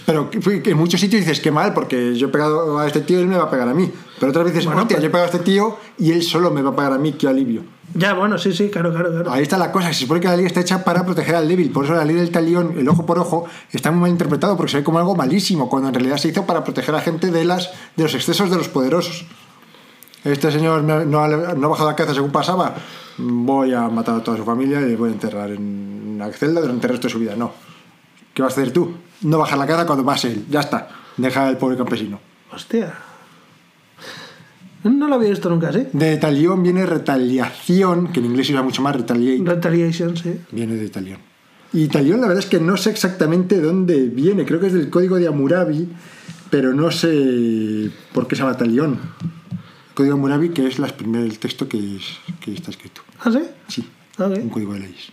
[0.05, 3.01] Pero que, que en muchos sitios dices que mal, porque yo he pegado a este
[3.01, 3.91] tío y él me va a pegar a mí.
[4.19, 6.51] Pero otras veces, Bueno, hostia, pues- yo he pegado a este tío y él solo
[6.51, 7.63] me va a pegar a mí, qué alivio.
[7.93, 9.31] Ya, bueno, sí, sí, claro, claro, claro.
[9.31, 11.71] Ahí está la cosa, se supone que la ley está hecha para proteger al débil,
[11.71, 14.71] por eso la ley del talión, el ojo por ojo, está muy mal interpretado porque
[14.71, 17.45] se ve como algo malísimo, cuando en realidad se hizo para proteger a gente de,
[17.45, 19.25] las, de los excesos de los poderosos.
[20.23, 22.75] Este señor no, ha, no ha bajado la caza según pasaba,
[23.17, 26.61] voy a matar a toda su familia y le voy a enterrar en una celda
[26.61, 27.35] durante el resto de su vida.
[27.37, 27.51] No.
[28.35, 28.93] ¿Qué vas a hacer tú?
[29.21, 30.89] No bajar la caza cuando pase él, ya está.
[31.17, 32.19] Deja al pobre campesino.
[32.51, 32.93] Hostia.
[34.83, 35.87] No lo había visto nunca así.
[35.93, 39.43] De talión viene retaliación, que en inglés se usa mucho más retaliate.
[39.43, 40.39] Retaliation, sí.
[40.51, 41.17] Viene de Italión.
[41.73, 44.45] Y Italión, la verdad es que no sé exactamente dónde viene.
[44.45, 45.89] Creo que es del código de Hammurabi,
[46.51, 48.99] pero no sé por qué se llama Talión.
[49.89, 53.01] El código de Hammurabi, que es las primer- el texto que, es- que está escrito.
[53.21, 53.39] ¿Ah, sí?
[53.67, 53.89] Sí,
[54.19, 54.37] Ok.
[54.43, 55.09] un código de leyes.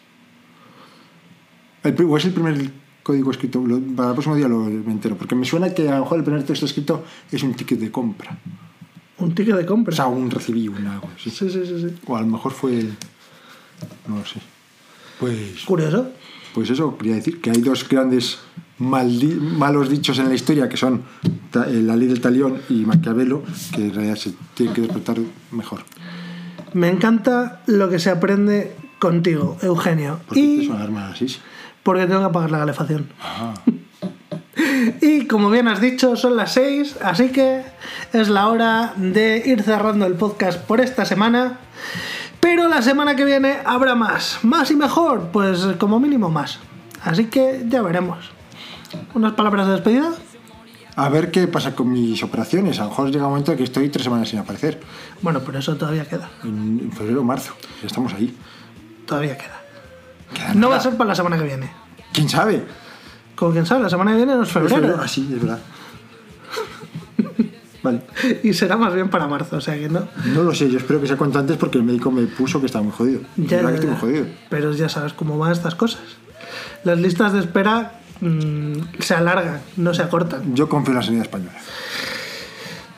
[1.82, 2.56] El o es el primer
[3.02, 3.60] código escrito.
[3.66, 6.18] lo- para el próximo día lo me entero, porque me suena que a lo mejor
[6.18, 8.38] el primer texto escrito es un ticket de compra.
[9.18, 9.92] Un ticket de compra.
[9.92, 11.30] O sea, un recibí, un algo así.
[11.30, 11.94] Sí, sí, sí, sí.
[12.06, 12.94] O a lo mejor fue el.
[14.08, 14.40] No lo sé.
[15.20, 15.64] Pues.
[15.64, 16.10] Curioso.
[16.54, 18.38] Pues eso, quería decir que hay dos grandes
[18.78, 23.42] maldi- malos dichos en la historia que son eh, la ley del talión y Maquiavelo,
[23.74, 25.18] que en realidad se tienen que interpretar
[25.50, 25.82] mejor.
[26.74, 30.20] Me encanta lo que se aprende contigo, Eugenio.
[30.26, 31.36] Porque te Y armas así.
[31.82, 33.08] Porque tengo que pagar la calefacción.
[35.00, 37.62] Y como bien has dicho, son las 6, así que
[38.12, 41.58] es la hora de ir cerrando el podcast por esta semana.
[42.40, 44.40] Pero la semana que viene habrá más.
[44.42, 46.58] Más y mejor, pues como mínimo más.
[47.04, 48.30] Así que ya veremos.
[49.14, 50.12] ¿Unas palabras de despedida?
[50.96, 52.78] A ver qué pasa con mis operaciones.
[52.78, 54.80] A lo mejor llega un momento en que estoy tres semanas sin aparecer.
[55.22, 56.28] Bueno, pero eso todavía queda.
[56.44, 57.54] En febrero o marzo.
[57.80, 58.36] Ya estamos ahí.
[59.06, 59.61] Todavía queda.
[60.54, 61.70] No va a ser para la semana que viene.
[62.12, 62.64] ¿Quién sabe?
[63.34, 64.98] Como quien sabe, la semana que viene no es febrero.
[65.02, 65.58] Ah, sí, es verdad.
[67.82, 68.02] vale.
[68.42, 70.06] Y será más bien para marzo, o sea que no.
[70.26, 72.66] No lo sé, yo espero que sea cuanto antes porque el médico me puso que
[72.66, 73.22] estaba muy jodido.
[73.36, 74.26] Ya, Ya, que estoy muy jodido.
[74.50, 76.02] Pero ya sabes cómo van estas cosas.
[76.84, 80.54] Las listas de espera mm, se alargan, no se acortan.
[80.54, 81.58] Yo confío en la sanidad española.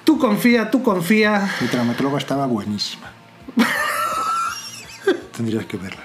[0.05, 1.51] Tú confía, tú confía.
[1.61, 3.11] Mi traumatóloga estaba buenísima.
[5.37, 6.03] Tendrías que verla.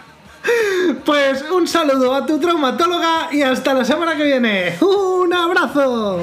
[1.06, 4.78] Pues un saludo a tu traumatóloga y hasta la semana que viene.
[4.82, 6.20] ¡Un abrazo!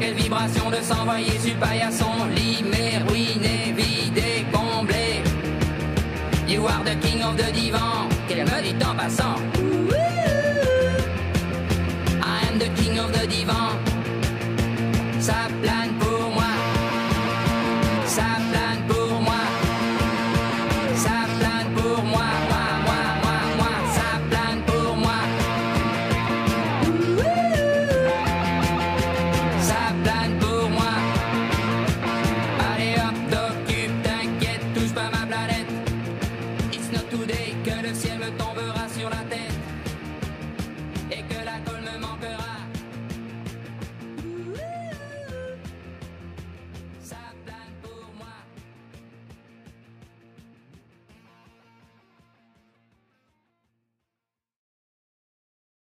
[0.00, 2.26] Quelle vibration de s'envoyer le paillasson.
[2.34, 5.22] Limé, ruiné, vidé, comblé.
[6.48, 9.69] You are the king of the divan, qu'elle me dit en passant.